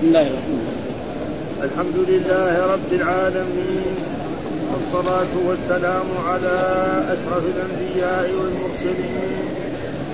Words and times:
بسم 0.00 0.08
الله 0.08 0.28
الرحمن 0.32 0.60
الرحيم. 0.64 1.64
الحمد 1.68 1.96
لله 2.08 2.52
رب 2.74 2.90
العالمين 3.00 3.94
والصلاة 4.72 5.32
والسلام 5.48 6.08
على 6.28 6.58
أشرف 7.14 7.44
الأنبياء 7.54 8.26
والمرسلين 8.38 9.44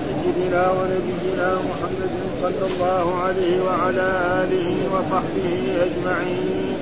سيدنا 0.03 0.63
ونبينا 0.77 1.49
محمد 1.69 2.11
صلى 2.43 2.65
الله 2.71 3.05
عليه 3.23 3.55
وعلى 3.67 4.07
آله 4.43 4.69
وصحبه 4.93 5.55
أجمعين. 5.87 6.75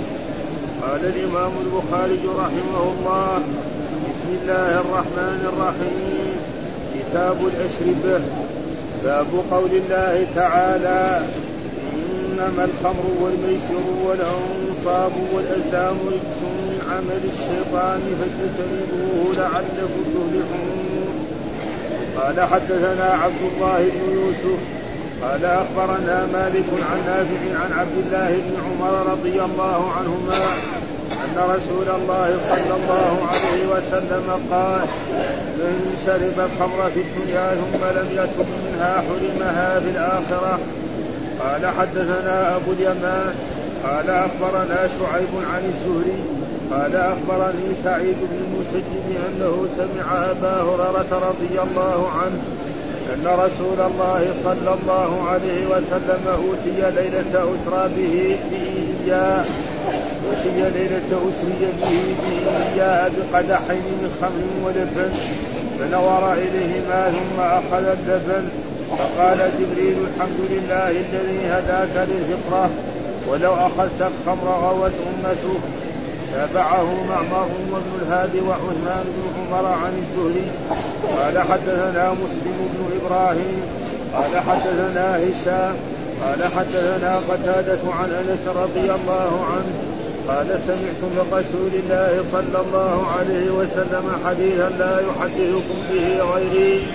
قال 0.82 1.02
الإمام 1.06 1.54
البخاري 1.66 2.24
رحمه 2.44 2.84
الله 2.94 3.38
بسم 4.10 4.30
الله 4.42 4.70
الرحمن 4.82 5.42
الرحيم. 5.54 6.34
كتاب 6.96 7.38
الأشربة. 7.52 8.22
باب 9.04 9.28
قول 9.52 9.72
الله 9.72 10.26
تعالى 10.36 11.22
إنما 12.36 12.66
الخمر 12.66 13.06
والميسر 13.22 13.86
والأنصاب 14.06 15.12
والأزلام 15.34 15.96
رجس 16.08 16.40
من 16.44 16.80
عمل 16.92 17.22
الشيطان 17.34 18.02
فاجتنبوه 18.20 19.36
لعلكم 19.36 20.04
تفلحون؟ 20.16 21.28
قال 22.18 22.42
حدثنا 22.42 23.06
عبد 23.24 23.42
الله 23.52 23.78
بن 23.78 24.14
يوسف 24.20 24.60
قال 25.22 25.46
أخبرنا 25.46 26.28
مالك 26.34 26.70
عن 26.92 27.00
نافع 27.08 27.64
عن 27.64 27.80
عبد 27.80 27.98
الله 28.06 28.30
بن 28.30 28.56
عمر 28.66 29.12
رضي 29.12 29.42
الله 29.42 29.92
عنهما 29.98 30.46
أن 31.12 31.38
رسول 31.38 31.96
الله 31.96 32.38
صلى 32.50 32.76
الله 32.80 33.28
عليه 33.32 33.66
وسلم 33.68 34.28
قال 34.52 34.82
من 35.58 35.98
شرب 36.06 36.46
الخمر 36.46 36.92
في 36.94 37.00
الدنيا 37.00 37.50
ثم 37.50 38.00
لم 38.00 38.08
يتب 38.12 38.48
منها 38.66 39.04
حرمها 39.08 39.80
في 39.80 39.90
الآخرة 39.90 40.60
قال 41.40 41.68
حدثنا 41.80 42.56
أبو 42.56 42.72
اليمان 42.72 43.34
قال 43.84 44.10
أخبرنا 44.10 44.90
شعيب 45.00 45.34
عن 45.54 45.64
الزهري 45.66 46.20
قال 46.72 46.96
أخبرني 46.96 47.76
سعيد 47.84 48.16
بن 48.22 48.38
المسجد 48.46 49.06
أنه 49.28 49.68
سمع 49.78 50.32
أبا 50.32 50.62
هريرة 50.62 51.30
رضي 51.30 51.60
الله 51.62 52.10
عنه 52.10 52.40
أن 53.14 53.28
رسول 53.28 53.92
الله 53.92 54.34
صلى 54.44 54.76
الله 54.82 55.28
عليه 55.30 55.66
وسلم 55.68 56.28
أوتي 56.28 56.92
ليلة 57.02 57.34
أسرى 57.34 57.90
به 57.98 58.38
إياه 59.06 59.46
أوتي 60.28 60.70
ليلة 60.74 61.30
أسري 61.30 61.68
به 61.82 62.16
إياه 62.74 63.10
بقدحين 63.10 63.86
من 64.02 64.12
خمر 64.22 64.66
ولبن 64.66 65.14
فنظر 65.80 66.34
إليهما 66.34 67.12
ثم 67.12 67.42
أخذ 67.42 67.86
اللبن 67.86 68.50
فقال 68.98 69.38
جبريل 69.60 69.98
الحمد 70.08 70.40
لله 70.50 70.90
الذي 70.90 71.40
هداك 71.48 72.08
للفطرة 72.10 72.70
ولو 73.30 73.54
أخذت 73.54 74.02
الخمر 74.02 74.48
غوت 74.64 74.92
أمته 75.10 75.60
تابعه 76.34 76.88
معمر 77.10 77.48
وابن 77.72 77.92
الهادي 78.02 78.42
وعثمان 78.42 79.04
بن 79.16 79.24
عمر 79.38 79.66
عن 79.66 79.94
الزهري. 80.04 80.48
قال 81.18 81.40
حدثنا 81.40 82.12
مسلم 82.12 82.58
بن 82.74 82.82
إبراهيم 83.00 83.62
قال 84.14 84.34
حدثنا 84.50 85.18
هشام 85.18 85.76
قال 86.24 86.52
حدثنا 86.58 87.22
قتادة 87.30 87.94
عن 88.00 88.10
أنس 88.12 88.48
رضي 88.48 88.92
الله 88.98 89.46
عنه 89.52 89.74
قال 90.28 90.48
سمعت 90.68 91.02
من 91.02 91.28
رسول 91.34 91.72
الله 91.84 92.24
صلى 92.32 92.62
الله 92.66 93.08
عليه 93.18 93.52
وسلم 93.52 94.06
حديثا 94.26 94.70
لا 94.80 95.00
يحدثكم 95.00 95.78
به 95.92 96.24
غيري. 96.34 96.88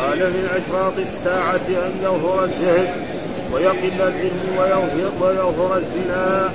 قال 0.00 0.18
من 0.18 0.48
أشراط 0.56 0.92
الساعة 0.98 1.66
أن 1.68 1.92
يظهر 2.02 2.44
الجهل 2.44 2.88
ويقل 3.52 3.92
العلم 4.00 4.40
ويظهر, 4.58 5.10
ويظهر 5.20 5.76
الزنا 5.76 6.50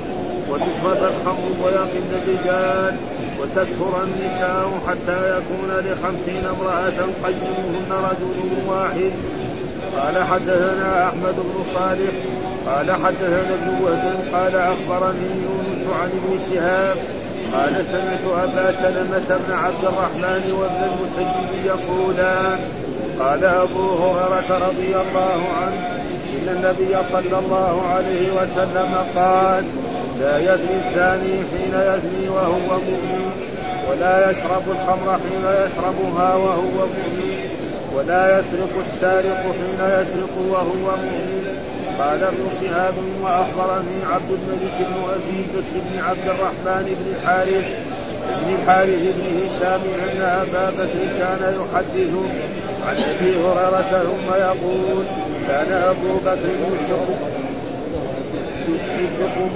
وتشرب 0.50 0.98
الخمر 1.12 1.52
ويقل 1.66 2.04
الرجال 2.14 2.96
وتكثر 3.42 4.04
النساء 4.04 4.80
حتى 4.88 5.38
يكون 5.38 5.70
لخمسين 5.70 6.46
امرأة 6.46 7.00
قيمهن 7.24 7.92
رجل 7.92 8.68
واحد. 8.68 9.12
قال 9.98 10.24
حدثنا 10.24 11.08
أحمد 11.08 11.36
بن 11.36 11.64
صالح 11.76 12.12
قال 12.68 12.92
حدثنا 12.92 13.54
ابن 13.54 13.84
وهب 13.84 14.18
قال 14.34 14.56
أخبرني 14.56 15.30
يونس 15.44 15.94
عن 16.02 16.10
ابن 16.10 16.40
شهاب 16.52 16.98
قال 17.54 17.86
سمعت 17.92 18.44
أبا 18.44 18.72
سلمة 18.72 19.40
بن 19.48 19.54
عبد 19.54 19.84
الرحمن 19.84 20.54
وابن 20.60 20.84
المسيب 20.84 21.66
يقولان 21.66 22.60
قال 23.20 23.46
أبو 23.46 23.96
هريرة 23.96 24.68
رضي 24.68 24.88
الله 24.88 25.40
عنه 25.62 25.80
إن 26.36 26.48
النبي 26.56 26.96
صلى 27.12 27.40
الله 27.40 27.82
عليه 27.96 28.32
وسلم 28.32 28.96
قال 29.16 29.64
لا 30.20 30.38
يزني 30.38 30.76
الزاني 30.88 31.36
حين 31.52 31.74
يزني 31.74 32.30
وهو 32.30 32.68
مؤمن 32.70 33.32
ولا 33.90 34.32
يشرب 34.32 34.64
الخمر 34.68 35.12
حين 35.14 35.46
يشربها 35.66 36.36
وهو 36.36 36.64
مؤمن 36.64 37.50
ولا 37.96 38.40
يسرق 38.40 38.74
السارق 38.80 39.42
حين 39.42 39.80
يسرق 39.80 40.36
وهو 40.50 40.86
مؤمن. 40.86 41.46
قال 42.00 42.24
ابن 42.24 42.46
شهاب 42.62 42.94
وأخبرني 43.24 43.98
عبد 44.14 44.30
الملك 44.30 44.78
بن 44.80 44.96
أبي 45.16 45.46
بن 45.76 46.00
عبد 46.00 46.28
الرحمن 46.28 46.86
بن 47.00 47.16
الحارث 47.16 47.66
بن 48.30 48.56
الحارث 48.56 49.02
بن 49.18 49.26
هشام 49.46 49.82
ان 50.04 50.22
ابا 50.22 50.70
بكر 50.70 51.02
كان 51.20 51.42
يحدث 51.60 52.14
عن 52.88 52.96
أبي 52.96 53.36
هريرة 53.36 54.04
ثم 54.04 54.34
يقول 54.34 55.04
كان 55.48 55.72
أبو 55.72 56.18
بكر 56.18 56.50
يشرك 58.70 59.50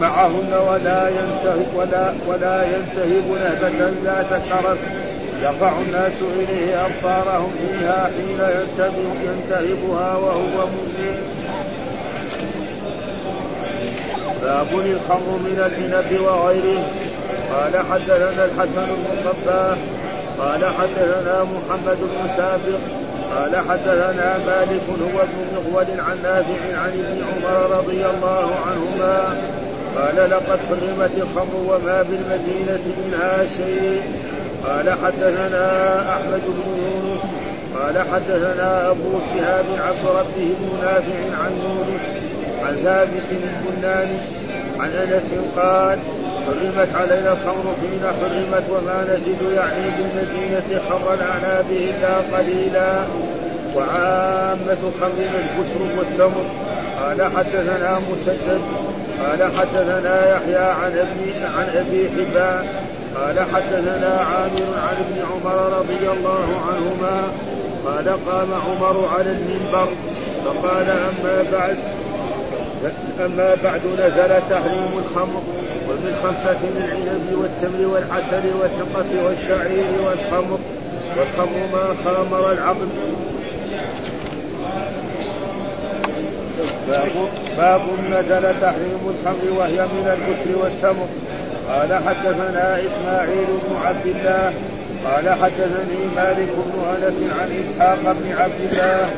معهن 0.00 0.52
ولا 0.68 1.08
ينتهب 1.08 1.66
ولا 1.74 2.12
ولا 2.28 2.62
ينتهب 2.64 3.24
نهبة 3.44 3.90
ذات 4.04 4.42
شرف 4.48 4.78
يقع 5.42 5.72
الناس 5.86 6.12
إليه 6.38 6.86
أبصارهم 6.86 7.52
فيها 7.60 8.04
حين 8.04 8.40
ينتهب 8.40 8.92
ينتهبها 9.24 10.16
وهو 10.16 10.66
مؤمن. 10.66 11.16
باب 14.42 14.68
الخمر 14.72 15.38
من 15.44 15.58
العنب 15.58 16.20
وغيره. 16.20 17.09
قال 17.50 17.76
حدثنا 17.92 18.44
الحسن 18.44 18.86
بن 18.86 19.06
صباح 19.24 19.78
قال 20.38 20.64
حدثنا 20.64 21.44
محمد 21.44 21.98
بن 22.00 22.28
سابق 22.36 22.80
قال 23.34 23.56
حدثنا 23.56 24.38
مالك 24.46 24.82
هو 24.88 25.20
ابن 25.20 25.38
مغول 25.54 26.00
عن 26.00 26.16
نافع 26.22 26.78
عن 26.82 26.88
ابن 26.88 27.22
عمر 27.28 27.76
رضي 27.78 28.06
الله 28.06 28.54
عنهما 28.66 29.36
قال 29.96 30.30
لقد 30.30 30.58
حرمت 30.68 31.10
الخمر 31.16 31.54
وما 31.66 32.02
بالمدينة 32.02 32.84
منها 33.04 33.44
شيء. 33.56 34.02
قال 34.66 34.90
حدثنا 34.90 35.98
أحمد 36.14 36.42
بن 36.46 36.78
يونس 36.78 37.20
قال 37.74 37.98
حدثنا 38.12 38.90
أبو 38.90 39.18
شهاب 39.34 39.64
عبد 39.86 40.06
ربه 40.06 40.54
بن 40.58 40.78
نافع 40.82 41.44
عن 41.44 41.52
يونس 41.64 42.02
عن 42.64 42.76
ثابت 42.84 43.28
البناني 43.30 44.18
عن 44.80 44.90
أنس 44.90 45.34
قال 45.56 45.98
حرمت 46.46 46.88
علينا 46.94 47.32
الخمر 47.32 47.74
حين 47.80 48.04
حرمت 48.20 48.64
وما 48.70 49.04
نجد 49.10 49.52
يعني 49.56 49.90
بالمدينة 49.96 50.80
خمر 50.88 51.14
الأعناب 51.14 51.64
إلا 51.70 52.36
قليلا. 52.36 53.04
وعامة 53.76 54.82
خمرنا 55.00 55.38
البشر 55.44 55.80
والتمر. 55.98 56.44
قال 57.00 57.22
حدثنا 57.36 58.00
مسدد. 58.10 58.60
قال 59.20 59.40
حدثنا 59.58 60.36
يحيى 60.36 60.56
عن 60.56 60.92
ابي 61.04 61.44
عن 61.56 61.66
أبي 61.74 62.08
حبان 62.08 62.64
قال 63.16 63.38
حدثنا 63.54 64.24
عامر 64.30 64.68
عن 64.86 64.96
ابن 65.04 65.22
عمر 65.30 65.78
رضي 65.78 66.18
الله 66.18 66.48
عنهما. 66.68 67.32
قال 67.86 68.08
قام 68.08 68.48
عمر 68.66 69.08
على 69.16 69.30
المنبر. 69.30 69.88
فقال 70.44 70.90
أما 70.90 71.44
بعد. 71.52 71.76
أما 73.24 73.56
بعد 73.64 73.80
نزل 73.98 74.40
تحريم 74.50 74.92
الخمر 74.98 75.42
ومن 75.88 76.12
خمسة 76.22 76.60
من 76.62 76.82
العنب 76.84 77.38
والتمر 77.40 77.86
والعسل 77.86 78.44
والثقة 78.60 79.24
والشعير 79.24 79.92
والخمر. 80.06 80.58
والخمر 81.18 81.60
ما 81.72 81.94
خامر 82.04 82.52
العقل 82.52 82.88
باب 86.88 87.10
باب 87.58 87.80
نزل 88.10 88.60
تحريم 88.60 89.14
الخمر 89.14 89.58
وهي 89.58 89.86
من 89.86 90.06
البشر 90.16 90.58
والتمر. 90.62 91.08
قال 91.68 91.94
حدثنا 91.94 92.80
إسماعيل 92.80 93.46
بن 93.46 93.76
عبد 93.86 94.06
الله. 94.06 94.52
قال 95.04 95.28
حدثني 95.28 96.00
مالك 96.16 96.48
بن 96.56 96.84
أنس 96.96 97.18
عن 97.40 97.64
إسحاق 97.64 98.00
بن 98.02 98.32
عبد 98.38 98.60
الله. 98.72 99.10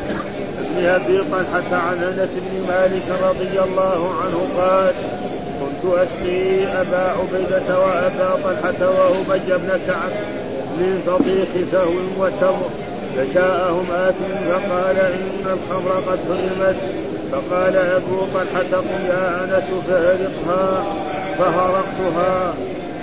بن 0.77 0.87
أبي 0.87 1.19
طلحة 1.19 1.83
عن 1.87 1.97
أنس 2.03 2.31
بن 2.31 2.67
مالك 2.69 3.09
رضي 3.29 3.61
الله 3.65 4.15
عنه 4.23 4.49
قال 4.59 4.95
كنت 5.61 5.95
أسقي 5.95 6.65
أبا 6.65 7.15
عبيدة 7.19 7.79
وأبا 7.79 8.35
طلحة 8.45 8.91
وأبي 8.91 9.47
بن 9.49 9.81
كعب 9.87 10.13
من 10.79 11.03
فضيخ 11.07 11.69
سهو 11.71 12.25
وتمر 12.25 12.71
فجاءهم 13.17 13.87
آت 13.91 14.15
فقال 14.49 14.97
إن 14.99 15.45
الخمر 15.47 16.03
قد 16.09 16.19
حرمت 16.29 16.77
فقال 17.33 17.77
أبو 17.77 18.17
طلحة 18.35 18.77
قم 18.81 19.07
يا 19.07 19.45
أنس 19.45 19.71
فهرقها 19.89 20.85
فهرقتها. 21.39 22.55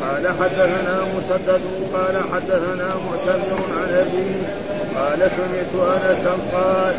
قال 0.02 0.28
حدثنا 0.28 1.02
مسدد 1.18 1.62
قال 1.94 2.16
حدثنا 2.34 2.88
معتمر 3.06 3.62
عن 3.78 3.94
أبيه 3.94 4.42
قال 4.96 5.32
سمعت 5.32 5.88
أنسا 5.96 6.38
قال 6.54 6.96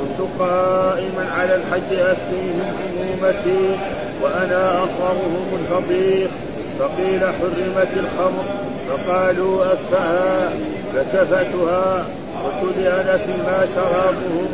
كنت 0.00 0.28
قائما 0.40 1.26
على 1.38 1.54
الحج 1.54 1.92
أسقيهم 1.92 2.72
أمومتي 2.90 3.76
وأنا 4.22 4.84
أصغرهم 4.84 5.48
الفضيخ 5.60 6.30
فقيل 6.78 7.20
حرمت 7.20 7.92
الخمر. 7.96 8.44
فقالوا 8.88 9.64
أكفأها 9.72 10.50
فكفتها 10.94 12.04
قلت 12.44 12.76
لأنس 12.78 13.26
ما 13.28 13.66
شرابهم. 13.74 14.48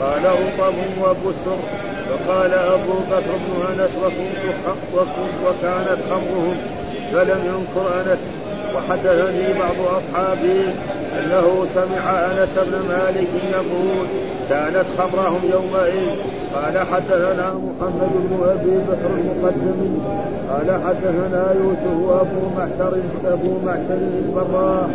قال 0.00 0.24
رطب 0.24 0.74
وبسر. 1.02 1.58
فقال 2.08 2.54
أبو 2.54 2.92
بكر 3.10 3.36
بن 3.46 3.80
أنس 3.80 3.90
وكانت 5.44 5.98
خمرهم. 6.10 6.56
فلم 7.12 7.40
ينكر 7.46 8.00
أنس. 8.00 8.26
وحدثني 8.76 9.46
بعض 9.58 9.78
أصحابي 9.98 10.62
أنه 11.18 11.64
سمع 11.74 12.10
أنس 12.10 12.54
بن 12.66 12.78
مالك 12.88 13.28
يقول 13.52 14.06
كانت 14.48 14.86
خمرهم 14.98 15.40
يومئذ. 15.52 16.08
قال 16.54 16.78
حدثنا 16.78 17.54
محمد 17.66 18.12
بن 18.14 18.48
أبي 18.50 18.76
بكر 18.88 19.10
المقدمي 19.18 19.98
قال 20.50 20.68
حدثنا 20.84 21.54
يوسف 21.60 22.20
أبو 22.20 22.40
معشر 22.56 22.94
أبو 23.26 23.58
معشر 23.66 23.98
البراء. 24.24 24.90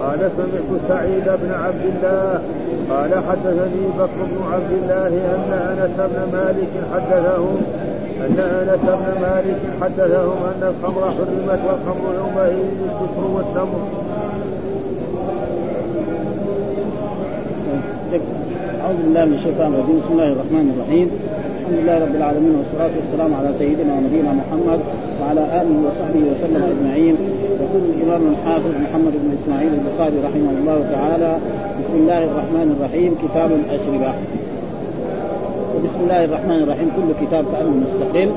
قال 0.00 0.30
سمعت 0.36 0.80
سعيد 0.88 1.24
بن 1.24 1.52
عبد 1.64 1.84
الله. 1.84 2.42
قال 2.90 3.12
حدثني 3.28 3.86
بكر 3.98 4.20
بن 4.30 4.42
عبد 4.52 4.72
الله 4.82 5.06
أن 5.06 5.52
أنس 5.52 6.10
بن 6.10 6.32
مالك 6.32 6.72
حدثهم. 6.92 7.62
أن 8.20 8.38
أنس 8.38 8.80
بن 8.82 9.20
مالك 9.20 9.60
حدثهم 9.80 10.38
أن 10.52 10.62
الخمر 10.72 11.02
حرمت 11.16 11.60
والخمر 11.66 12.14
يومئذ 12.20 12.66
الكفر 12.84 13.24
والتمر. 13.34 13.82
أعوذ 18.82 18.96
بالله 19.04 19.24
من 19.24 19.34
الشيطان 19.34 19.74
الرجيم. 19.74 19.98
بسم 20.00 20.12
الله 20.12 20.32
الرحمن 20.32 20.66
الرحيم. 20.74 21.08
الحمد 21.60 21.78
لله 21.78 21.96
رب 22.04 22.14
العالمين 22.20 22.54
والصلاة 22.58 22.90
والسلام 22.98 23.30
على 23.34 23.50
سيدنا 23.58 23.92
ونبينا 23.94 24.32
محمد 24.40 24.80
وعلى 25.20 25.42
آله 25.60 25.74
وصحبه 25.86 26.22
وسلم 26.30 26.62
أجمعين. 26.72 27.16
يقول 27.62 27.82
الإمام 27.94 28.22
الحافظ 28.32 28.72
محمد 28.84 29.14
بن 29.22 29.28
إسماعيل 29.38 29.72
البخاري 29.78 30.16
رحمه 30.28 30.50
الله 30.60 30.78
تعالى 30.94 31.32
بسم 31.80 31.94
الله 32.02 32.24
الرحمن 32.24 32.68
الرحيم. 32.76 33.10
كتاب 33.24 33.50
الأشربة. 33.60 34.12
وبسم 35.74 36.00
الله 36.04 36.24
الرحمن 36.24 36.58
الرحيم. 36.64 36.88
كل 36.96 37.26
كتاب 37.26 37.44
كأنه 37.52 37.74
مستقل 37.84 38.30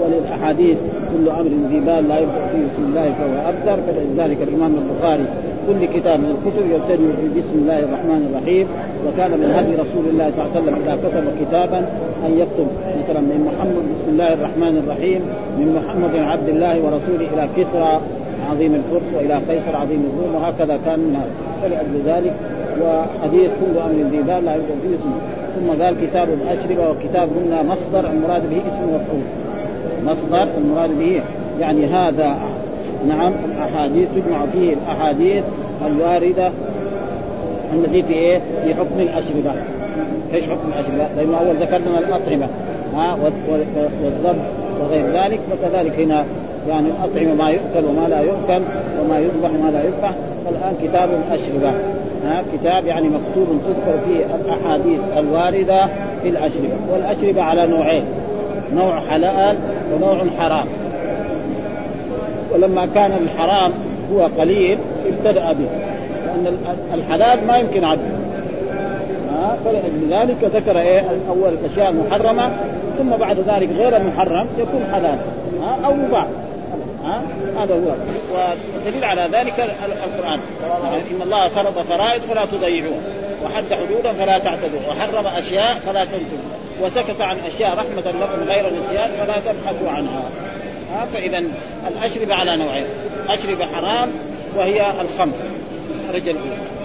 وللأحاديث 0.00 0.78
كل 1.10 1.24
أمر 1.40 1.52
ذي 1.70 1.80
بال 1.86 2.08
لا 2.08 2.18
يبدأ 2.18 2.42
فيه 2.52 2.62
بسم 2.68 2.82
الله 2.88 3.06
فهو 3.18 3.36
أبتر. 3.50 3.78
فلذلك 3.86 4.38
الإمام 4.48 4.72
البخاري 4.80 5.26
كل 5.66 5.80
كتاب 5.94 6.16
من 6.24 6.30
الكتب 6.36 6.64
يبتدئ 6.74 7.08
بسم 7.38 7.54
الله 7.62 7.78
الرحمن 7.78 8.20
الرحيم. 8.28 8.66
وكان 9.06 9.30
من 9.30 9.50
هدي 9.56 9.72
رسول 9.84 10.04
الله 10.12 10.26
صلى 10.30 10.40
الله 10.40 10.50
عليه 10.50 10.60
وسلم 10.60 10.74
إذا 10.84 10.94
كتب 11.04 11.24
كتابا 11.40 11.78
أن 12.26 12.32
يكتب 12.42 12.68
مثلا 13.00 13.20
من 13.20 13.40
محمد 13.48 13.84
بسم 13.94 14.08
الله 14.14 14.30
الرحمن 14.38 14.74
الرحيم 14.82 15.20
من 15.58 15.68
محمد 15.78 16.14
عبد 16.32 16.48
الله 16.48 16.74
ورسوله 16.84 17.26
إلى 17.34 17.44
كسرى 17.56 17.94
عظيم 18.50 18.72
الفرس 18.80 19.08
وإلى 19.16 19.34
قيصر 19.48 19.74
عظيم 19.82 20.02
الروم. 20.08 20.30
وهكذا 20.34 20.78
كان 20.86 20.98
من 20.98 21.12
هذا. 21.20 21.34
فلأجل 21.60 21.96
ذلك 22.12 22.34
وحديث 22.82 23.50
كل 23.60 23.74
أمر 23.86 23.98
ذي 24.12 24.20
بال 24.28 24.44
لا 24.46 24.52
يبدا 24.58 24.74
فيه 24.82 24.94
اسمه 24.98 25.18
ثم 25.58 25.82
قال 25.82 25.96
كتاب 26.06 26.28
الاشربه 26.28 26.90
وكتاب 26.90 27.28
قلنا 27.36 27.62
مصدر 27.62 28.10
المراد 28.10 28.42
به 28.50 28.56
اسم 28.56 28.94
مفعول 28.94 29.22
مصدر 30.04 30.48
المراد 30.58 30.98
به 30.98 31.22
يعني 31.60 31.86
هذا 31.86 32.36
نعم 33.08 33.32
الأحاديث 33.54 34.08
تجمع 34.16 34.46
فيه 34.52 34.72
الأحاديث 34.72 35.44
الواردة 35.86 36.50
التي 37.74 38.02
في 38.02 38.12
إيه؟ 38.12 38.40
في 38.64 38.74
حكم 38.74 39.00
الأشربة. 39.00 39.52
إيش 40.34 40.44
حكم 40.44 40.68
الأشربة؟ 40.68 41.06
لأنه 41.16 41.38
أول 41.38 41.56
ذكرنا 41.56 41.98
الأطعمة 41.98 42.48
ها 42.94 43.18
والضب 44.02 44.38
وغير 44.80 45.06
ذلك 45.06 45.40
فكذلك 45.50 46.00
هنا 46.00 46.24
يعني 46.68 46.86
الأطعمة 46.88 47.34
ما 47.34 47.50
يؤكل 47.50 47.88
وما 47.88 48.08
لا 48.08 48.20
يؤكل 48.20 48.62
وما 49.02 49.18
يذبح 49.18 49.50
وما 49.50 49.70
لا 49.70 49.84
يذبح 49.84 50.12
فالان 50.44 50.74
كتاب 50.82 51.08
الأشربة 51.10 51.72
كتاب 52.52 52.86
يعني 52.86 53.08
مكتوب 53.08 53.60
تذكر 53.66 53.98
فيه 54.06 54.24
الأحاديث 54.24 55.00
الواردة 55.16 55.86
في 56.22 56.28
الأشربة 56.28 56.74
والأشربة 56.92 57.42
على 57.42 57.66
نوعين 57.66 58.04
نوع 58.74 59.00
حلال 59.00 59.56
ونوع 59.94 60.24
حرام. 60.38 60.66
ولما 62.54 62.88
كان 62.94 63.12
الحرام 63.12 63.72
هو 64.12 64.28
قليل 64.38 64.78
ابتدأ 65.06 65.52
به 65.52 65.68
لأن 66.26 66.56
الحلال 66.94 67.46
ما 67.46 67.56
يمكن 67.56 67.84
عده 67.84 68.00
ها؟ 69.32 69.56
فلذلك 69.64 70.44
ذكر 70.44 70.78
إيه؟ 70.78 71.04
اول 71.28 71.52
الأشياء 71.52 71.90
المحرمة 71.90 72.50
ثم 72.98 73.10
بعد 73.10 73.36
ذلك 73.36 73.68
غير 73.72 73.96
المحرم 73.96 74.46
يكون 74.58 74.80
حلال. 74.92 75.18
ها؟ 75.62 75.86
أو 75.86 75.94
مباح. 75.94 76.26
ها؟ 77.04 77.22
هذا 77.56 77.74
هو. 77.74 77.94
والدليل 78.32 79.04
على 79.04 79.28
ذلك 79.32 79.76
القرآن. 80.04 80.40
إن 81.10 81.22
الله 81.22 81.48
فرض 81.48 81.82
فرائض 81.82 82.22
فلا 82.22 82.44
تضيعوها 82.44 83.00
وحد 83.44 83.64
حدودا 83.72 84.12
فلا 84.12 84.38
تعتدوا 84.38 84.80
وحرم 84.88 85.26
أشياء 85.26 85.78
فلا 85.78 86.04
تنتهوا 86.04 86.48
وسكت 86.80 87.20
عن 87.20 87.36
أشياء 87.46 87.70
رحمة 87.70 88.12
لكم 88.20 88.48
غير 88.48 88.64
نسيان 88.80 89.10
فلا 89.18 89.34
تبحثوا 89.36 89.90
عنها. 89.90 90.22
ها؟ 90.94 91.06
فإذا 91.14 91.42
الاشربه 91.88 92.34
على 92.34 92.56
نوعين 92.56 92.84
اشربه 93.28 93.66
حرام 93.74 94.10
وهي 94.56 94.92
الخمر 95.00 95.32
رجل 96.14 96.36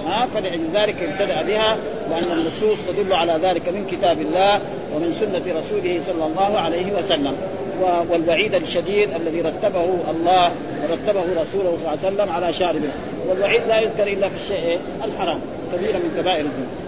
ها 0.05 0.27
فلذلك 0.35 0.95
ابتدأ 1.03 1.41
بها 1.41 1.77
وأن 2.11 2.31
النصوص 2.31 2.79
تدل 2.87 3.13
على 3.13 3.39
ذلك 3.43 3.69
من 3.69 3.87
كتاب 3.91 4.21
الله 4.21 4.59
ومن 4.95 5.13
سنة 5.19 5.59
رسوله 5.59 6.01
صلى 6.07 6.25
الله 6.25 6.59
عليه 6.59 6.85
وسلم. 6.99 7.35
والوعيد 8.11 8.55
الشديد 8.55 9.09
الذي 9.15 9.41
رتبه 9.41 9.85
الله 10.11 10.51
ورتبه 10.83 11.41
رسوله 11.41 11.77
صلى 11.77 11.79
الله 11.79 11.89
عليه 11.89 12.07
وسلم 12.07 12.29
على 12.29 12.53
شاربه. 12.53 12.89
والوعيد 13.29 13.61
لا 13.67 13.79
يذكر 13.79 14.07
إلا 14.07 14.29
في 14.29 14.35
الشيء 14.35 14.79
الحرام 15.03 15.39
كبيره 15.73 15.97
من 15.97 16.13
كبائر 16.17 16.45
الذنوب. 16.45 16.83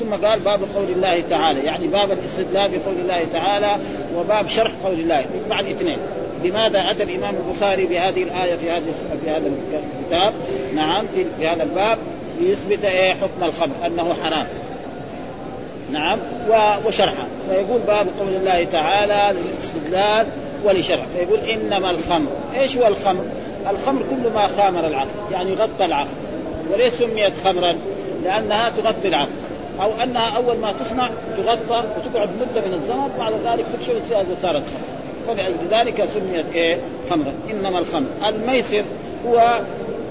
ثم 0.00 0.26
قال 0.26 0.40
باب 0.40 0.60
قول 0.74 0.84
الله 0.96 1.22
تعالى 1.30 1.60
يعني 1.60 1.86
باب 1.86 2.12
الاستدلال 2.12 2.70
بقول 2.70 2.94
الله 3.02 3.24
تعالى 3.32 3.76
وباب 4.16 4.48
شرح 4.48 4.70
قول 4.84 4.94
الله. 4.94 5.24
بعد 5.50 5.66
اثنين 5.66 5.98
لماذا 6.44 6.90
أتى 6.90 7.02
الإمام 7.02 7.34
البخاري 7.34 7.86
بهذه 7.86 8.22
الآية 8.22 8.54
في 8.54 8.70
هذا 8.70 8.82
في 9.24 9.30
هذا 9.30 9.50
الكتاب؟ 10.00 10.32
نعم 10.74 11.06
في 11.38 11.46
هذا 11.46 11.62
الباب. 11.62 11.98
ليثبت 12.40 12.84
إيه 12.84 13.12
حكم 13.12 13.44
الخمر 13.44 13.86
أنه 13.86 14.14
حرام. 14.22 14.46
نعم 15.92 16.18
وشرحه. 16.86 17.26
فيقول 17.50 17.80
باب 17.86 18.06
قول 18.20 18.34
الله 18.34 18.64
تعالى 18.64 19.38
للاستدلال 19.38 20.26
ولشرح. 20.64 21.04
فيقول 21.16 21.38
إنما 21.38 21.90
الخمر 21.90 22.30
إيش 22.54 22.76
هو 22.76 22.86
الخمر؟ 22.86 23.24
الخمر 23.70 24.02
كل 24.10 24.32
ما 24.34 24.46
خامر 24.46 24.86
العقل 24.86 25.08
يعني 25.32 25.54
غطى 25.54 25.84
العقل. 25.84 26.08
وليش 26.72 26.94
سميت 26.94 27.32
خمرا؟ 27.44 27.76
لأنها 28.24 28.70
تغطي 28.70 29.08
العقل. 29.08 29.30
أو 29.80 29.90
أنها 30.02 30.36
أول 30.36 30.56
ما 30.56 30.72
تصنع 30.72 31.10
تغطى 31.36 31.84
وتقعد 31.96 32.28
مدة 32.40 32.66
من 32.66 32.74
الزمن 32.74 33.10
بعد 33.18 33.32
ذلك 33.44 33.64
تكشف 33.72 34.42
صارت 34.42 34.62
خمر. 35.26 35.36
فلذلك 35.36 36.04
سميت 36.14 36.46
إيه؟ 36.54 36.78
خمرا. 37.10 37.32
إنما 37.50 37.78
الخمر. 37.78 38.06
الميسر 38.28 38.82
هو 39.26 39.60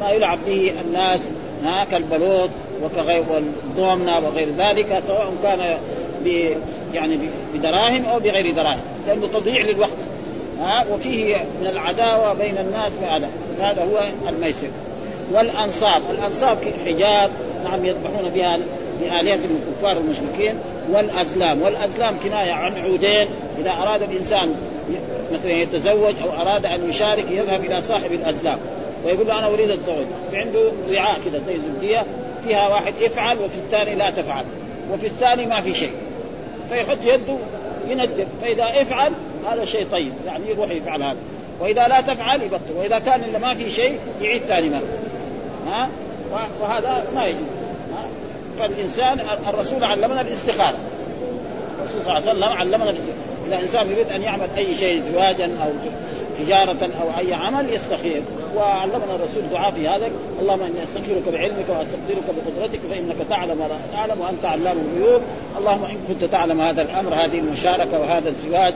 ما 0.02 0.12
يلعب 0.12 0.40
به 0.48 0.74
الناس 0.86 1.20
ها 1.64 1.84
كالبلوط 1.84 2.50
وكغير 2.84 3.24
والضومنة 3.30 4.20
وغير 4.20 4.48
ذلك 4.58 5.04
سواء 5.08 5.34
كان 5.44 5.78
ب 6.26 6.56
يعني 6.94 7.18
بدراهم 7.54 8.06
أو 8.06 8.20
بغير 8.20 8.54
دراهم 8.54 8.80
لأنه 9.08 9.28
تضييع 9.28 9.62
للوقت 9.62 10.08
ها 10.60 10.86
وفيه 10.92 11.36
من 11.62 11.68
العداوة 11.68 12.34
بين 12.34 12.58
الناس 12.58 12.92
بهذا 13.02 13.30
هذا 13.60 13.84
هو 13.84 14.30
الميسر. 14.30 14.68
والأنصاب 15.34 16.02
الأنصاب 16.10 16.58
حجاب 16.86 17.32
نعم 17.64 17.86
يذبحون 17.86 18.30
بها 18.36 18.60
لآلهتهم 19.02 19.60
الكفار 19.68 19.98
المشركين 19.98 20.56
والأزلام 20.92 21.62
والأزلام 21.62 22.16
كناية 22.24 22.52
عن 22.52 22.78
عودين 22.78 23.28
إذا 23.60 23.72
أراد 23.82 24.02
الإنسان 24.02 24.56
مثلا 25.34 25.52
يتزوج 25.52 26.14
أو 26.24 26.42
أراد 26.42 26.66
أن 26.66 26.90
يشارك 26.90 27.26
يذهب 27.32 27.66
إلى 27.66 27.82
صاحب 27.82 28.12
الأزلام. 28.12 28.58
ويقول 29.06 29.28
له 29.28 29.40
أنا 29.40 29.48
أريد 29.48 29.70
الزواج 29.70 30.06
عنده 30.34 30.72
وعاء 30.94 31.20
كذا 31.26 31.42
زي 31.48 31.58
زبدية 31.58 32.06
فيها 32.44 32.68
واحد 32.68 32.94
افعل 33.04 33.38
وفي 33.38 33.56
الثاني 33.56 33.96
لا 33.96 34.10
تفعل. 34.10 34.46
وفي 34.92 35.08
الثاني 35.08 35.46
ما 35.46 35.62
في 35.62 35.74
شيء. 35.74 35.92
فيحط 36.70 36.98
يده 37.04 37.38
يندب. 37.90 38.28
فإذا 38.42 38.64
افعل 38.82 39.12
هذا 39.52 39.66
شيء 39.66 39.88
طيب. 39.92 40.12
يعني 40.26 40.50
يروح 40.50 40.70
يفعل 40.70 41.04
هذا. 41.04 41.18
وإذا 41.60 41.88
لا 41.88 42.02
تفعل 42.02 42.42
يبطل. 42.42 42.74
وإذا 42.78 43.00
كان 43.00 43.24
إلا 43.24 43.40
ما 43.40 43.54
في 43.54 43.72
شيء 43.72 44.00
يعيد 44.22 44.42
ثاني 44.42 44.70
مرة. 44.70 44.82
ها؟ 45.68 45.90
وهذا 46.62 47.06
ما 47.16 47.26
يجوز. 47.26 47.40
فالإنسان 48.60 49.20
الرسول 49.50 49.84
علمنا 49.84 50.22
الاستخارة. 50.22 50.78
الرسول 51.80 52.02
صلى 52.04 52.32
الله 52.32 52.46
عليه 52.46 52.70
وسلم 52.70 52.84
علمنا 52.84 52.94
إذا 53.48 53.60
إنسان 53.60 53.92
يريد 53.92 54.08
أن 54.08 54.22
يعمل 54.22 54.48
أي 54.58 54.76
شيء 54.76 55.04
زواجا 55.14 55.46
أو 55.46 55.70
تجارة 56.40 56.90
أو 57.02 57.20
أي 57.20 57.34
عمل 57.34 57.74
يستخير. 57.74 58.22
وعلمنا 58.56 59.16
الرسول 59.16 59.44
دعاء 59.52 59.72
في 59.72 59.88
هذا 59.88 60.10
اللهم 60.42 60.62
إني 60.62 60.84
أستخيرك 60.84 61.30
بعلمك 61.32 61.66
وأستقدرك 61.70 62.24
بقدرتك 62.28 62.80
فإنك 62.90 63.16
تعلم 63.30 63.62
ولا 63.62 63.78
تعلم 63.94 64.22
وأنت 64.22 64.46
علام 64.46 64.78
الغيوب. 64.78 65.22
اللهم 65.58 65.84
إن 65.86 65.98
كنت 66.08 66.24
تعلم 66.32 66.62
هذا 66.62 66.82
الأمر 66.82 67.14
هذه 67.16 67.40
المشاركة 67.40 68.00
وهذا 68.00 68.30
الزواج 68.30 68.74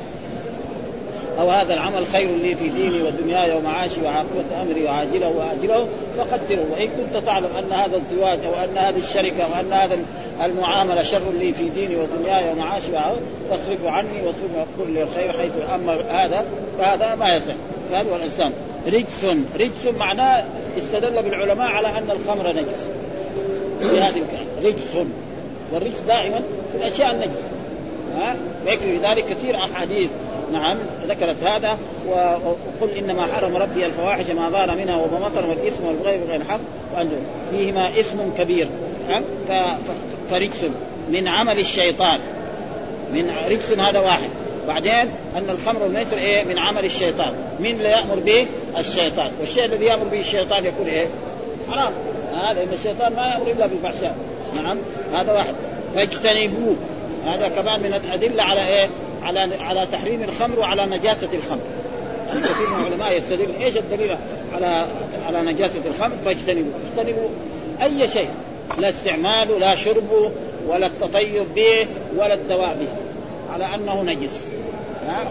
أو 1.40 1.52
هذا 1.52 1.74
العمل 1.74 2.08
خير 2.08 2.30
لي 2.32 2.56
في 2.56 2.70
ديني 2.70 3.02
ودنياي 3.02 3.58
ومعاشي 3.58 4.02
وعاقبة 4.02 4.62
أمري 4.62 4.84
وعاجله 4.84 5.30
وآجله 5.30 5.88
فقدره. 6.18 6.66
وإن 6.72 6.88
كنت 6.88 7.26
تعلم 7.26 7.50
أن 7.58 7.72
هذا 7.72 7.98
الزواج 7.98 8.40
أو 8.46 8.54
أن 8.54 8.78
هذه 8.78 8.98
الشركة 8.98 9.44
أو 9.44 9.60
أن 9.60 9.74
هذا 9.74 9.98
المعاملة 10.46 11.02
شر 11.02 11.32
لي 11.40 11.54
في 11.54 11.70
ديني 11.70 11.96
ودنياي 11.96 12.52
ومعاشي 12.52 12.92
فاصرفه 13.50 13.92
عني 13.92 14.22
واصرف 14.26 14.68
كل 14.78 14.98
الخير 14.98 15.32
حيث 15.32 15.52
أما 15.76 15.94
هذا 16.10 16.46
فهذا 16.80 17.16
ما 17.16 17.36
يصح. 17.36 17.54
هذا 17.92 18.10
هو 18.12 18.16
الاسلام 18.16 18.52
رجس 18.88 19.26
رجس 19.60 19.96
معناه 20.00 20.46
استدل 20.78 21.24
بالعلماء 21.24 21.68
على 21.68 21.88
أن 21.88 22.10
الخمر 22.12 22.54
نجس. 22.54 22.88
في 23.82 24.00
هذه 24.00 24.22
رجس. 24.64 25.08
والرجس 25.74 26.00
دائما 26.08 26.42
في 26.72 26.78
الأشياء 26.78 27.12
النجسة. 27.12 27.48
ها؟ 28.16 28.36
ذلك 29.04 29.26
كثير 29.26 29.56
أحاديث. 29.56 30.10
نعم 30.52 30.78
ذكرت 31.08 31.44
هذا 31.44 31.78
وقل 32.08 32.92
إنما 32.98 33.26
حرم 33.26 33.56
ربي 33.56 33.86
الفواحش 33.86 34.30
ما 34.30 34.50
ظهر 34.50 34.76
منها 34.76 34.96
وما 34.96 35.28
بطن 35.28 35.50
والإثم 35.50 35.86
والبغي 35.86 36.18
بغير 36.18 36.42
الحق. 36.42 36.60
فيهما 37.52 37.90
إثم 37.90 38.18
كبير. 38.38 38.68
فرجس 40.30 40.66
من 41.10 41.28
عمل 41.28 41.60
الشيطان. 41.60 42.20
من 43.14 43.32
رجس 43.50 43.72
هذا 43.72 44.00
واحد. 44.00 44.30
بعدين 44.68 45.12
أن 45.36 45.50
الخمر 45.50 45.84
والميسر 45.84 46.18
إيه؟ 46.18 46.44
من 46.44 46.60
عمل 46.60 46.86
الشيطان. 46.86 47.34
مين 47.60 47.76
اللي 47.76 47.90
يأمر 47.90 48.16
به؟ 48.16 48.46
الشيطان. 48.78 49.32
والشيء 49.40 49.66
الذي 49.66 49.86
يأمر 49.86 50.04
به 50.04 50.20
الشيطان 50.20 50.66
يكون 50.66 50.88
إيه؟ 50.88 51.08
حرام. 51.72 51.94
هذا 52.34 52.64
ان 52.64 52.74
الشيطان 52.74 53.14
ما 53.14 53.28
يأمر 53.28 53.52
إلا 53.52 53.68
بالفحشاء. 53.68 54.16
نعم 54.64 54.78
هذا 55.14 55.34
واحد. 55.34 55.54
فاجتنبوه. 55.96 56.76
هذا 57.26 57.48
كمان 57.48 57.80
من 57.80 57.94
الأدلة 57.94 58.44
على 58.44 58.68
إيه؟ 58.68 58.90
على 59.28 59.56
على 59.60 59.88
تحريم 59.92 60.24
الخمر 60.24 60.60
وعلى 60.60 60.86
نجاسة 60.86 61.30
الخمر. 61.34 61.62
كثير 62.30 62.70
من 62.70 62.86
العلماء 62.86 63.18
يستدل 63.18 63.48
إيش 63.62 63.78
الدليل 63.78 64.18
على 64.56 64.86
على 65.28 65.52
نجاسة 65.52 65.82
الخمر؟ 65.86 66.16
فاجتنبوا. 66.26 66.72
اجتنبوا 66.98 67.30
أي 67.82 68.08
شيء. 68.08 68.30
لا 68.78 68.90
استعماله 68.90 69.60
لا 69.60 69.76
شربه 69.76 70.32
ولا 70.68 70.88
التطيب 70.88 71.46
به 71.56 71.88
ولا 72.18 72.34
الدواء 72.34 72.78
به. 72.80 72.88
على 73.54 73.76
أنه 73.76 74.04
نجس. 74.04 74.48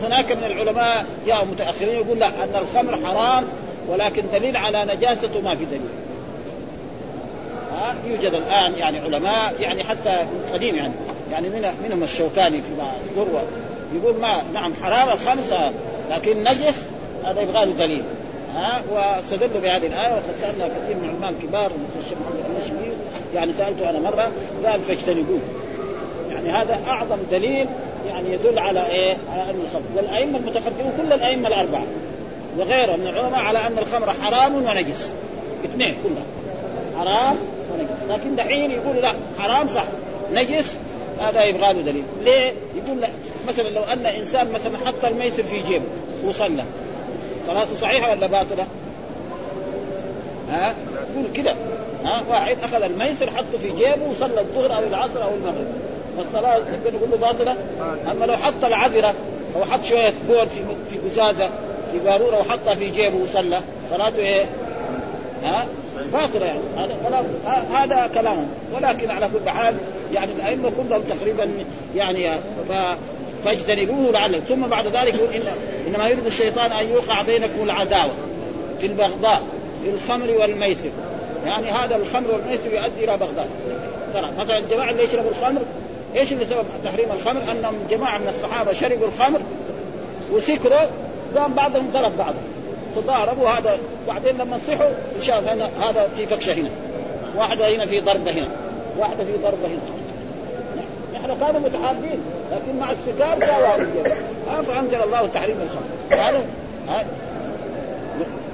هناك 0.03 0.33
من 0.33 0.45
العلماء 0.45 1.07
جاءوا 1.27 1.45
متأخرين 1.45 1.95
يقول 1.95 2.19
لا 2.19 2.29
أن 2.29 2.55
الخمر 2.55 2.99
حرام 3.07 3.45
ولكن 3.89 4.23
دليل 4.33 4.57
على 4.57 4.85
نجاسته 4.85 5.41
ما 5.41 5.55
في 5.55 5.65
دليل. 5.65 5.81
يوجد 8.07 8.35
الآن 8.35 8.75
يعني 8.79 8.99
علماء 8.99 9.55
يعني 9.61 9.85
حتى 9.85 10.27
قديم 10.53 10.75
يعني. 10.75 10.93
يعني 11.33 11.49
من 11.49 11.75
منهم 11.85 12.03
الشوكاني 12.03 12.57
في 12.57 12.69
ذروة. 13.17 13.43
يقول 13.95 14.21
ما 14.21 14.43
نعم 14.55 14.73
حرام 14.83 15.09
الخمسة 15.09 15.73
لكن 16.11 16.45
نجس 16.45 16.87
هذا 17.25 17.41
يبغى 17.41 17.65
له 17.65 17.73
دليل. 17.73 18.03
ها 18.55 18.83
واستدلوا 18.93 19.61
بهذه 19.63 19.87
الآية 19.87 20.23
وسالنا 20.31 20.69
كثير 20.69 20.97
من 20.97 21.05
العلماء 21.05 21.31
الكبار 21.31 21.71
الشيخ 22.01 22.19
محمد 22.19 22.45
المشري 22.51 22.93
يعني 23.35 23.53
سألته 23.53 23.91
أنا 23.91 23.99
مرة 23.99 24.31
قال 24.67 24.81
فاجتنبوه. 24.81 25.41
يعني 26.33 26.51
هذا 26.51 26.81
أعظم 26.87 27.17
دليل 27.31 27.67
يعني 28.09 28.33
يدل 28.33 28.59
على 28.59 28.87
إيه؟ 28.87 29.17
على 29.33 29.43
أن 29.43 29.61
الخمر 29.65 29.83
والأئمة 29.97 30.39
المتقدمون 30.39 30.93
كل 30.97 31.13
الأئمة 31.13 31.49
الأربعة 31.49 31.85
وغيرهم 32.59 33.01
من 33.01 33.07
العلماء 33.07 33.41
على 33.41 33.59
أن 33.59 33.79
الخمر 33.79 34.13
حرام 34.23 34.55
ونجس. 34.55 35.13
اثنين 35.65 35.97
كلها 36.05 36.25
حرام 36.99 37.37
ونجس. 37.73 37.91
لكن 38.21 38.37
دحين 38.37 38.71
يقول 38.71 38.97
لا 38.97 39.15
حرام 39.39 39.69
صح 39.69 39.85
نجس 40.33 40.77
هذا 41.21 41.45
يبغى 41.45 41.73
له 41.73 41.81
دليل 41.81 42.05
ليه؟ 42.25 42.53
يقول 42.77 43.01
لا 43.01 43.09
مثلا 43.49 43.69
لو 43.69 43.83
أن 43.83 44.07
إنسان 44.07 44.53
مثلا 44.53 44.79
حط 44.87 45.05
الميسر 45.05 45.43
في 45.43 45.63
جيبه 45.63 45.85
وصلى 46.25 46.65
صلاته 47.47 47.75
صحيحة 47.81 48.11
ولا 48.11 48.27
باطلة؟ 48.27 48.67
ها؟ 50.51 50.75
يقول 51.11 51.27
كذا 51.35 51.57
ها 52.05 52.23
واحد 52.29 52.57
أخذ 52.63 52.83
الميسر 52.83 53.31
حطه 53.31 53.59
في 53.63 53.69
جيبه 53.69 54.09
وصلى 54.11 54.41
الظهر 54.41 54.77
أو 54.77 54.83
العصر 54.83 55.23
أو 55.23 55.35
المغرب 55.35 55.67
فالصلاة 56.17 56.57
يمكن 56.57 56.97
نقول 56.97 57.11
له 57.11 57.17
باطلة 57.17 57.57
أما 58.11 58.25
لو 58.25 58.37
حط 58.37 58.65
العذرة 58.65 59.15
أو 59.57 59.65
حط 59.65 59.85
شوية 59.85 60.15
بول 60.29 60.47
في 60.49 60.61
في 60.91 60.97
قزازة 61.09 61.49
في 61.93 62.09
قاروره 62.09 62.41
وحطها 62.41 62.75
في 62.75 62.91
جيبه 62.91 63.17
وصلى 63.17 63.61
صلاته 63.91 64.19
إيه؟ 64.19 64.45
ها؟ 65.45 65.69
باطلة 66.13 66.47
يعني 66.47 66.61
هذا 66.77 66.97
كلام 67.09 67.25
هذا 67.73 68.11
كلامهم 68.15 68.49
ولكن 68.75 69.11
على 69.11 69.29
كل 69.29 69.51
حال 69.51 69.77
يعني 70.15 70.33
الأئمة 70.33 70.71
كلهم 70.71 71.03
تقريبا 71.03 71.49
يعني 71.97 72.31
ف 72.69 72.73
فاجتنبوه 73.45 74.13
لعلكم 74.13 74.45
ثم 74.49 74.67
بعد 74.67 74.87
ذلك 74.87 75.15
يقول 75.15 75.33
إن 75.33 75.43
إنما 75.87 76.09
يريد 76.09 76.27
الشيطان 76.27 76.73
أن 76.73 76.89
يوقع 76.89 77.23
بينكم 77.23 77.63
العداوة 77.63 78.13
في 78.81 78.87
البغضاء 78.87 79.43
في 79.83 79.91
الخمر 79.91 80.31
والميسر. 80.31 80.91
يعني 81.47 81.71
هذا 81.71 81.97
الخمر 81.97 82.31
والميسر 82.31 82.73
يؤدي 82.73 83.05
إلى 83.05 83.17
بغضاء. 83.17 83.49
ترى 84.15 84.31
مثلا 84.39 84.59
الجماعة 84.59 84.91
اللي 84.91 85.05
يشربوا 85.05 85.31
الخمر 85.31 85.61
إيش 86.17 86.33
اللي 86.33 86.47
سبب 86.47 86.65
تحريم 86.85 87.07
الخمر؟ 87.13 87.41
أنهم 87.51 87.75
جماعة 87.91 88.19
من 88.19 88.29
الصحابة 88.29 88.73
شربوا 88.73 89.07
الخمر 89.07 89.41
وسكروا 90.33 90.81
قام 91.37 91.55
بعضهم 91.55 91.91
ضرب 91.93 92.17
بعضهم. 92.19 92.45
تضاربوا 92.97 93.49
هذا 93.49 93.79
بعدين 94.09 94.39
لما 94.39 94.59
صحوا 94.69 94.91
هنا 95.53 95.71
هذا 95.81 96.09
في 96.17 96.27
فكشه 96.27 96.53
هنا 96.53 96.71
واحدة 97.37 97.77
هنا 97.77 97.87
في 97.87 98.01
ضربة 98.01 98.31
هنا. 98.31 98.49
واحدة 98.99 99.25
في 99.25 99.33
ضربه 99.43 99.67
هنا 99.67 99.81
نحن 101.15 101.41
كانوا 101.41 101.61
متحابين 101.61 102.21
لكن 102.53 102.79
مع 102.79 102.91
السكار 102.91 103.39
جاءوا 103.39 104.63
فأنزل 104.63 105.03
الله 105.03 105.27
تحريم 105.27 105.57
الخمر 105.63 106.21
هذا 106.23 106.45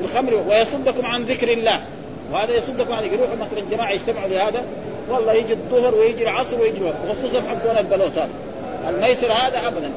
الخمر 0.04 0.34
ويصدكم 0.48 1.06
عن 1.06 1.24
ذكر 1.24 1.52
الله. 1.52 1.80
وهذا 2.32 2.52
يصدكم 2.52 2.92
عن 2.92 3.04
يروحوا 3.04 3.36
مثلا 3.36 3.64
جماعة 3.70 3.90
يجتمعوا 3.90 4.28
لهذا. 4.28 4.64
والله 5.10 5.32
يجي 5.32 5.52
الظهر 5.52 5.94
ويجي 5.94 6.22
العصر 6.22 6.60
ويجي 6.60 6.80
خصوصا 7.10 7.42
حقون 7.50 7.78
البلوتات 7.78 8.28
الميسر 8.88 9.32
هذا 9.32 9.68
ابدا. 9.68 9.90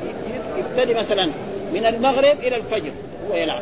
يبتدي 0.58 0.94
مثلا 0.94 1.26
من 1.74 1.86
المغرب 1.86 2.36
إلى 2.40 2.56
الفجر. 2.56 2.92
هو 3.32 3.36
يلعب. 3.36 3.62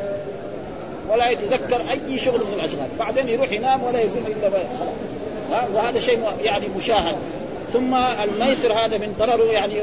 ولا 1.10 1.30
يتذكر 1.30 1.82
أي 1.92 2.20
شغل 2.20 2.40
من 2.40 2.54
الأشغال. 2.54 2.88
بعدين 3.00 3.30
يروح 3.30 3.52
ينام 3.52 3.84
ولا 3.84 4.00
يقول 4.00 4.24
إلا 4.28 4.50
خلاص 4.50 5.12
وهذا 5.52 6.00
شيء 6.00 6.20
يعني 6.44 6.68
مشاهد. 6.78 7.16
ثم 7.74 7.96
الميسر 7.96 8.74
هذا 8.74 8.98
من 8.98 9.16
ضرره 9.20 9.52
يعني 9.52 9.74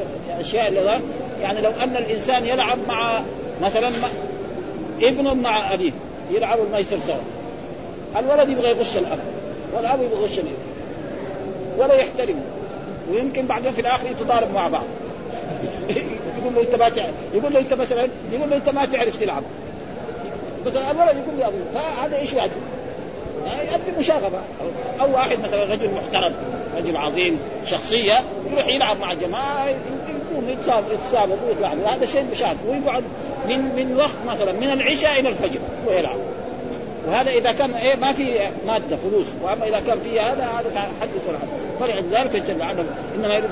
أشياء 0.41 1.01
يعني 1.43 1.61
لو 1.61 1.71
أن 1.71 1.97
الإنسان 1.97 2.47
يلعب 2.47 2.79
مع 2.89 3.23
مثلا 3.63 3.91
ابن 5.03 5.37
مع 5.37 5.75
ابيه 5.75 5.93
يلعبوا 6.31 6.65
الميسر 6.65 6.99
سوا. 7.07 8.21
الولد 8.21 8.49
يبغى 8.49 8.71
يغش 8.71 8.97
الأب 8.97 9.19
والأب 9.77 10.03
يبغى 10.03 10.23
يغش 10.23 10.39
الإبن. 10.39 10.57
ولا 11.79 11.95
يحترمه 11.95 12.43
ويمكن 13.11 13.47
بعدين 13.47 13.73
في 13.73 13.81
الآخر 13.81 14.11
يتضارب 14.11 14.55
مع 14.55 14.69
بعض. 14.69 14.85
يقول 16.39 16.55
له 16.55 16.61
أنت 16.61 16.75
ما 16.75 16.89
تعرف 16.89 17.15
يقول 17.35 17.53
له 17.53 17.61
أنت 17.61 17.75
مثلا 17.75 18.09
يقول 18.33 18.51
له 18.51 18.57
أنت 18.57 18.69
ما 18.69 18.85
تعرف 18.85 19.17
تلعب. 19.17 19.43
مثلا 20.67 20.91
الولد 20.91 21.17
يقول 21.17 21.39
لي 21.39 21.47
ابوه 21.47 21.61
فهذا 21.75 22.19
إيش 22.19 22.33
يؤدي؟ 22.33 22.51
يؤدي 23.47 23.99
مشاغبة. 23.99 24.39
أو 25.01 25.13
واحد 25.13 25.39
مثلا 25.41 25.65
رجل 25.65 25.91
محترم 25.91 26.33
رجل 26.77 26.97
عظيم 26.97 27.39
شخصية 27.67 28.21
يروح 28.53 28.67
يلعب 28.67 29.01
مع 29.01 29.15
جماعة 29.15 29.67
يقوم 29.67 30.49
يتسابق 30.49 30.93
يتسابق 30.93 31.37
ويطلع 31.49 31.75
وهذا 31.85 32.07
شيء 32.07 32.25
مشاغب. 32.33 32.57
ويقعد 32.69 33.05
من 33.49 33.59
من 33.59 33.97
وقت 33.97 34.37
مثلا 34.37 34.53
من 34.53 34.71
العشاء 34.71 35.21
إلى 35.21 35.29
الفجر 35.29 35.59
ويلعب 35.87 36.17
وهذا 37.07 37.31
إذا 37.31 37.53
كان 37.53 37.75
إيه 37.75 37.97
ما 37.97 38.13
في 38.13 38.39
مادة 38.67 38.97
فلوس. 38.97 39.27
وأما 39.43 39.69
إذا 39.69 39.81
كان 39.87 40.01
في 40.01 40.21
هذا 40.21 40.45
هذا 40.45 40.93
حدث 41.01 41.29
ولا 41.29 41.39
فلذلك 41.81 42.57
وعلا 42.61 42.85
إنما 43.17 43.35
يريد 43.35 43.51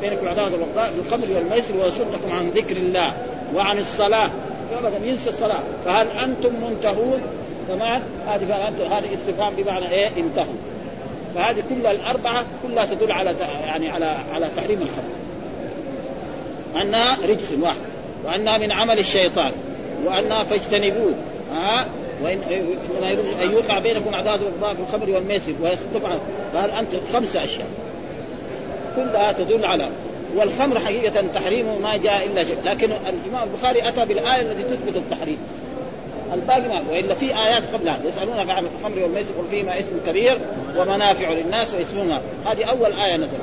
بينكم 0.00 0.22
العداوة 0.22 0.52
والبغضاء 0.52 0.92
بالخمر 0.96 1.36
والميسر 1.36 1.76
ويصدكم 1.76 2.32
عن 2.32 2.50
ذكر 2.50 2.76
الله 2.76 3.12
وعن 3.54 3.78
الصلاة. 3.78 4.30
ابدا 4.78 5.06
ينسى 5.06 5.30
الصلاة. 5.30 5.60
فهل 5.84 6.06
أنتم 6.24 6.52
منتهون؟ 6.54 7.20
كمان 7.70 8.02
هذه 8.26 8.68
هذه 8.98 9.14
استفهام 9.14 9.54
بمعنى 9.54 9.90
إيه؟ 9.90 10.08
انتهوا. 10.08 10.54
فهذه 11.34 11.62
كل 11.68 11.86
الأربعة 11.86 12.44
كلها 12.62 12.84
تدل 12.84 13.12
على 13.12 13.34
يعني 13.64 13.90
على 13.90 14.16
على 14.34 14.48
تحريم 14.56 14.78
الخمر. 14.82 15.10
انها 16.82 17.16
رجس 17.26 17.52
واحد 17.60 17.76
وانها 18.24 18.58
من 18.58 18.72
عمل 18.72 18.98
الشيطان 18.98 19.52
وانها 20.06 20.44
فاجتنبوه. 20.44 21.14
ها؟ 21.54 21.86
وان 22.22 22.38
إنما 22.50 23.42
أن 23.42 23.50
يوقع 23.50 23.78
بينكم 23.78 24.14
عداوه 24.14 24.44
والبغضاء 24.44 24.74
في 24.74 24.80
الخمر 24.80 25.10
والميسر 25.10 25.52
ويصدكم 25.62 26.06
عن 26.06 26.18
قال 26.54 26.70
أنتم 26.70 26.98
خمسه 27.12 27.44
أشياء. 27.44 27.66
كلها 28.96 29.32
تدل 29.32 29.64
على 29.64 29.88
والخمر 30.36 30.78
حقيقة 30.78 31.24
تحريمه 31.34 31.78
ما 31.78 31.96
جاء 31.96 32.26
إلا 32.26 32.44
شيء. 32.44 32.56
لكن 32.64 32.90
الإمام 32.92 33.48
البخاري 33.48 33.88
أتى 33.88 34.04
بالآية 34.04 34.42
التي 34.42 34.62
تثبت 34.62 34.96
التحريم. 34.96 35.38
الباقي 36.34 36.68
ما 36.68 36.82
والا 36.90 37.14
في 37.14 37.26
آيات 37.26 37.62
قبلها. 37.74 37.98
يسألونك 38.04 38.50
عن 38.50 38.64
الخمر 38.64 39.02
والميسر 39.02 39.32
قل 39.38 39.44
فيهما 39.50 39.80
اسم 39.80 40.00
كبير 40.06 40.38
ومنافع 40.78 41.30
للناس 41.30 41.74
واسمهما 41.74 42.20
هذه 42.46 42.64
أول 42.64 42.92
آية 42.92 43.16
نزلت. 43.16 43.40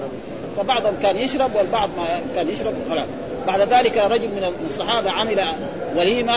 فبعضهم 0.58 0.94
كان 1.02 1.18
يشرب 1.18 1.56
والبعض 1.56 1.90
ما 1.98 2.06
كان 2.36 2.50
يشرب 2.50 2.74
خلاص 2.90 3.06
بعد 3.48 3.62
ذلك 3.62 3.98
رجل 3.98 4.28
من 4.28 4.54
الصحابة 4.70 5.12
عمل 5.12 5.46
وليمة 5.96 6.36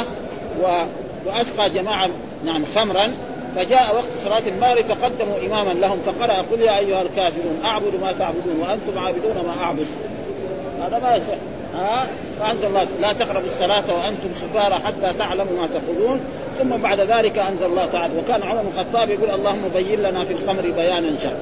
و... 0.63 0.83
وأسقى 1.27 1.71
جماعة 1.71 2.09
نعم 2.45 2.65
خمرا 2.75 3.13
فجاء 3.57 3.95
وقت 3.95 4.09
صلاة 4.25 4.43
المغرب 4.47 4.85
فقدموا 4.85 5.37
إماما 5.47 5.73
لهم 5.73 5.99
فقرأ 6.07 6.45
قل 6.53 6.61
يا 6.61 6.79
أيها 6.79 7.03
الكافرون 7.03 7.61
أعبد 7.65 8.01
ما 8.03 8.13
تعبدون 8.13 8.61
وأنتم 8.61 8.99
عابدون 8.99 9.35
ما 9.47 9.65
أعبد. 9.65 9.87
هذا 10.83 10.99
ما 10.99 11.17
يصح. 11.17 11.35
ها؟ 11.75 12.07
فأنزل 12.41 12.67
الله 12.67 12.87
لا 13.01 13.13
تقربوا 13.13 13.47
الصلاة 13.47 13.85
وأنتم 13.89 14.29
سكارى 14.35 14.75
حتى 14.75 15.19
تعلموا 15.19 15.61
ما 15.61 15.69
تقولون. 15.75 16.21
ثم 16.61 16.77
بعد 16.77 17.01
ذلك 17.01 17.39
أنزل 17.39 17.67
الله 17.67 17.87
تعالى 17.87 18.15
وكان 18.19 18.43
عمر 18.43 18.63
بن 18.63 18.69
الخطاب 18.69 19.11
يقول 19.11 19.31
اللهم 19.31 19.71
بين 19.75 20.01
لنا 20.01 20.25
في 20.25 20.33
الخمر 20.33 20.63
بيانا 20.63 21.13
شاء 21.23 21.41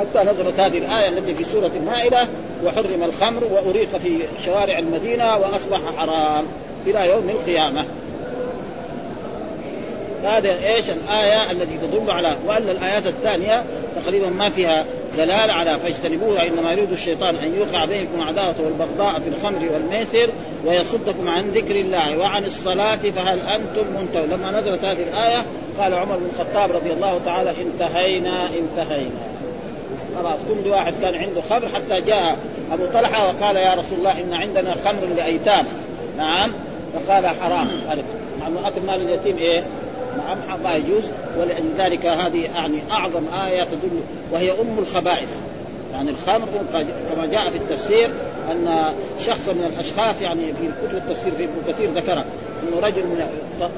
حتى 0.00 0.30
نزلت 0.30 0.60
هذه 0.60 0.78
الآية 0.78 1.08
التي 1.08 1.34
في 1.34 1.44
سورة 1.44 1.70
المائدة 1.76 2.28
وحرم 2.64 3.02
الخمر 3.02 3.44
وأريق 3.44 3.96
في 3.96 4.18
شوارع 4.44 4.78
المدينة 4.78 5.36
وأصبح 5.36 5.80
حرام 5.96 6.44
إلى 6.86 7.10
يوم 7.10 7.30
القيامة. 7.30 7.84
هذا 10.24 10.48
إيش؟ 10.48 10.84
الآية 10.90 11.50
التي 11.50 11.78
تدل 11.78 12.10
على 12.10 12.36
وان 12.46 12.68
الآيات 12.68 13.06
الثانية 13.06 13.62
تقريبا 14.02 14.30
ما 14.30 14.50
فيها 14.50 14.84
دلالة 15.18 15.52
على 15.52 15.78
فاجتنبوها 15.78 16.46
إنما 16.46 16.72
يريد 16.72 16.92
الشيطان 16.92 17.36
أن 17.36 17.54
يوقع 17.54 17.84
بينكم 17.84 18.22
عداوة 18.22 18.54
والبغضاء 18.58 19.20
في 19.20 19.28
الخمر 19.28 19.72
والميسر 19.72 20.30
ويصدكم 20.66 21.28
عن 21.28 21.50
ذكر 21.50 21.76
الله 21.76 22.18
وعن 22.18 22.44
الصلاة 22.44 22.96
فهل 22.96 23.38
أنتم 23.38 23.84
منتهون؟ 24.00 24.30
لما 24.30 24.60
نزلت 24.60 24.84
هذه 24.84 25.02
الآية 25.02 25.44
قال 25.78 25.94
عمر 25.94 26.16
بن 26.16 26.26
الخطاب 26.34 26.72
رضي 26.72 26.92
الله 26.92 27.20
تعالى 27.24 27.50
انتهينا 27.50 28.46
انتهينا. 28.46 29.20
خلاص 30.16 30.38
كل 30.48 30.70
واحد 30.70 30.94
كان 31.02 31.14
عنده 31.14 31.40
خمر 31.50 31.68
حتى 31.74 32.00
جاء 32.00 32.36
أبو 32.72 32.86
طلحة 32.86 33.26
وقال 33.26 33.56
يا 33.56 33.74
رسول 33.74 33.98
الله 33.98 34.20
إن 34.20 34.34
عندنا 34.34 34.74
خمر 34.84 35.08
لأيتام. 35.16 35.64
نعم 36.18 36.50
فقال 36.94 37.26
حرام. 37.26 37.68
مع 38.40 38.46
إنه 38.46 38.68
أكل 38.68 38.80
مال 38.86 39.02
اليتيم 39.02 39.36
إيه؟ 39.36 39.62
نعم 40.18 40.62
ما 40.62 40.76
يجوز 40.76 41.04
ولذلك 41.38 42.06
هذه 42.06 42.44
يعني 42.44 42.78
أعظم 42.90 43.22
آية 43.46 43.64
تدل 43.64 44.00
وهي 44.32 44.50
أم 44.50 44.78
الخبائث. 44.78 45.28
يعني 45.92 46.10
الخمر 46.10 46.46
كما 47.10 47.26
جاء 47.26 47.50
في 47.50 47.56
التفسير 47.56 48.10
أن 48.50 48.84
شخص 49.26 49.48
من 49.48 49.72
الأشخاص 49.74 50.22
يعني 50.22 50.42
في 50.42 50.68
كتب 50.86 50.96
التفسير 50.96 51.32
في 51.32 51.44
ابن 51.44 51.72
كثير 51.72 51.90
ذكر 51.90 52.12
أنه 52.12 52.80
رجل 52.82 53.02
من 53.02 53.26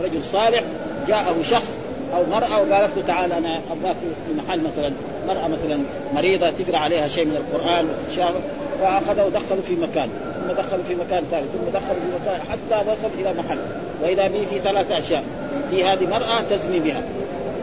رجل 0.02 0.24
صالح 0.24 0.62
جاءه 1.08 1.42
شخص 1.42 1.76
أو 2.14 2.22
مرأة 2.30 2.62
وقالت 2.62 2.96
له 2.96 3.02
تعال 3.06 3.32
أنا 3.32 3.60
أبغاك 3.70 3.96
في 4.26 4.34
محل 4.34 4.60
مثلا 4.60 4.92
مرأة 5.28 5.48
مثلا 5.48 5.78
مريضة 6.14 6.50
تقرأ 6.50 6.78
عليها 6.78 7.08
شيء 7.08 7.24
من 7.24 7.36
القرآن 7.36 7.86
وتشاغل 7.86 8.40
فأخذه 8.80 9.24
ودخله 9.24 9.60
في 9.66 9.76
مكان 9.76 10.08
ثم 10.40 10.52
دخله 10.52 10.82
في 10.88 10.94
مكان 10.94 11.24
ثالث 11.30 11.46
ثم 11.52 11.70
دخله 11.78 11.94
في 11.94 12.22
مكان 12.22 12.40
حتى 12.50 12.90
وصل 12.90 13.08
إلى 13.18 13.34
محل 13.38 13.58
وإذا 14.02 14.28
به 14.28 14.46
في 14.50 14.58
ثلاث 14.58 14.90
أشياء. 14.90 15.24
في 15.70 15.84
هذه 15.84 16.06
مرأة 16.06 16.42
تزني 16.50 16.78
بها. 16.78 17.02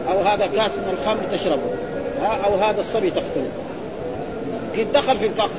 أو 0.08 0.20
هذا 0.20 0.46
كاس 0.56 0.70
من 0.70 0.96
الخمر 1.00 1.22
تشربه. 1.32 1.70
أو 2.44 2.54
هذا 2.54 2.80
الصبي 2.80 3.10
تقتله. 3.10 3.50
قد 4.78 4.92
دخل 4.92 5.18
في 5.18 5.26
الفخ 5.26 5.50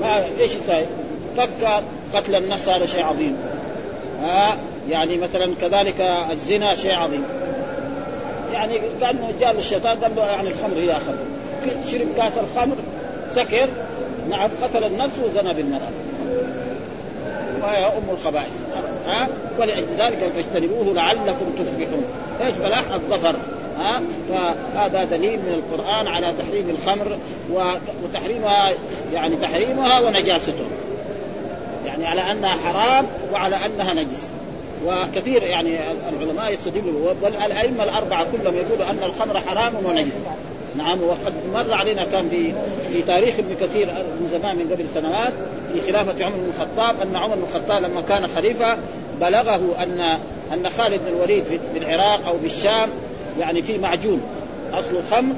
ما 0.00 0.24
إيش 0.40 0.50
يسوي؟ 0.54 0.84
فكر 1.36 1.82
قتل 2.14 2.34
النفس 2.34 2.68
هذا 2.68 2.86
شيء 2.86 3.04
عظيم. 3.04 3.36
ها؟ 4.22 4.56
يعني 4.90 5.18
مثلا 5.18 5.54
كذلك 5.60 6.00
الزنا 6.30 6.76
شيء 6.76 6.94
عظيم. 6.94 7.24
يعني 8.52 8.80
كأنه 9.00 9.32
جاء 9.40 9.58
الشيطان 9.58 9.98
قال 9.98 10.16
له 10.16 10.26
يعني 10.26 10.48
الخمر 10.48 10.78
هي 10.78 10.92
آخر. 10.92 11.14
شرب 11.92 12.06
كاس 12.16 12.32
الخمر 12.38 12.76
سكر 13.34 13.68
نعم 14.30 14.50
قتل 14.62 14.84
النفس 14.84 15.14
وزنى 15.24 15.54
بالمرأة. 15.54 15.90
وهي 17.62 17.86
أم 17.86 18.10
الخبائث. 18.10 18.62
ها؟ 19.08 19.28
ولأجل 19.58 19.86
ذلك 19.98 20.32
فاجتنبوه 20.34 20.94
لعلكم 20.94 21.46
تفلحون. 21.58 22.04
إيش 22.40 22.54
فلاح؟ 22.54 22.84
الظفر. 22.94 23.36
ها؟ 23.78 24.02
فهذا 24.28 25.04
دليل 25.04 25.38
من 25.38 25.62
القرآن 25.62 26.06
على 26.06 26.32
تحريم 26.38 26.70
الخمر 26.70 27.18
وتحريمها 28.04 28.70
يعني 29.12 29.36
تحريمها 29.36 30.00
ونجاستها 30.00 30.66
يعني 31.86 32.06
على 32.06 32.20
أنها 32.20 32.56
حرام 32.64 33.06
وعلى 33.32 33.56
أنها 33.56 33.94
نجس. 33.94 34.28
وكثير 34.86 35.42
يعني 35.42 35.78
العلماء 36.12 36.52
يستدلوا 36.52 37.14
والأئمة 37.22 37.84
الأربعة 37.84 38.26
كلهم 38.32 38.54
يقولوا 38.56 38.90
أن 38.90 39.02
الخمر 39.02 39.40
حرام 39.40 39.72
ونجس. 39.84 40.12
نعم 40.78 41.02
وقد 41.02 41.32
مر 41.54 41.74
علينا 41.74 42.04
كان 42.04 42.28
في 42.28 42.52
في 42.92 43.02
تاريخ 43.02 43.34
ابن 43.38 43.54
كثير 43.60 43.86
من 43.86 44.28
زمان 44.30 44.56
من 44.56 44.70
قبل 44.72 44.84
سنوات 44.94 45.32
في 45.72 45.92
خلافة 45.92 46.24
عمر 46.24 46.36
بن 46.36 46.50
الخطاب 46.56 47.00
أن 47.02 47.16
عمر 47.16 47.34
بن 47.34 47.42
الخطاب 47.42 47.82
لما 47.82 48.00
كان 48.08 48.26
خليفة 48.26 48.78
بلغه 49.20 49.82
أن 49.82 50.18
أن 50.52 50.68
خالد 50.68 51.00
بن 51.06 51.16
الوليد 51.16 51.44
بالعراق 51.74 52.28
أو 52.28 52.36
بالشام 52.36 52.88
يعني 53.40 53.62
في 53.62 53.78
معجون 53.78 54.22
اصله 54.72 55.02
خمر 55.10 55.34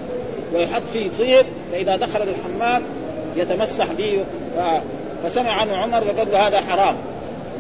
ويحط 0.55 0.83
فيه 0.93 1.11
طيب 1.19 1.47
فإذا 1.73 1.97
دخل 1.97 2.23
الحمام 2.23 2.83
يتمسح 3.37 3.87
به 3.93 4.25
فسمع 5.25 5.51
عنه 5.53 5.77
عمر 5.77 6.05
وقال 6.05 6.33
له 6.33 6.49
هذا 6.49 6.61
حرام. 6.61 6.97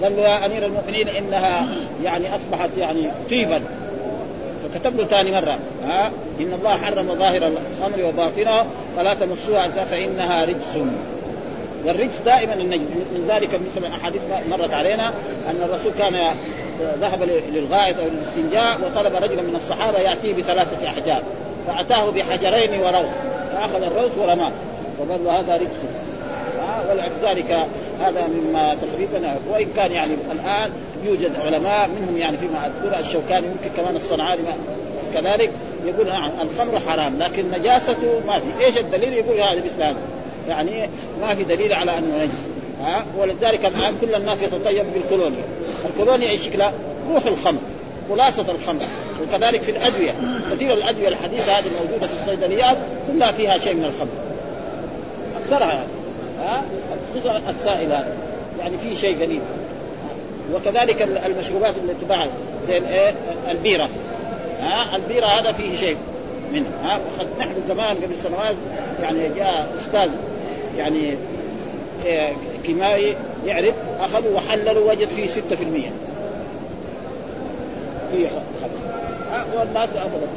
قال 0.03 0.17
له 0.17 0.23
يا 0.23 0.47
أمير 0.47 0.67
المؤمنين 0.67 1.09
إنها 1.09 1.69
يعني 2.05 2.35
أصبحت 2.35 2.71
يعني 2.79 3.11
طيبا. 3.31 3.63
فكتب 4.75 5.01
له 5.01 5.05
ثاني 5.05 5.33
مرة. 5.33 5.59
ها؟ 5.85 6.11
إن 6.41 6.53
الله 6.53 6.77
حرم 6.77 7.15
ظاهر 7.19 7.37
الخمر 7.47 8.05
وباطنه 8.05 8.65
فلا 8.97 9.15
تمسوها 9.15 9.69
فإنها 9.69 10.45
رجس. 10.45 10.79
والرجس 11.85 12.19
دائما 12.25 12.55
النجم 12.55 12.85
من 13.13 13.27
ذلك 13.29 13.49
مثل 13.55 13.87
الاحاديث 13.87 14.21
مرت 14.51 14.75
علينا 14.75 15.09
أن 15.51 15.63
الرسول 15.63 15.93
كان 15.99 16.35
ذهب 17.01 17.23
للغائط 17.53 18.01
أو 18.01 18.07
للاستنجاء 18.09 18.79
وطلب 18.85 19.15
رجلا 19.15 19.43
من 19.43 19.57
الصحابة 19.57 19.99
يأتيه 19.99 20.35
بثلاثة 20.35 20.89
أحجار. 20.89 21.23
فأتاه 21.67 22.11
بحجرين 22.11 22.81
وروث 22.81 23.15
فأخذ 23.53 23.83
الروث 23.83 24.19
ورماه. 24.19 24.53
وقال 24.99 25.25
له 25.25 25.41
هذا 25.41 25.55
رجس. 25.55 25.81
ولذلك 26.91 27.67
هذا 28.01 28.27
مما 28.27 28.75
تقريبا 28.75 29.37
وإن 29.51 29.67
كان 29.77 29.93
يعني 29.93 30.13
الآن 30.33 30.71
يوجد 31.05 31.31
علماء 31.41 31.89
منهم 31.89 32.19
يعني 32.19 32.37
فيما 32.37 32.67
أذكر 32.67 32.99
الشوكاني 32.99 33.47
ممكن 33.47 33.77
كمان 33.77 33.97
الصنعاني 33.97 34.43
كذلك 35.15 35.51
يقول 35.87 36.07
نعم 36.07 36.31
الخمر 36.43 36.81
حرام 36.89 37.19
لكن 37.19 37.45
نجاسته 37.51 38.21
ما 38.27 38.39
في. 38.39 38.65
إيش 38.65 38.79
الدليل 38.79 39.13
يقول 39.13 39.41
هذا 39.41 39.57
مثل 39.57 39.83
هذا؟ 39.83 39.97
يعني 40.49 40.89
ما 41.21 41.35
في 41.35 41.45
دليل 41.45 41.73
على 41.73 41.99
أنه 41.99 42.25
نجس. 42.25 42.49
ها؟ 42.83 43.05
ولذلك 43.19 43.65
الآن 43.65 43.95
كل 44.01 44.15
الناس 44.15 44.43
يتطيب 44.43 44.87
بالكولونيا. 44.95 45.45
الكولونيا 45.85 46.31
إيش 46.31 46.45
شكلها؟ 46.45 46.73
روح 47.13 47.27
الخمر 47.27 47.61
خلاصة 48.11 48.45
الخمر. 48.55 48.81
وكذلك 49.23 49.63
في 49.63 49.71
الأدوية 49.71 50.15
كثير 50.53 50.75
الأدوية 50.75 51.09
الحديثة 51.09 51.53
هذه 51.53 51.65
الموجودة 51.67 52.07
في 52.07 52.13
الصيدليات 52.23 52.77
كلها 53.13 53.33
فيها 53.33 53.59
شيء 53.59 53.75
من 53.75 53.85
الخمر. 53.85 54.09
أكثرها 55.43 55.73
يعني 55.73 55.89
ها؟ 56.41 56.63
خصوصا 57.15 57.43
السائلة. 57.51 58.15
يعني 58.61 58.79
في 58.79 58.97
شيء 58.97 59.23
قليل 59.23 59.41
وكذلك 60.55 61.03
المشروبات 61.03 61.75
اللي 61.83 61.95
تباع 62.03 62.27
زي 62.69 62.79
الايه 62.79 63.15
البيرة. 63.51 63.89
ها؟ 64.61 64.97
البيرة 64.97 65.27
هذا 65.27 65.53
فيه 65.53 65.77
شيء 65.77 65.97
منه. 66.53 66.67
ها؟ 66.85 66.99
وقد 66.99 67.29
نحن 67.39 67.55
زمان 67.69 67.97
قبل 67.97 68.19
سنوات 68.23 68.57
يعني 69.03 69.29
جاء 69.37 69.69
أستاذ 69.79 70.11
يعني 70.79 71.15
إيه 72.05 72.33
كيماوي 72.65 73.15
يعرف 73.47 73.75
أخذوا 74.01 74.37
وحللوا 74.37 74.91
وجد 74.91 75.09
فيه 75.09 75.27
6% 75.27 75.31
في 78.13 78.29
خمس 78.29 78.71
والناس 79.59 79.89
أبدا. 79.89 80.29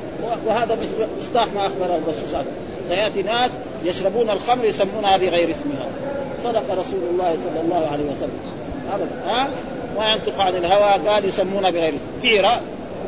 وهذا 0.45 0.77
مصداق 1.21 1.47
ما 1.55 1.61
اخبر 1.67 1.85
الرسول 1.85 2.29
صلى 2.31 2.43
سيأتي 2.89 3.21
ناس 3.21 3.51
يشربون 3.83 4.29
الخمر 4.29 4.65
يسمونها 4.65 5.17
بغير 5.17 5.49
اسمها. 5.49 5.87
صدق 6.43 6.71
رسول 6.71 6.99
الله 7.11 7.37
صلى 7.43 7.61
الله 7.61 7.87
عليه 7.91 8.03
وسلم. 8.03 8.39
أبدا. 8.93 9.33
ها؟ 9.33 9.47
ما 9.97 10.11
ينطق 10.11 10.39
عن 10.39 10.55
الهوى 10.55 11.09
قال 11.09 11.25
يسمونها 11.25 11.69
بغير 11.69 11.89
اسم. 11.95 12.21
بيره 12.21 12.61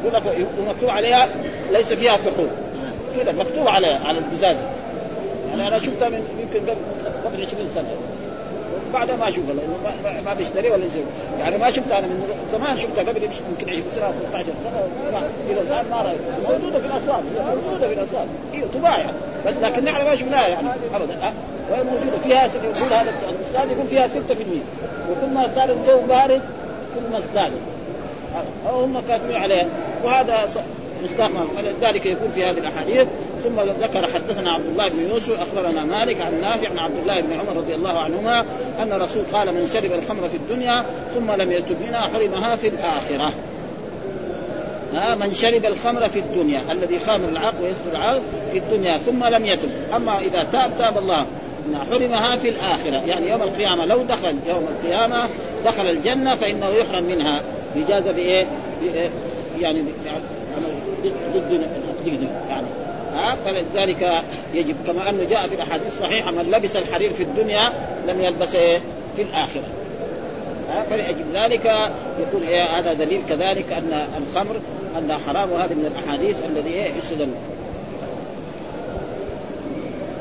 يقول 0.03 0.13
لك 0.13 0.47
ومكتوب 0.59 0.89
عليها 0.89 1.29
ليس 1.71 1.93
فيها 1.93 2.17
كحول 2.17 2.47
كذا 3.15 3.31
مكتوب 3.31 3.67
عليها 3.67 3.99
على 4.05 4.17
البزازه 4.17 4.69
يعني 5.49 5.67
أنا 5.67 5.79
شفتها 5.79 6.09
من 6.09 6.23
يمكن 6.41 6.65
قبل 6.69 6.77
قبل 7.25 7.45
20 7.45 7.69
سنة. 7.75 7.85
بعدها 8.93 9.15
ما 9.15 9.27
أشوفها 9.27 9.53
لأنه 9.53 10.23
ما, 10.25 10.33
بيشتري 10.33 10.69
ولا 10.69 10.85
يشتري 10.85 11.03
يعني 11.39 11.57
ما 11.57 11.71
شفتها 11.71 11.99
أنا 11.99 12.07
من 12.07 12.27
زمان 12.51 12.77
شفتها 12.77 13.03
قبل 13.03 13.23
يمكن 13.23 13.69
20 13.69 13.83
سنة 13.95 14.13
15 14.31 14.45
سنة 14.63 15.27
إلى 15.49 15.61
الآن 15.61 15.85
ما 15.91 16.01
رايت 16.01 16.19
موجودة 16.49 16.79
في 16.79 16.85
الاسواق 16.85 17.23
موجودة 17.55 17.87
في 17.87 17.93
الاسواق 17.93 18.27
أيوه 18.53 18.67
تباع 18.73 18.97
يعني 18.97 19.11
بس 19.47 19.53
لكن 19.61 19.83
نحن 19.83 20.05
ما 20.05 20.15
شفناها 20.15 20.47
يعني 20.47 20.67
ابدا. 20.95 21.15
وهي 21.71 21.83
موجودة. 21.83 22.17
فيها 22.23 22.45
يقول 22.45 22.93
هذا 22.93 23.13
الازداد 23.29 23.71
يكون 23.71 23.87
فيها 23.89 24.07
6% 24.07 24.11
وكل 25.11 25.33
ما 25.33 25.49
صار 25.55 25.69
الجو 25.69 25.99
بارد 26.09 26.41
كل 26.95 27.11
ما 27.11 27.17
ازداد 27.17 27.51
أو 28.69 28.81
هم 28.81 29.01
كاتبين 29.07 29.35
عليها. 29.35 29.67
وهذا 30.03 30.49
مستقبل 31.03 31.47
فلذلك 31.57 32.05
يكون 32.05 32.31
في 32.35 32.43
هذه 32.43 32.57
الأحاديث. 32.57 33.07
ثم 33.43 33.61
ذكر 33.81 34.07
حدثنا 34.13 34.51
عبد 34.51 34.65
الله 34.65 34.89
بن 34.89 35.09
يوسف 35.09 35.39
أخبرنا 35.39 35.83
مالك 35.83 36.21
عن 36.21 36.41
نافع 36.41 36.69
عن 36.69 36.79
عبد 36.79 36.97
الله 37.01 37.21
بن 37.21 37.33
عمر 37.33 37.57
رضي 37.57 37.75
الله 37.75 37.99
عنهما 37.99 38.45
أن 38.79 38.91
الرسول 38.91 39.23
قال 39.33 39.53
من 39.53 39.69
شرب 39.73 39.91
الخمر 39.91 40.29
في 40.29 40.37
الدنيا 40.37 40.85
ثم 41.15 41.31
لم 41.31 41.51
يتب 41.51 41.75
منها 41.87 42.01
حرمها 42.01 42.55
في 42.55 42.67
الآخرة. 42.67 43.33
ها 44.93 45.15
من 45.15 45.33
شرب 45.33 45.65
الخمر 45.65 46.09
في 46.09 46.19
الدنيا 46.19 46.61
الذي 46.71 46.99
خامر 46.99 47.29
العقل 47.29 47.63
ويسر 47.63 47.91
العقل 47.91 48.21
في 48.51 48.57
الدنيا 48.57 48.97
ثم 48.97 49.25
لم 49.25 49.45
يتب. 49.45 49.69
أما 49.95 50.19
إذا 50.19 50.47
تاب 50.51 50.71
تاب 50.79 50.97
الله. 50.97 51.25
حرمها 51.91 52.35
في 52.35 52.49
الآخرة. 52.49 53.07
يعني 53.07 53.29
يوم 53.29 53.41
القيامة 53.41 53.85
لو 53.85 54.03
دخل 54.03 54.35
يوم 54.47 54.67
القيامة 54.69 55.29
دخل 55.65 55.89
الجنة 55.89 56.35
فإنه 56.35 56.69
يحرم 56.69 57.03
منها. 57.03 57.41
يجازى 57.75 58.13
بإيه؟ 58.13 58.45
يعني 59.59 59.83
ضد 61.33 61.67
يعني. 62.49 62.67
ها؟ 63.15 63.35
فلذلك 63.45 64.23
يجب 64.53 64.75
كما 64.87 65.09
أنه 65.09 65.23
جاء 65.29 65.47
في 65.47 65.55
الأحاديث 65.55 65.87
الصحيحة 65.87 66.31
من 66.31 66.51
لبس 66.51 66.75
الحرير 66.75 67.13
في 67.13 67.23
الدنيا 67.23 67.69
لم 68.07 68.21
يلبس 68.21 68.55
إيه؟ 68.55 68.81
في 69.15 69.21
الآخرة. 69.21 69.63
فلأجل 70.89 71.23
ذلك 71.33 71.65
يكون 72.19 72.43
إيه؟ 72.43 72.63
هذا 72.63 72.93
دليل 72.93 73.21
كذلك 73.29 73.71
أن 73.71 74.07
الخمر 74.17 74.55
أن 74.97 75.17
حرام 75.27 75.51
وهذه 75.51 75.73
من 75.73 75.91
الأحاديث 75.95 76.35
الذي 76.45 76.69
إيه؟ 76.69 76.93
يسد 76.97 77.29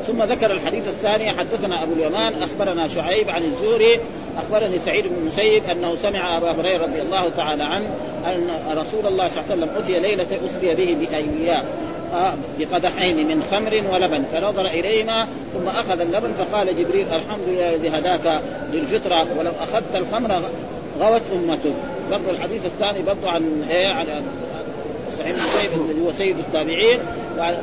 ثم 0.06 0.22
ذكر 0.22 0.50
الحديث 0.50 0.88
الثاني 0.88 1.30
حدثنا 1.30 1.82
أبو 1.82 1.92
اليمان 1.92 2.42
أخبرنا 2.42 2.88
شعيب 2.88 3.30
عن 3.30 3.44
الزهري 3.44 4.00
أخبرني 4.38 4.78
سعيد 4.78 5.06
بن 5.06 5.14
المسيب 5.14 5.64
أنه 5.64 5.96
سمع 5.96 6.36
أبا 6.36 6.50
هريرة 6.50 6.82
رضي 6.82 7.02
الله 7.02 7.28
تعالى 7.36 7.64
عنه 7.64 7.86
أن 8.26 8.50
رسول 8.78 9.06
الله 9.06 9.28
صلى 9.28 9.40
الله 9.40 9.50
عليه 9.50 9.62
وسلم 9.62 9.70
أتي 9.78 10.00
ليلة 10.00 10.26
أسري 10.46 10.74
به 10.74 11.06
بايام 11.10 11.64
بقدحين 12.58 13.28
من 13.28 13.42
خمر 13.50 13.84
ولبن. 13.92 14.24
فنظر 14.32 14.66
إليهما 14.66 15.26
ثم 15.54 15.68
أخذ 15.68 16.00
اللبن 16.00 16.32
فقال 16.32 16.76
جبريل 16.76 17.06
الحمد 17.06 17.48
لله 17.48 17.74
الذي 17.74 17.88
هداك 17.88 18.40
للفطرة 18.72 19.26
ولو 19.38 19.50
أخذت 19.60 19.94
الخمر 19.94 20.42
غوت 21.00 21.22
امته 21.34 21.72
برضو 22.10 22.30
الحديث 22.30 22.66
الثاني 22.66 23.02
برضو 23.02 23.28
عن 23.28 23.64
إيه 23.70 23.88
عن 23.88 24.06
سعيد 25.18 25.70
بن 25.74 25.90
الذي 25.90 26.06
هو 26.06 26.12
سيد 26.12 26.38
التابعين 26.38 26.98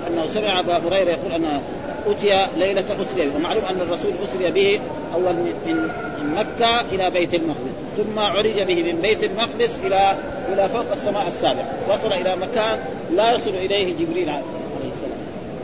أنه 0.08 0.26
سمع 0.34 0.60
أبا 0.60 0.78
هريرة 0.78 1.10
يقول 1.10 1.32
ان 1.32 1.62
أتي 2.08 2.48
ليلة 2.58 2.84
أسري. 3.02 3.30
ومعلوم 3.36 3.66
أن 3.66 3.82
الرسول 3.82 4.12
أسري 4.24 4.52
به 4.52 4.80
أول 5.14 5.34
من 5.34 5.90
مكة 6.36 6.82
إلى 6.82 7.10
بيت 7.10 7.34
المقدس. 7.34 7.72
ثم 7.98 8.20
عرج 8.20 8.62
به 8.62 8.84
من 8.84 9.02
بيت 9.02 9.24
المقدس 9.24 9.80
إلى 9.86 10.16
إلى 10.54 10.70
فوق 10.70 10.86
السماء 10.94 11.28
السابعة 11.28 11.66
وصل 11.90 12.14
إلى 12.14 12.36
مكان 12.36 12.80
لا 13.16 13.34
يصل 13.34 13.50
إليه 13.50 13.94
جبريل 13.94 14.30
عليه 14.30 14.42
السلام. 14.94 15.22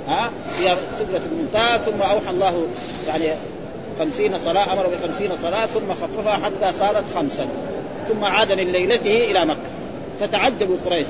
ها؟ 0.07 0.29
إلى 0.59 0.77
سدرة 0.99 1.21
المنتهى 1.31 1.79
ثم 1.79 2.01
أوحى 2.01 2.29
الله 2.29 2.67
يعني 3.07 3.25
خمسين 3.99 4.39
صلاة 4.39 4.73
أمر 4.73 4.87
بخمسين 4.87 5.37
صلاة 5.41 5.65
ثم 5.65 5.93
خففها 5.93 6.33
حتى 6.33 6.73
صارت 6.79 7.03
خمسا. 7.15 7.47
ثم 8.09 8.23
عاد 8.23 8.51
من 8.51 8.71
ليلته 8.71 9.31
إلى 9.31 9.45
مكة. 9.45 9.69
فتعجبوا 10.19 10.77
قريش. 10.85 11.07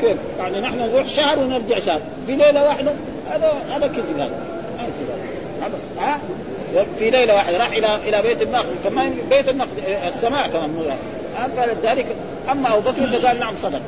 كيف؟ 0.00 0.16
يعني 0.38 0.60
نحن 0.60 0.78
نروح 0.78 1.08
شهر 1.08 1.38
ونرجع 1.38 1.78
شهر. 1.78 2.00
في 2.26 2.36
ليلة 2.36 2.64
واحدة 2.64 2.92
هذا 3.30 3.52
هذا 3.70 3.86
كذب. 3.86 4.30
هذا 5.60 5.78
ها؟ 5.98 6.20
في 6.98 7.10
ليلة 7.10 7.34
واحدة 7.34 7.58
راح 7.58 7.72
إلى 7.72 7.86
إلى 8.08 8.22
بيت 8.22 8.42
المقدس 8.42 8.66
كمان 8.84 9.14
بيت 9.30 9.48
المقدس 9.48 9.82
السماء 10.08 10.48
كمان 10.48 10.70
مو 10.70 10.82
فلذلك 11.56 12.06
أما 12.50 12.74
أبو 12.74 12.90
بكر 12.90 13.06
فقال 13.06 13.40
نعم 13.40 13.54
صدق. 13.62 13.80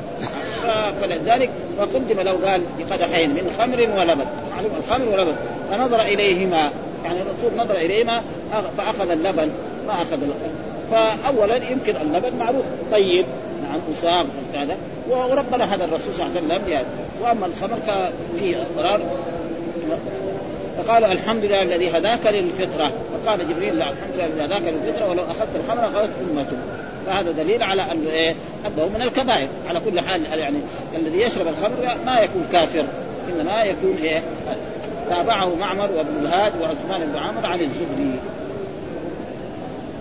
فلذلك 1.01 1.49
فقدم 1.77 2.21
له 2.21 2.31
قال 2.31 2.61
بقدحين 2.79 3.29
من 3.29 3.55
خمر 3.59 3.81
ولبن 3.81 4.25
معلوم؟ 4.51 4.71
الخمر 4.79 5.09
ولبن 5.13 5.35
فنظر 5.71 6.01
إليهما 6.01 6.69
يعني 7.05 7.17
الرسول 7.21 7.57
نظر 7.57 7.75
إليهما 7.75 8.21
فأخذ 8.77 9.09
اللبن 9.09 9.49
ما 9.87 9.93
أخذ 9.93 10.13
اللبن. 10.13 10.51
فاولا 10.91 11.55
يمكن 11.55 11.95
اللبن 11.95 12.37
معروف. 12.39 12.65
طيب. 12.91 13.25
نعم 13.63 13.79
اسام 13.91 14.25
هذا 14.53 14.77
وربنا 15.09 15.75
هذا 15.75 15.85
الرسول 15.85 16.13
صلى 16.13 16.25
الله 16.25 16.37
عليه 16.37 16.47
وسلم 16.47 16.69
يعني 16.69 16.85
وأما 17.21 17.45
الخمر 17.45 17.77
ففيه 17.87 18.57
اضرار 18.75 19.01
فقال 20.77 21.05
الحمد 21.05 21.45
لله 21.45 21.61
الذي 21.61 21.89
هداك 21.89 22.25
للفطرة. 22.25 22.91
فقال 23.25 23.49
جبريل 23.49 23.79
لا 23.79 23.89
الحمد 23.89 24.13
لله 24.15 24.25
الذي 24.25 24.45
هداك 24.45 24.61
للفطرة 24.61 25.09
ولو 25.09 25.23
أخذت 25.23 25.49
الخمر 25.55 25.85
اخذت 25.85 26.09
امته 26.31 26.57
فهذا 27.05 27.31
دليل 27.31 27.63
على 27.63 27.81
انه 27.81 28.09
إيه 28.09 28.35
أنه 28.65 28.89
من 28.95 29.01
الكبائر. 29.01 29.47
على 29.69 29.79
كل 29.79 29.99
حال 29.99 30.21
يعني 30.33 30.57
الذي 30.95 31.21
يشرب 31.21 31.47
الخمر 31.47 31.97
ما 32.05 32.19
يكون 32.19 32.45
كافر. 32.51 32.85
إنما 33.29 33.63
يكون 33.63 33.97
إيه 33.97 34.23
تابعه 35.09 35.55
معمر 35.55 35.89
وابن 35.97 36.25
الهاد 36.25 36.53
وعثمان 36.61 37.11
بن 37.11 37.17
عمر 37.17 37.45
عن 37.45 37.59
الزهري 37.59 38.19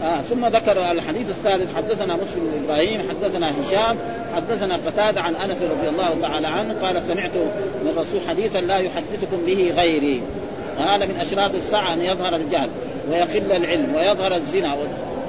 آه 0.02 0.20
ثم 0.20 0.46
ذكر 0.46 0.90
الحديث 0.90 1.30
الثالث 1.30 1.76
حدثنا 1.76 2.14
مسلم 2.14 2.40
بن 2.40 2.64
إبراهيم 2.64 3.08
حدثنا 3.10 3.50
هشام 3.50 3.96
حدثنا 4.36 4.76
قتادة 4.86 5.20
عن 5.20 5.34
أنس 5.34 5.62
رضي 5.62 5.88
الله 5.88 6.16
تعالى 6.22 6.46
عنه 6.46 6.74
قال 6.82 7.02
سمعت 7.02 7.36
من 7.82 7.92
الرسول 7.96 8.20
حديثا 8.28 8.58
لا 8.58 8.78
يحدثكم 8.78 9.36
به 9.46 9.72
غيري. 9.76 10.22
هذا 10.78 11.06
من 11.06 11.16
أشراط 11.20 11.54
الساعة 11.54 11.92
أن 11.92 12.02
يظهر 12.02 12.36
الجهل 12.36 12.68
ويقل 13.10 13.52
العلم 13.52 13.94
ويظهر 13.94 14.34
الزنا 14.34 14.76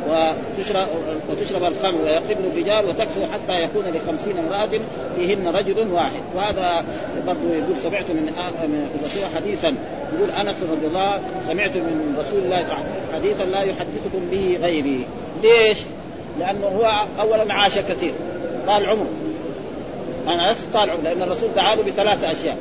وتشرب, 0.10 0.88
وتشرب 1.30 1.64
الخمر 1.64 2.02
ويقل 2.02 2.46
الرجال 2.52 2.86
وتكثر 2.86 3.28
حتى 3.34 3.64
يكون 3.64 3.84
لخمسين 3.86 4.38
امرأة 4.38 4.80
فيهن 5.16 5.48
رجل 5.48 5.88
واحد. 5.92 6.22
وهذا 6.36 6.86
برضه 7.28 7.54
يقول 7.54 7.80
سمعت 7.84 8.10
من 8.10 8.34
من 8.62 8.90
الرسول 9.00 9.24
حديثا. 9.36 9.76
يقول 10.16 10.32
أنس 10.32 10.56
رضي 10.72 10.88
الله 10.88 11.20
سمعت 11.48 11.78
من 11.78 12.16
رسول 12.20 12.40
الله 12.40 12.64
صلى 12.64 12.74
الله 12.74 12.76
عليه 12.76 12.90
وسلم 12.90 13.16
حديثا 13.16 13.44
لا 13.44 13.62
يحدثكم 13.62 14.30
به 14.32 14.58
غيري. 14.62 15.06
ليش؟ 15.44 15.78
لأنه 16.40 16.66
هو 16.66 17.06
اولا 17.20 17.54
عاش 17.54 17.78
كثير 17.78 18.14
طال 18.68 18.86
عمره. 18.86 19.10
أنس 20.28 20.68
طال 20.74 20.90
عمره 20.90 21.02
لأن 21.04 21.22
الرسول 21.22 21.50
دعا 21.56 21.76
له 21.76 21.84
بثلاث 21.84 22.24
أشياء. 22.24 22.58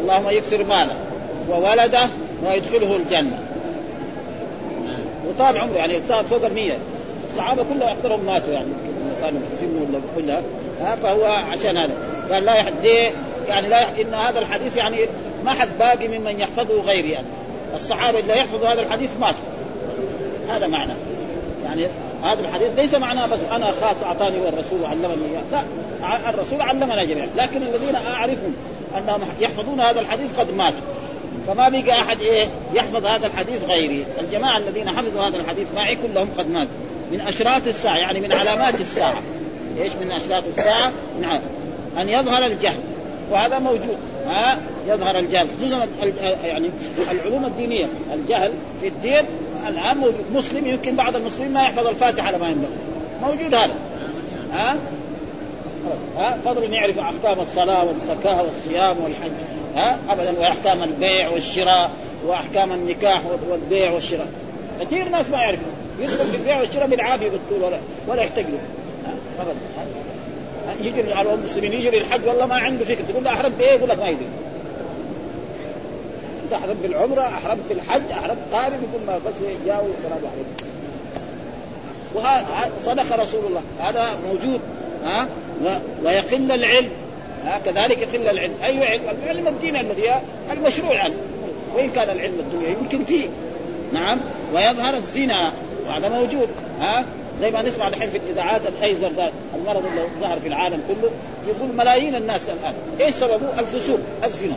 اللهم 0.00 0.28
يكثر 0.30 0.64
ماله 0.64 0.96
وولده 1.50 2.08
ويدخله 2.46 2.96
الجنة. 2.96 3.38
وطال 5.36 5.58
عمره 5.58 5.76
يعني 5.76 6.00
صار 6.08 6.24
فوق 6.24 6.44
المية. 6.44 6.78
الصحابة 7.24 7.62
كلهم 7.62 7.88
أكثرهم 7.88 8.24
ماتوا 8.26 8.52
يعني 8.52 8.68
كانوا 9.22 9.40
في 9.50 9.56
سن 9.56 9.76
ولا 9.76 10.00
كلها 10.16 10.42
فهو 11.02 11.24
عشان 11.24 11.76
هذا. 11.76 11.94
قال 12.30 12.44
لا 12.44 12.54
يحد 12.54 12.84
يعني 13.48 13.68
لا 13.68 14.00
إن 14.00 14.14
هذا 14.14 14.38
الحديث 14.38 14.76
يعني 14.76 14.96
ما 15.44 15.50
حد 15.50 15.68
باقي 15.78 16.08
ممن 16.08 16.40
يحفظه 16.40 16.82
غيري 16.82 17.10
يعني. 17.10 17.26
الصحابة 17.74 18.18
اللي 18.18 18.38
يحفظوا 18.38 18.68
هذا 18.68 18.80
الحديث 18.80 19.10
ماتوا. 19.20 19.38
هذا 20.48 20.66
معنى. 20.66 20.92
يعني 21.64 21.86
هذا 22.22 22.40
الحديث 22.40 22.68
ليس 22.76 22.94
معناه 22.94 23.26
بس 23.26 23.40
أنا 23.52 23.72
خاص 23.80 23.96
أعطاني 24.02 24.40
والرسول 24.40 24.84
علمني. 24.84 25.26
لا 25.52 26.30
الرسول 26.30 26.60
علمنا 26.60 27.04
جميعا. 27.04 27.28
لكن 27.36 27.62
الذين 27.62 27.94
أعرفهم 28.06 28.54
أنهم 28.98 29.20
يحفظون 29.40 29.80
هذا 29.80 30.00
الحديث 30.00 30.38
قد 30.38 30.54
ماتوا. 30.54 30.80
فما 31.46 31.68
بقى 31.68 31.92
أحد 31.92 32.20
إيه 32.20 32.48
يحفظ 32.74 33.06
هذا 33.06 33.26
الحديث 33.26 33.64
غيري، 33.64 34.04
الجماعة 34.20 34.58
الذين 34.58 34.88
حفظوا 34.88 35.22
هذا 35.22 35.36
الحديث 35.36 35.66
معي 35.74 35.96
كلهم 35.96 36.28
قد 36.38 36.50
ماتوا، 36.50 36.72
من 37.12 37.20
أشراط 37.20 37.66
الساعة 37.66 37.96
يعني 37.96 38.20
من 38.20 38.32
علامات 38.32 38.80
الساعة. 38.80 39.22
إيش 39.82 39.92
من 39.92 40.12
أشراط 40.12 40.42
الساعة؟ 40.56 40.92
نعم 41.20 41.40
أن 41.98 42.08
يظهر 42.08 42.46
الجهل. 42.46 42.78
وهذا 43.30 43.58
موجود. 43.58 43.96
ها؟ 44.26 44.58
يظهر 44.88 45.18
الجهل. 45.18 45.48
خصوصا 45.60 45.86
يعني 46.44 46.70
العلوم 47.10 47.44
الدينية. 47.44 47.86
الجهل 48.14 48.52
في 48.80 48.88
الدين 48.88 49.22
الآن 49.68 49.98
موجود. 49.98 50.24
مسلم 50.34 50.66
يمكن 50.66 50.96
بعض 50.96 51.16
المسلمين 51.16 51.52
ما 51.52 51.62
يحفظ 51.62 51.86
الفاتحة 51.86 52.26
على 52.26 52.38
ما 52.38 52.48
ينبغي 52.48 52.70
موجود 53.22 53.54
هذا. 53.54 53.74
ها؟ 54.52 54.76
ها؟ 56.18 56.38
فضل 56.44 56.72
يعرف 56.72 56.98
أحكام 56.98 57.40
الصلاة 57.40 57.84
والزكاة 57.84 58.42
والصيام 58.42 58.96
والحج. 59.04 59.55
ها 59.76 59.98
ابدا 60.08 60.38
وأحكام 60.38 60.82
البيع 60.82 61.28
والشراء 61.28 61.90
وأحكام 62.26 62.72
النكاح 62.72 63.22
والبيع 63.50 63.92
والشراء. 63.92 64.28
كثير 64.80 65.08
ناس 65.08 65.30
ما 65.30 65.38
يعرفون. 65.38 65.72
يدخل 66.00 66.24
في 66.24 66.36
البيع 66.36 66.60
والشراء 66.60 66.86
بالعافية 66.86 67.28
بالطول 67.28 67.62
ولا 67.62 67.78
ولا 68.08 68.22
يحتاج 68.22 68.44
له. 68.44 68.58
ابدا. 69.40 69.56
يجي 70.80 71.14
على 71.14 71.34
المسلمين 71.34 71.72
يجي 71.72 71.90
للحج 71.90 72.20
والله 72.26 72.46
ما 72.46 72.54
عنده 72.54 72.84
فكرة. 72.84 73.04
تقول 73.08 73.24
له 73.24 73.32
احرمت 73.32 73.54
بإيه؟ 73.58 73.70
يقول 73.70 73.88
لك 73.88 73.98
ما 73.98 74.08
يدري. 74.08 74.26
أنت 76.44 76.52
احرمت 76.52 76.76
بالعمرة 76.82 77.20
احرمت 77.20 77.62
بالحج 77.68 78.10
احرمت 78.12 78.38
قارب 78.52 78.72
يقول 78.72 79.06
ما 79.06 79.18
بس 79.18 79.34
السلام 79.36 80.20
عليكم. 80.32 80.66
وهذا 82.14 82.70
صدق 82.84 83.20
رسول 83.20 83.44
الله. 83.46 83.62
هذا 83.80 84.16
موجود. 84.26 84.60
ها؟ 85.02 85.28
ويقل 86.04 86.52
العلم. 86.52 86.90
ها 87.46 87.58
كذلك 87.64 87.98
يقل 87.98 88.28
العلم. 88.28 88.54
اي 88.64 88.86
علم 88.86 89.02
العلم 89.22 89.48
الديني 89.48 89.80
الذي 89.80 90.10
المشروع. 90.52 90.98
عنه 90.98 91.14
وإن 91.74 91.90
كان 91.90 92.10
العلم 92.10 92.34
الدنيا 92.40 92.68
يمكن 92.68 93.04
فيه. 93.04 93.28
نعم 93.92 94.20
ويظهر 94.54 94.94
الزنا. 94.94 95.52
وهذا 95.88 96.08
موجود. 96.08 96.48
ها؟ 96.80 97.04
زي 97.40 97.50
ما 97.50 97.62
نسمع 97.62 97.88
الحين 97.88 98.10
في 98.10 98.16
الإذاعات 98.16 98.60
الايزر 98.66 99.08
ده 99.08 99.30
المرض 99.54 99.86
اللي 99.86 100.02
ظهر 100.20 100.40
في 100.40 100.48
العالم 100.48 100.80
كله 100.88 101.10
يقول 101.48 101.76
ملايين 101.76 102.14
الناس 102.14 102.48
الآن. 102.48 102.74
إيش 103.00 103.14
سببه؟ 103.14 103.60
الفسوق 103.60 103.98
الزنا. 104.24 104.56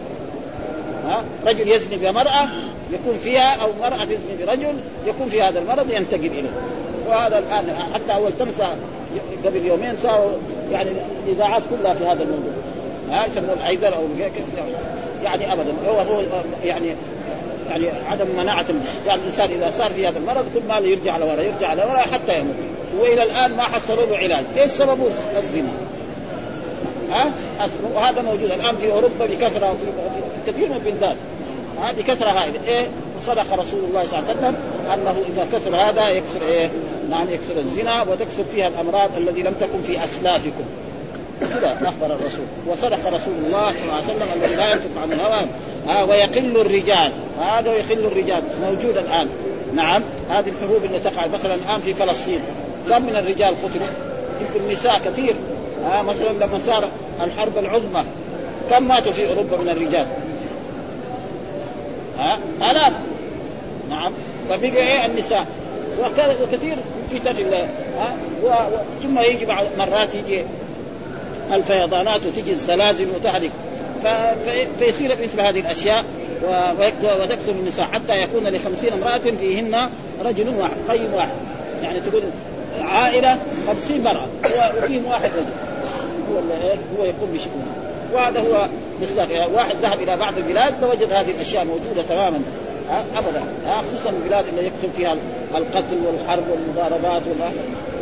ها؟ 1.05 1.23
رجل 1.45 1.67
يزني 1.67 1.97
بمرأة 1.97 2.49
يكون 2.91 3.17
فيها 3.23 3.55
أو 3.55 3.69
مرأة 3.81 4.05
تزني 4.05 4.45
برجل 4.45 4.75
يكون 5.07 5.29
في 5.29 5.41
هذا 5.41 5.59
المرض 5.59 5.91
ينتقل 5.91 6.25
إليه. 6.25 6.49
وهذا 7.07 7.39
الآن 7.39 7.75
حتى 7.93 8.15
أول 8.15 8.31
تمسى 8.31 8.67
قبل 9.45 9.65
يومين 9.65 9.97
صاروا 10.03 10.31
يعني 10.71 10.89
الاذاعات 11.27 11.63
كلها 11.69 11.93
في 11.93 12.03
هذا 12.03 12.23
الموضوع. 12.23 12.53
ها 13.11 13.25
يسموه 13.25 13.53
الايزر 13.53 13.95
أو 13.95 14.07
يعني 15.23 15.53
ابدا 15.53 15.73
هو 15.87 15.99
هو 15.99 16.21
يعني 16.63 16.95
يعني 17.69 17.89
عدم 18.07 18.27
مناعة 18.37 18.65
يعني 19.07 19.21
الإنسان 19.21 19.49
إذا 19.49 19.71
صار 19.77 19.93
في 19.93 20.07
هذا 20.07 20.19
المرض 20.19 20.45
كل 20.53 20.61
ما 20.69 20.77
يرجع 20.77 21.17
لورا 21.17 21.41
يرجع 21.41 21.73
لورا 21.73 21.97
حتى 21.97 22.39
يموت. 22.39 22.55
وإلى 22.99 23.23
الآن 23.23 23.55
ما 23.55 23.63
حصلوا 23.63 24.05
له 24.05 24.17
علاج. 24.17 24.45
إيش 24.57 24.71
سببه؟ 24.71 25.07
الزنا. 25.37 25.71
ها؟ 27.11 27.31
وهذا 27.95 28.21
موجود 28.21 28.51
الآن 28.51 28.77
في 28.77 28.91
أوروبا 28.91 29.25
بكثرة 29.25 29.75
في 30.45 30.51
كثير 30.51 30.69
من 30.69 30.75
البلدان. 30.75 31.15
ها؟ 31.81 31.91
بكثرة 31.91 32.29
هائلة 32.29 32.59
إيه؟ 32.67 32.87
صدق 33.21 33.53
رسول 33.53 33.79
الله 33.89 34.03
صلى 34.03 34.19
الله 34.19 34.29
عليه 34.29 34.39
وسلم 34.39 34.55
أنه 34.93 35.15
إذا 35.33 35.47
كثر 35.53 35.75
هذا 35.75 36.09
يكثر 36.09 36.41
إيه؟ 36.47 36.69
نعم 37.09 37.29
يكثر 37.29 37.59
الزنا 37.59 38.01
وتكثر 38.01 38.43
فيها 38.53 38.67
الأمراض 38.67 39.09
الذي 39.17 39.41
لم 39.41 39.53
تكن 39.53 39.81
في 39.81 40.03
أسلافكم 40.03 40.63
كذا 41.39 41.77
أخبر 41.87 42.05
الرسول. 42.05 42.45
وصدق 42.67 43.07
رسول 43.07 43.33
الله 43.45 43.73
صلى 43.73 43.83
الله 43.83 43.93
عليه 43.93 44.03
وسلم 44.03 44.27
الذي 44.35 44.55
لا 44.55 44.71
ينطق 44.71 44.89
عن 45.03 45.11
الهوى. 45.11 45.45
آه 45.89 46.05
ويقل 46.05 46.61
الرجال. 46.61 47.11
هذا 47.41 47.73
يقل 47.73 48.05
الرجال. 48.05 48.43
موجود 48.61 48.97
الآن. 48.97 49.29
نعم. 49.75 50.01
هذه 50.29 50.49
الحروب 50.49 50.85
اللي 50.85 50.99
تقع 50.99 51.27
مثلا 51.27 51.55
الآن 51.55 51.79
في 51.79 51.93
فلسطين. 51.93 52.39
كم 52.89 53.01
من 53.01 53.15
الرجال 53.15 53.55
قتلوا؟ 53.63 53.87
يمكن 54.41 54.73
نساء 54.73 55.01
كثير. 55.05 55.35
آه 55.91 56.01
مثلا 56.01 56.29
لما 56.29 56.59
صار 56.65 56.89
الحرب 57.23 57.57
العظمى. 57.57 58.03
كم 58.69 58.87
ماتوا 58.87 59.11
في 59.11 59.29
أوروبا 59.29 59.57
من 59.57 59.69
الرجال؟ 59.69 60.05
ها 62.17 62.37
آه 62.61 62.71
آلاف. 62.71 62.93
نعم. 63.89 64.11
فبقى 64.49 64.77
إيه 64.77 65.05
النساء؟ 65.05 65.45
وكثير 66.41 66.77
فتن 67.11 67.53
ها 67.99 68.67
ثم 69.03 69.19
يجي 69.19 69.45
بعض 69.45 69.65
مرات 69.77 70.15
يجي 70.15 70.43
الفيضانات 71.53 72.21
وتجي 72.25 72.51
الزلازل 72.51 73.07
وتهلك. 73.15 73.51
فيصير 74.79 75.17
مثل 75.23 75.41
هذه 75.41 75.59
الأشياء 75.59 76.05
وتكثر 77.03 77.51
النساء. 77.51 77.85
حتى 77.85 78.21
يكون 78.21 78.47
لخمسين 78.47 78.93
امرأة 78.93 79.17
فيهن 79.17 79.89
رجل 80.25 80.49
واحد 80.49 80.75
قيم 80.89 81.13
واحد. 81.13 81.35
يعني 81.83 81.99
تقول 81.99 82.23
عائلة 82.81 83.37
خمسين 83.67 84.03
مرأة 84.03 84.27
وفيهم 84.77 85.05
واحد 85.05 85.29
رجل. 85.29 85.53
هو 86.31 86.39
هو 86.99 87.05
يقوم 87.05 87.29
بشؤونه 87.33 87.65
وهذا 88.13 88.39
هو 88.39 88.69
مصداق 89.01 89.49
واحد 89.53 89.75
ذهب 89.81 90.01
إلى 90.01 90.17
بعض 90.17 90.37
البلاد 90.37 90.73
فوجد 90.81 91.13
هذه 91.13 91.31
الأشياء 91.31 91.65
موجودة 91.65 92.01
تماما. 92.09 92.39
ابدا. 93.15 93.43
خصوصا 93.65 94.09
البلاد 94.09 94.45
اللي 94.47 94.65
يكثر 94.65 94.87
فيها 94.97 95.15
القتل 95.57 95.97
والحرب 96.07 96.43
والمضاربات 96.51 97.21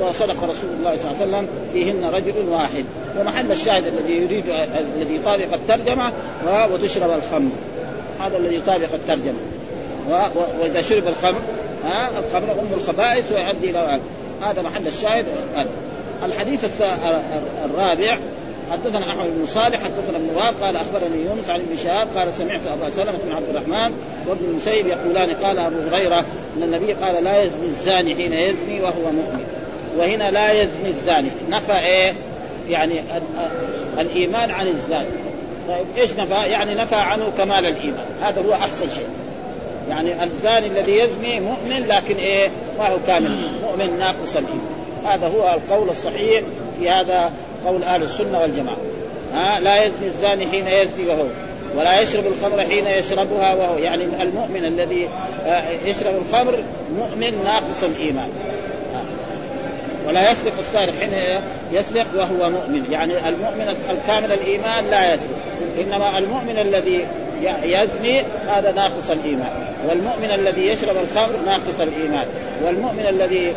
وصدق 0.01 0.43
رسول 0.43 0.69
الله 0.79 0.95
صلى 0.95 1.11
الله 1.11 1.21
عليه 1.21 1.27
وسلم 1.27 1.47
فيهن 1.73 2.05
رجل 2.05 2.49
واحد. 2.49 2.85
ومحل 3.19 3.51
الشاهد 3.51 3.85
الذي 3.85 4.13
يريد 4.13 4.43
الذي 4.97 5.15
يطابق 5.15 5.53
الترجمة 5.53 6.11
وتشرب 6.71 7.09
الخمر. 7.11 7.49
هذا 8.19 8.37
الذي 8.37 8.55
يطابق 8.55 8.93
الترجمة. 8.93 9.39
وإذا 10.61 10.81
شرب 10.81 11.07
الخمر 11.07 11.39
ها 11.83 12.09
الخمر 12.19 12.51
أم 12.51 12.79
الخبائث 12.79 13.31
ويؤدي 13.31 13.69
إلى 13.69 13.99
هذا 14.41 14.61
محل 14.61 14.87
الشاهد. 14.87 15.25
الحديث 16.23 16.65
الرابع 17.65 18.17
حدثنا 18.71 19.09
أحمد 19.09 19.25
بن 19.39 19.47
صالح 19.47 19.79
حدثنا 19.83 20.17
ابن 20.17 20.57
قال 20.61 20.75
أخبرني 20.75 21.25
يونس 21.25 21.49
عن 21.49 21.59
ابن 21.59 21.77
شهاب 21.77 22.07
قال 22.15 22.33
سمعت 22.33 22.61
أبا 22.67 22.89
سلمة 22.89 23.17
بن 23.25 23.31
عبد 23.31 23.49
الرحمن 23.49 23.93
وابن 24.27 24.45
المسيب 24.45 24.87
يقولان 24.87 25.29
قال 25.29 25.59
أبو 25.59 25.75
هريرة 25.91 26.25
أن 26.57 26.63
النبي 26.63 26.93
قال 26.93 27.23
لا 27.23 27.43
يزني 27.43 27.65
الزاني 27.65 28.15
حين 28.15 28.33
يزني 28.33 28.81
وهو 28.81 29.11
مؤمن 29.11 29.45
وهنا 29.97 30.31
لا 30.31 30.51
يزني 30.51 30.89
الزاني. 30.89 31.29
نفى 31.49 31.79
إيه؟ 31.79 32.13
يعني 32.69 32.93
الإيمان 33.99 34.51
عن 34.51 34.67
الزاني. 34.67 35.07
طيب 35.67 35.85
إيش 35.97 36.11
نفى؟ 36.11 36.33
يعني 36.33 36.75
نفى 36.75 36.95
عنه 36.95 37.25
كمال 37.37 37.65
الإيمان. 37.65 38.05
هذا 38.21 38.41
هو 38.41 38.53
أحسن 38.53 38.89
شيء. 38.89 39.09
يعني 39.89 40.23
الزاني 40.23 40.67
الذي 40.67 40.99
يزني 40.99 41.39
مؤمن 41.39 41.87
لكن 41.87 42.15
إيه؟ 42.15 42.49
ما 42.79 42.89
هو 42.89 42.97
كامل. 43.07 43.37
مؤمن 43.63 43.99
ناقص 43.99 44.35
الإيمان. 44.35 44.77
هذا 45.05 45.27
هو 45.27 45.53
القول 45.53 45.89
الصحيح 45.89 46.41
في 46.79 46.89
هذا 46.89 47.31
قول 47.65 47.83
أهل 47.83 48.03
السنة 48.03 48.41
والجماعة. 48.41 48.77
ها 49.33 49.59
لا 49.59 49.83
يزني 49.83 50.07
الزاني 50.07 50.47
حين 50.47 50.67
يزني 50.67 51.09
وهو 51.09 51.25
ولا 51.75 51.99
يشرب 51.99 52.27
الخمر 52.27 52.59
حين 52.59 52.87
يشربها 52.87 53.53
وهو. 53.53 53.77
يعني 53.77 54.03
المؤمن 54.03 54.65
الذي 54.65 55.09
يشرب 55.85 56.15
الخمر 56.15 56.63
مؤمن 56.97 57.43
ناقص 57.43 57.83
الإيمان. 57.83 58.29
ولا 60.07 60.31
يسرق 60.31 60.53
السارق 60.59 60.93
حين 60.99 61.41
يسرق 61.71 62.05
وهو 62.17 62.49
مؤمن. 62.49 62.85
يعني 62.91 63.13
المؤمن 63.29 63.75
الكامل 63.89 64.31
الإيمان 64.31 64.85
لا 64.85 65.13
يسرق. 65.13 65.37
إنما 65.81 66.17
المؤمن 66.17 66.59
الذي 66.59 67.05
يزني 67.63 68.23
هذا 68.47 68.71
ناقص 68.71 69.09
الإيمان. 69.09 69.51
والمؤمن 69.89 70.31
الذي 70.31 70.67
يشرب 70.67 70.95
الخمر 70.97 71.35
ناقص 71.45 71.79
الإيمان. 71.79 72.25
والمؤمن 72.65 73.05
الذي 73.09 73.53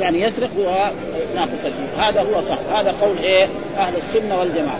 يعني 0.00 0.22
يسرق 0.22 0.50
هو 0.58 0.90
ناقص 1.34 1.64
الايمان 1.64 1.98
هذا 1.98 2.20
هو 2.20 2.40
صح. 2.40 2.58
هذا 2.74 2.94
قول 3.02 3.18
إيه؟ 3.18 3.46
أهل 3.78 3.96
السنة 3.96 4.38
والجماعة. 4.38 4.78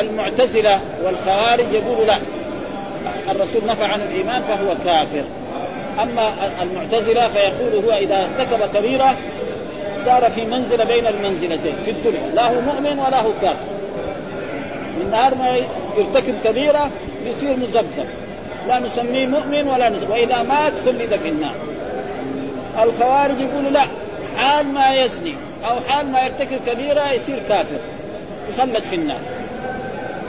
المعتزلة 0.00 0.80
والخوارج 1.04 1.72
يقولوا 1.72 2.04
لا. 2.04 2.16
الرسول 3.30 3.62
نفى 3.66 3.84
عن 3.84 4.00
الإيمان 4.00 4.42
فهو 4.42 4.74
كافر. 4.84 5.24
أما 6.02 6.32
المعتزلة 6.62 7.28
فيقول 7.28 7.84
هو 7.84 7.92
إذا 7.92 8.28
ارتكب 8.38 8.76
كبيرة 8.76 9.16
صار 10.04 10.30
في 10.30 10.44
منزلة 10.44 10.84
بين 10.84 11.06
المنزلتين 11.06 11.74
في 11.84 11.90
الدنيا. 11.90 12.30
لا 12.34 12.48
هو 12.48 12.60
مؤمن 12.60 12.98
ولا 12.98 13.20
هو 13.20 13.30
كافر. 13.42 13.64
من 14.98 15.10
نهار 15.10 15.34
ما 15.34 15.56
يرتكب 15.98 16.34
كبيرة 16.44 16.90
يصير 17.26 17.56
مزبزب. 17.56 18.06
لا 18.68 18.78
نسميه 18.78 19.26
مؤمن 19.26 19.68
ولا 19.68 19.88
نسميه. 19.88 20.10
وإذا 20.10 20.42
مات 20.42 20.72
خلد 20.86 21.18
في 21.22 21.28
النار. 21.28 21.54
الخوارج 22.82 23.40
يقولوا 23.40 23.70
لا 23.70 23.84
حال 24.36 24.66
ما 24.66 24.94
يزني 24.94 25.34
أو 25.64 25.80
حال 25.80 26.06
ما 26.06 26.20
يرتكب 26.20 26.58
كبيرة 26.66 27.12
يصير 27.12 27.42
كافر 27.48 27.78
يخلد 28.54 28.84
في 28.84 28.96
النار. 28.96 29.20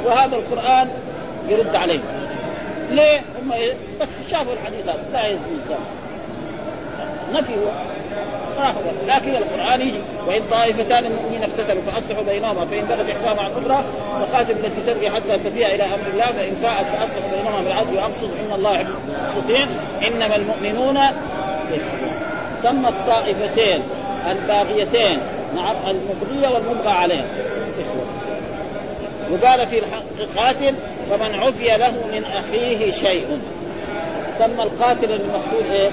وهذا 0.05 0.35
القرآن 0.35 0.87
يرد 1.49 1.75
عليه. 1.75 1.99
ليه؟ 2.91 3.19
هم؟ 3.19 3.53
بس 4.01 4.09
شافوا 4.31 4.53
الحديث 4.53 4.83
هذا 4.83 5.03
لا 5.13 5.27
يزني 5.27 5.45
الانسان 5.47 5.79
نفي 7.33 7.53
هو. 7.53 7.95
لكن 9.07 9.35
القرآن 9.35 9.81
يجي 9.81 9.99
وإن 10.27 10.41
طائفتان 10.51 11.03
من 11.03 11.11
المؤمنين 11.11 11.43
اقتتلوا 11.43 11.81
فأصلحوا 11.81 12.23
بينهما 12.23 12.65
فإن 12.65 12.85
بغت 12.85 13.09
إحداهما 13.09 13.41
عن 13.41 13.51
الاخرى 13.51 13.83
فقاتل 14.19 14.51
التي 14.51 14.81
تبغي 14.87 15.09
حتى 15.09 15.37
تفيء 15.37 15.75
إلى 15.75 15.83
أمر 15.83 16.07
الله 16.13 16.25
فإن 16.25 16.55
فاءت 16.55 16.85
فأصلحوا 16.85 17.31
بينهما 17.35 17.61
بالعدل 17.63 17.95
واقصدوا 17.95 18.35
إن 18.47 18.55
الله 18.55 18.75
يحب 18.75 18.87
المقسطين 19.07 19.67
إنما 20.07 20.35
المؤمنون 20.35 20.99
سمى 22.65 22.89
الطائفتين 22.89 23.83
الباغيتين 24.31 25.19
نعم 25.55 25.75
المبغية 25.87 26.49
والمبغى 26.49 27.23
إخوة 27.79 28.05
وقال 29.31 29.67
في 29.67 29.81
القاتل 30.19 30.75
فمن 31.09 31.35
عفي 31.35 31.77
له 31.77 31.91
من 31.91 32.23
أخيه 32.23 32.91
شيء. 32.91 33.39
سمى 34.39 34.63
القاتل 34.63 35.11
المقتول 35.11 35.71
إيه؟ 35.71 35.89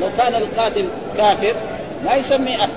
لو 0.00 0.08
كان 0.18 0.34
القاتل 0.34 0.84
كافر 1.16 1.54
ما 2.04 2.14
يسمي 2.14 2.56
أخ. 2.56 2.68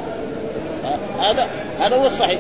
هذا 1.20 1.48
هذا 1.80 1.96
هو 1.96 2.06
الصحيح. 2.06 2.40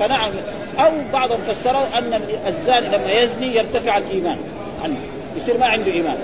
فنعم. 0.00 0.30
أو 0.78 0.90
بعضهم 1.12 1.38
فسروا 1.48 1.98
أن 1.98 2.20
الزاني 2.46 2.88
لما 2.88 3.12
يزني 3.12 3.56
يرتفع 3.56 3.98
الإيمان 3.98 4.36
عنه. 4.84 4.96
يصير 5.36 5.58
ما 5.58 5.66
عنده 5.66 5.92
إيمان. 5.92 6.16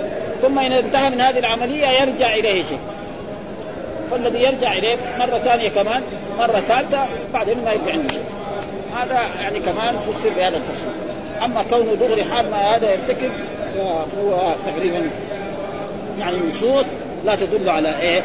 ثم 0.43 0.59
إذا 0.59 0.79
انتهى 0.79 1.11
من 1.11 1.21
هذه 1.21 1.39
العملية 1.39 1.87
يرجع 1.87 2.35
إليه 2.35 2.63
شيء. 2.63 2.79
فالذي 4.11 4.43
يرجع 4.43 4.73
إليه 4.73 4.97
مرة 5.19 5.39
ثانية 5.39 5.69
كمان 5.69 6.03
مرة 6.39 6.61
ثالثة 6.61 7.07
بعدين 7.33 7.65
ما 7.65 7.73
يبقى 7.73 7.93
عنده 7.93 8.09
شيء. 8.09 8.25
هذا 8.97 9.21
يعني 9.41 9.59
كمان 9.59 9.99
فسر 9.99 10.31
بهذا 10.31 10.57
التفسير. 10.57 10.91
أما 11.45 11.63
كونه 11.63 11.95
دغري 11.95 12.25
حال 12.25 12.51
ما 12.51 12.77
هذا 12.77 12.91
يرتكب 12.93 13.31
فهو 13.77 14.53
تقريبا 14.67 15.11
يعني 16.19 16.37
نصوص 16.51 16.87
لا 17.25 17.35
تدل 17.35 17.69
على 17.69 18.01
إيه؟ 18.01 18.23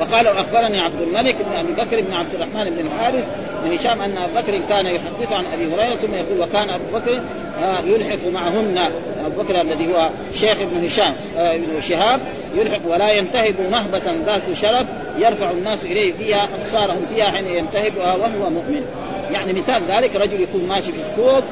وقال 0.00 0.26
اخبرني 0.26 0.80
عبد 0.80 1.00
الملك 1.00 1.36
بن 1.50 1.56
أبي 1.56 1.72
بكر 1.72 2.00
بن 2.00 2.12
عبد 2.12 2.34
الرحمن 2.34 2.70
بن 2.70 2.86
الحارث 2.86 3.24
بن 3.66 3.74
هشام 3.74 4.02
أن 4.02 4.18
أبو 4.18 4.34
بكر 4.34 4.60
كان 4.68 4.86
يحدث 4.86 5.32
عن 5.32 5.44
أبي 5.54 5.74
هريرة 5.74 5.96
ثم 5.96 6.14
يقول 6.14 6.40
وكان 6.40 6.70
أبو 6.70 6.84
بكر 6.94 7.22
آه، 7.62 7.80
يلحق 7.80 8.18
معهن. 8.32 8.78
أبو 9.26 9.42
بكر 9.42 9.60
الذي 9.60 9.94
هو 9.94 10.10
شيخ 10.32 10.60
ابن 10.60 10.86
هشام 10.86 11.14
آه، 11.36 11.54
ابن 11.54 11.80
شهاب 11.80 12.20
يلحق 12.54 12.80
ولا 12.86 13.12
ينتهب 13.12 13.54
نهبة 13.70 14.02
ذات 14.26 14.42
شرف 14.54 14.86
يرفع 15.18 15.50
الناس 15.50 15.84
إليه 15.84 16.12
فيها 16.12 16.48
أبصارهم 16.60 17.06
فيها 17.10 17.30
حين 17.30 17.46
ينتهبها 17.46 18.14
وهو 18.14 18.50
مؤمن. 18.50 18.84
يعني 19.32 19.52
مثال 19.52 19.82
ذلك 19.88 20.16
رجل 20.16 20.40
يكون 20.40 20.66
ماشي 20.68 20.92
في 20.92 20.98
السوق 21.10 21.44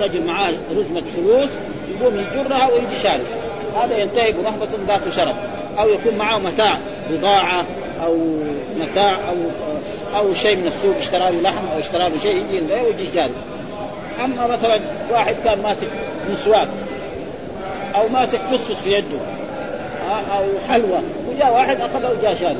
رجل 0.00 0.26
معاه 0.26 0.52
رزمة 0.70 1.02
فلوس 1.16 1.50
يقوم 1.90 2.14
يجرها 2.14 2.68
ويجي 2.72 3.02
شارب 3.02 3.26
هذا 3.76 3.98
ينتهب 3.98 4.34
نهبة 4.44 4.68
ذات 4.88 5.08
شرف. 5.16 5.36
أو 5.78 5.88
يكون 5.88 6.14
معه 6.18 6.38
متاع 6.38 6.78
بضاعة 7.10 7.64
أو 8.04 8.18
متاع 8.80 9.28
أو 9.28 9.34
أو 10.16 10.34
شيء 10.34 10.56
من 10.56 10.66
السوق 10.66 10.96
اشترى 10.96 11.18
له 11.18 11.40
لحم 11.40 11.66
أو 11.74 11.78
اشترى 11.78 12.08
له 12.08 12.18
شيء 12.22 12.36
يجي 12.36 12.72
ويجي 12.72 13.06
جاري. 13.14 13.32
أما 14.24 14.46
مثلا 14.46 14.80
واحد 15.10 15.34
كان 15.44 15.62
ماسك 15.62 15.88
مسواك 16.30 16.68
أو 17.94 18.08
ماسك 18.08 18.38
فصص 18.38 18.72
في 18.72 18.92
يده 18.92 19.18
أو 20.10 20.44
حلوى 20.68 20.98
وجاء 21.28 21.54
واحد 21.54 21.80
أخذه 21.80 22.10
وجاء 22.18 22.34
شارب 22.34 22.56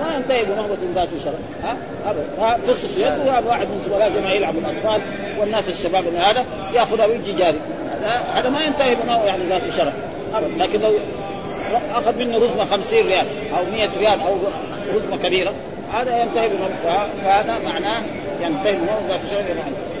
ما 0.00 0.14
ينتهي 0.16 0.44
بنهضة 0.44 0.76
ذات 0.94 1.08
شرف 1.24 1.34
ها 1.64 1.76
ابدا. 2.06 2.56
فصص 2.66 2.96
يده 2.98 3.24
وهذا 3.26 3.48
واحد 3.48 3.66
من 3.66 3.82
سبلاء 3.84 4.10
جماعة 4.16 4.32
يلعب 4.32 4.54
الأطفال 4.58 5.00
والناس 5.40 5.68
الشباب 5.68 6.04
من 6.04 6.16
هذا 6.16 6.44
ياخذها 6.74 7.06
ويجي 7.06 7.32
جاري. 7.32 7.58
هذا 8.34 8.48
ما 8.48 8.60
ينتهي 8.60 8.94
بنهضة 8.94 9.24
يعني 9.24 9.44
ذات 9.48 9.62
شرف 9.76 9.92
ابدا. 10.34 10.64
لكن 10.64 10.80
لو 10.80 10.92
أخذ 11.94 12.18
منه 12.18 12.36
رزمة 12.36 12.64
50 12.64 12.98
ريال 12.98 13.26
أو 13.58 13.64
100 13.72 13.88
ريال 13.98 14.20
أو 14.20 14.36
رزمة 14.94 15.16
كبيرة 15.22 15.52
هذا 15.92 16.22
ينتهي 16.22 16.48
فهذا 17.24 17.58
معناه 17.64 18.02
ينتهي 18.40 18.72
بنوم 18.72 19.18
في 19.18 19.30
شرع 19.30 19.42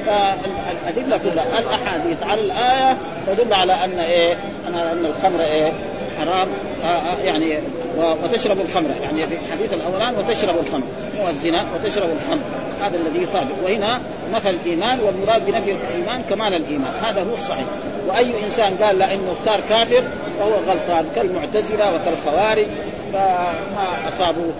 فالأدلة 0.06 1.16
كلها 1.16 1.58
الأحاديث 1.58 2.22
على 2.22 2.40
الآية 2.40 2.96
تدل 3.26 3.54
على 3.54 3.72
أن 3.72 3.98
إيه 3.98 4.32
ان 4.68 5.04
الخمر 5.04 5.40
إيه 5.40 5.72
حرام 6.18 6.48
آه، 6.84 6.86
آه، 6.86 7.22
يعني 7.22 7.58
وتشرب 7.96 8.60
الخمر. 8.60 8.90
يعني 9.02 9.22
في 9.22 9.34
الحديث 9.46 9.72
الاولان 9.72 10.14
وتشرب 10.14 10.54
الخمر. 10.66 10.84
هو 11.20 11.28
الزنا 11.28 11.64
وتشرب 11.74 12.10
الخمر. 12.10 12.40
هذا 12.80 12.96
الذي 12.96 13.26
طابق 13.26 13.54
وهنا 13.64 14.00
نفى 14.32 14.50
الإيمان 14.50 15.00
والمراد 15.00 15.46
بنفي 15.46 15.72
الإيمان 15.72 16.22
كمال 16.30 16.54
الإيمان. 16.54 16.92
هذا 17.02 17.20
هو 17.20 17.34
الصحيح. 17.34 17.66
وأي 18.08 18.44
إنسان 18.44 18.76
قال 18.82 18.98
لأنه 18.98 19.34
صار 19.44 19.60
كافر 19.68 20.02
فهو 20.38 20.50
غلطان. 20.50 21.06
كالمعتزلة 21.16 21.94
وكالخوارج. 21.94 22.66
فما 23.12 24.08
أصابوا 24.08 24.52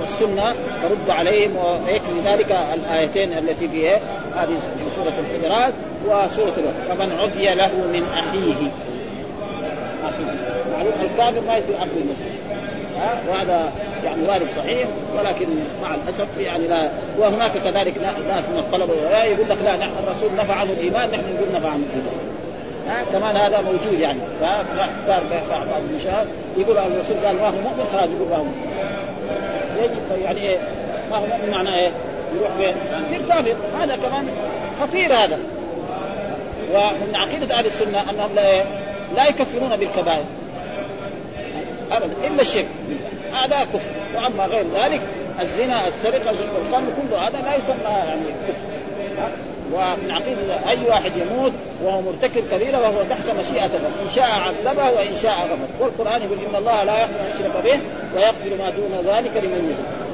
والسنة 0.00 0.54
ترد 0.82 1.10
عليهم 1.10 1.56
ويكفي 1.56 2.20
ذلك 2.24 2.56
الآيتين 2.74 3.32
التي 3.32 3.68
في 3.68 3.90
هذه 4.34 4.54
في 4.78 4.90
سورة 4.96 5.12
الحجرات 5.18 5.74
وسورة 6.06 6.52
الوقت. 6.58 6.88
فمن 6.88 7.12
عفي 7.12 7.54
له 7.54 7.70
من 7.92 8.04
أخيه. 8.12 8.70
معلوم 10.72 10.92
الكافر 11.00 11.40
ما 11.46 11.56
يصير 11.56 11.80
عبد 11.80 11.96
المسلم 11.96 12.38
وهذا 13.28 13.72
يعني 14.04 14.22
وارد 14.28 14.46
صحيح 14.56 14.88
ولكن 15.18 15.46
مع 15.82 15.94
الأسف 15.94 16.38
يعني 16.38 16.66
لا 16.66 16.90
وهناك 17.18 17.52
كذلك 17.52 17.98
ناس 18.28 18.44
من 18.52 18.58
الطلبة 18.58 18.94
يقول 19.24 19.48
لك 19.48 19.58
لا 19.64 19.76
نحن 19.76 19.92
الرسول 20.06 20.34
نفع 20.36 20.54
عنه 20.54 20.72
الإيمان 20.72 21.10
نحن 21.10 21.34
نقول 21.34 21.48
نفع 21.54 21.68
عنه 21.68 21.84
الإيمان. 21.92 22.27
ها 22.88 23.04
كمان 23.12 23.36
هذا 23.36 23.60
موجود 23.60 24.00
يعني. 24.00 24.18
فصار 24.40 25.22
بعض 25.50 25.62
المشاهد 25.90 26.26
يقول 26.56 26.78
الرسول 26.78 27.16
قال 27.26 27.36
ما 27.36 27.48
هو 27.48 27.52
مؤمن 27.52 27.88
خلاص 27.92 28.08
يقول 28.10 28.28
ما 28.30 28.36
هو 28.36 28.44
مؤمن. 28.44 30.22
يعني 30.24 30.40
إيه؟ 30.40 30.58
ما 31.10 31.16
هو 31.16 31.26
مؤمن 31.26 31.50
معناه 31.50 31.78
إيه؟ 31.78 31.90
يروح 32.36 32.50
فين؟ 32.56 32.74
يصير 33.06 33.28
كافر. 33.28 33.54
هذا 33.80 33.96
كمان 33.96 34.28
خطير 34.80 35.14
هذا. 35.14 35.38
ومن 36.72 37.12
عقيدة 37.14 37.54
أهل 37.54 37.66
السنة 37.66 38.10
أنهم 38.10 38.34
لا 38.34 38.50
إيه؟ 38.50 38.62
لا 39.16 39.26
يكفرون 39.28 39.76
بالكبائر. 39.76 40.24
أبدا 41.92 42.12
إلا 42.26 42.42
الشرك. 42.42 42.66
هذا 43.32 43.64
كفر. 43.74 43.90
وأما 44.16 44.46
غير 44.46 44.64
ذلك 44.74 45.00
الزنا 45.40 45.88
السرقة 45.88 46.30
الخمر 46.30 46.88
كل 46.96 47.16
هذا 47.16 47.42
لا 47.44 47.54
يسمى 47.54 47.84
يعني 47.84 48.20
كفر. 48.48 48.78
ومن 49.72 50.10
عقيدة 50.10 50.70
أي 50.70 50.88
واحد 50.88 51.12
يموت 51.16 51.52
وهو 51.82 52.00
مرتكب 52.00 52.44
كبيرة 52.52 52.78
وهو 52.78 53.02
تحت 53.02 53.26
مشيئة 53.40 53.66
الله 53.66 53.90
إن 54.02 54.10
شاء 54.14 54.24
عذبه 54.24 54.90
وإن 54.90 55.16
شاء 55.22 55.32
غفر. 55.32 55.84
والقرآن 55.84 56.22
يقول 56.22 56.38
إن 56.50 56.56
الله 56.58 56.84
لا 56.84 57.00
يغفر 57.00 57.14
أن 57.20 57.30
يشرك 57.34 57.64
به 57.64 57.80
ويغفر 58.14 58.62
ما 58.62 58.70
دون 58.70 59.14
ذلك 59.14 59.30
لمن 59.36 59.72
يشرك 59.72 60.08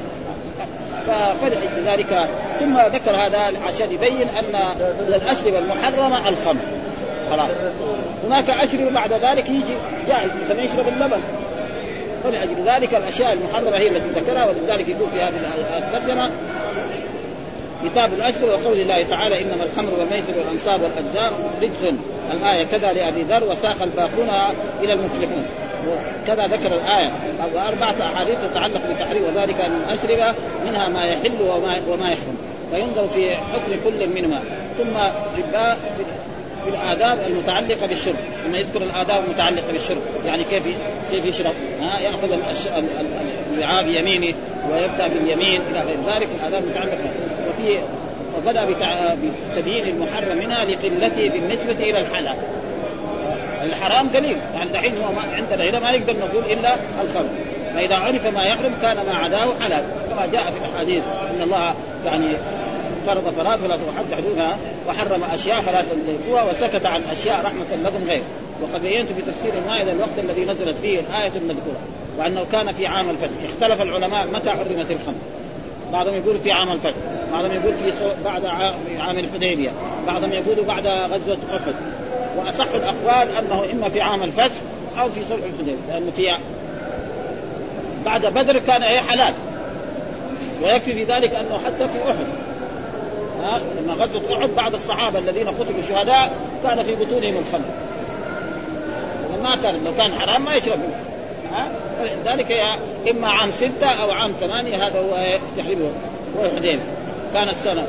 فلذلك 1.42 2.28
ثم 2.60 2.78
ذكر 2.78 3.10
هذا 3.10 3.38
عشان 3.66 3.92
يبين 3.92 4.28
أن 4.28 4.74
الأشربة 5.08 5.58
المحرمة 5.58 6.28
الخمر. 6.28 6.60
خلاص. 7.30 7.50
هناك 8.26 8.50
أشربة 8.50 8.90
بعد 8.90 9.12
ذلك 9.12 9.48
يجي 9.48 9.74
جاهز 10.08 10.30
مثلا 10.44 10.62
يشرب 10.62 10.88
اللبن. 10.88 11.20
فلأجل 12.24 12.54
ذلك 12.66 12.94
الأشياء 12.94 13.32
المحرمة 13.32 13.76
هي 13.76 13.88
التي 13.88 14.20
ذكرها 14.20 14.46
ولذلك 14.46 14.88
يقول 14.88 15.08
في 15.10 15.20
هذه 15.22 15.40
الترجمة 15.78 16.30
كتاب 17.84 18.12
الأشهر 18.12 18.44
وقول 18.44 18.80
الله 18.80 19.02
تعالى 19.02 19.42
إنما 19.42 19.64
الخمر 19.64 19.90
والميسر 19.98 20.32
والأنصاب 20.38 20.82
والاجزاء 20.82 21.32
رجس. 21.62 21.94
الآية 22.32 22.64
كذا 22.64 22.92
لأبي 22.92 23.22
ذر 23.22 23.44
وساق 23.44 23.82
الباقون 23.82 24.30
إلى 24.82 24.92
المفلحون. 24.92 25.44
كذا 26.26 26.46
ذكر 26.46 26.74
الآية. 26.74 27.10
وأربعة 27.54 28.12
أحاديث 28.12 28.36
تتعلق 28.50 28.80
بتحريم 28.90 29.22
وذلك 29.22 29.60
أن 29.60 29.80
الأشربة 29.88 30.34
منها 30.66 30.88
ما 30.88 31.04
يحل 31.04 31.42
وما, 31.42 31.80
وما 31.88 32.12
يحرم. 32.12 32.36
فينظر 32.72 33.08
في 33.08 33.36
حكم 33.36 33.72
كل 33.84 34.08
منهما. 34.08 34.40
ثم 34.78 34.94
في 35.36 35.42
في 36.64 36.70
الآداب 36.70 37.18
المتعلقة 37.26 37.86
بالشرب. 37.86 38.16
ثم 38.44 38.54
يذكر 38.54 38.82
الآداب 38.82 39.24
المتعلقة 39.24 39.72
بالشرب. 39.72 40.02
يعني 40.26 40.44
كيف 40.50 40.62
كيف 41.10 41.24
يشرب. 41.24 41.54
ها؟ 41.80 42.00
يأخذ 42.00 42.38
الوعاء 43.54 43.84
بيمينه 43.84 44.36
ويبدأ 44.72 45.08
باليمين 45.08 45.60
إلى 45.70 45.80
غير 45.80 46.14
ذلك. 46.14 46.28
الآداب 46.40 46.62
المتعلقة. 46.64 46.98
وفي 47.54 47.78
وبدا 48.36 48.64
بتبيين 49.54 49.88
المحرم 49.88 50.38
منها 50.38 50.64
لقلته 50.64 51.28
بالنسبة 51.28 51.90
إلى 51.90 52.00
الحلال. 52.00 52.36
الحرام 53.62 54.08
قليل. 54.08 54.36
يعني 54.54 54.70
دحين 54.70 54.92
هو 54.96 55.12
ما 55.12 55.22
عندنا 55.36 55.70
هنا 55.70 55.78
ما 55.78 55.96
نقدر 55.96 56.16
نقول 56.16 56.52
إلا 56.52 56.76
الخمر. 57.04 57.28
فاذا 57.74 57.96
عرف 57.96 58.26
ما 58.26 58.44
يحرم 58.44 58.74
كان 58.82 58.96
ما 58.96 59.14
عداه 59.14 59.46
حلال. 59.60 59.84
كما 60.10 60.26
جاء 60.26 60.42
في 60.42 60.68
الأحاديث 60.68 61.02
إن 61.36 61.42
الله 61.42 61.74
يعني 62.06 62.26
فرض 63.06 63.34
فرائض 63.36 63.60
فلا 63.60 63.76
تحد 63.76 64.14
حدودها 64.16 64.58
وحرم 64.88 65.24
أشياء 65.32 65.60
فلا 65.60 65.82
تنتهكوها 65.82 66.42
وسكت 66.42 66.86
عن 66.86 67.02
أشياء 67.12 67.44
رحمة 67.44 67.66
لكم 67.84 68.04
غير. 68.08 68.22
وقد 68.62 68.82
بينت 68.82 69.12
في 69.12 69.22
تفسير 69.22 69.52
المائدة 69.62 69.92
الوقت 69.92 70.18
الذي 70.18 70.44
نزلت 70.44 70.78
فيه 70.78 71.00
الآية 71.00 71.32
المذكورة. 71.36 71.78
وأنه 72.18 72.44
كان 72.52 72.72
في 72.72 72.86
عام 72.86 73.10
الفتح. 73.10 73.30
اختلف 73.52 73.82
العلماء 73.82 74.26
متى 74.26 74.50
حرمت 74.50 74.90
الخمر. 74.90 75.14
بعضهم 75.92 76.14
يقول 76.14 76.38
في 76.44 76.52
عام 76.52 76.72
الفتح. 76.72 76.94
بعضهم 77.32 77.52
يقول 77.52 77.74
في 77.74 77.92
بعد 78.24 78.44
عام 78.98 79.18
الحديبية. 79.18 79.70
بعضهم 80.06 80.32
يقول 80.32 80.64
بعد 80.64 80.86
غزوة 80.86 81.38
أحد. 81.50 81.74
وأصح 82.36 82.66
الأقوال 82.74 83.36
أنه 83.36 83.64
إما 83.72 83.88
في 83.88 84.00
عام 84.00 84.22
الفتح 84.22 84.56
أو 84.98 85.08
في 85.08 85.20
صلح 85.28 85.44
الحديبية 85.44 85.76
لأنه 85.88 86.10
في 86.16 86.30
بعد 88.04 88.26
بدر 88.26 88.58
كان 88.58 88.82
إيه 88.82 89.00
حلال. 89.00 89.34
ويكفي 90.62 90.92
في 90.92 91.04
ذلك 91.04 91.34
أنه 91.34 91.60
حتى 91.66 91.88
في 91.88 92.10
أحد. 92.10 92.26
ها؟ 93.42 93.60
لما 93.80 93.94
غزوة 93.94 94.38
أحد 94.38 94.50
بعض 94.56 94.74
الصحابة 94.74 95.18
الذين 95.18 95.48
قتلوا 95.48 95.82
شهداء 95.88 96.32
كان 96.62 96.82
في 96.82 96.94
بطونهم 96.94 97.36
الخمر. 97.36 97.64
ما 99.42 99.56
كان 99.56 99.74
لو 99.84 99.94
كان 99.96 100.12
حرام 100.12 100.44
ما 100.44 100.54
يشربوا. 100.54 100.88
ها؟ 101.52 101.68
فلذلك 101.98 102.52
إما 103.10 103.28
عام 103.28 103.50
ستة 103.52 103.86
أو 103.86 104.10
عام 104.10 104.32
ثمانية 104.40 104.76
هذا 104.76 104.98
هو 105.00 105.38
تحريمه 105.58 105.90
هو 106.38 106.44
الحديبية. 106.44 106.93
كان 107.34 107.48
السنة. 107.48 107.86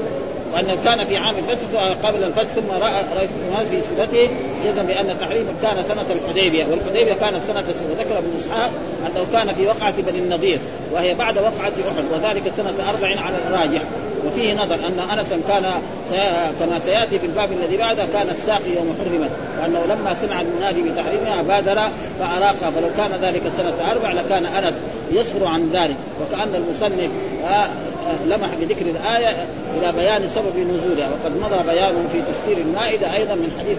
وانه 0.53 0.77
كان 0.85 1.05
في 1.05 1.17
عام 1.17 1.35
الفتح 1.37 2.07
قبل 2.07 2.23
الفتح 2.23 2.53
ثم 2.55 2.71
رأى 2.71 3.03
رأيت 3.15 3.29
الناس 3.47 3.67
في 3.67 3.81
سيرته 3.81 4.29
جزم 4.65 4.83
بأن 4.83 5.09
التحريم 5.09 5.47
كان 5.61 5.83
سنة 5.87 6.05
الحديبية. 6.11 6.65
والحديبية 6.65 7.13
كانت 7.13 7.43
سنة 7.47 7.63
ذكر 7.99 8.17
ابن 8.17 8.29
إسحاق 8.39 8.71
أنه 9.07 9.25
كان 9.33 9.53
في 9.55 9.67
وقعة 9.67 10.01
بني 10.01 10.19
النضير 10.19 10.59
وهي 10.91 11.13
بعد 11.13 11.37
وقعة 11.37 11.73
أحد 11.91 12.03
وذلك 12.11 12.43
سنة 12.57 12.89
أربع 12.89 13.07
على 13.07 13.37
الراجح. 13.47 13.81
وفيه 14.27 14.53
نظر 14.53 14.75
أن 14.75 14.99
انسا 14.99 15.39
كان 15.47 15.63
كما 16.59 16.79
سيأتي 16.79 17.19
في 17.19 17.25
الباب 17.25 17.49
الذي 17.51 17.77
بعده 17.77 18.05
كان 18.13 18.29
الساقي 18.29 18.75
يوم 18.75 18.95
حرمت 18.99 19.31
وأنه 19.61 19.95
لما 19.95 20.15
سمع 20.21 20.41
المنادي 20.41 20.81
بتحريمها 20.81 21.41
بادر 21.41 21.81
فاراقها 22.19 22.71
فلو 22.71 22.87
كان 22.97 23.11
ذلك 23.21 23.41
سنة 23.57 23.91
أربع 23.91 24.11
لكان 24.11 24.45
أنس 24.45 24.73
يصبر 25.11 25.45
عن 25.45 25.69
ذلك 25.73 25.95
وكأن 26.21 26.55
المصنف 26.55 27.09
آه، 27.45 27.69
لمح 28.27 28.49
بذكر 28.61 28.85
الآية 28.85 29.35
إلى 29.77 29.91
بيان 29.91 30.29
سبب 30.29 30.57
نزولها 30.57 31.09
وقد 31.09 31.37
مضى 31.41 31.73
بيانه 31.73 32.07
في 32.11 32.21
تفسير 32.21 32.57
المائدة 32.57 33.13
أيضا 33.13 33.35
من 33.35 33.51
حديث 33.59 33.77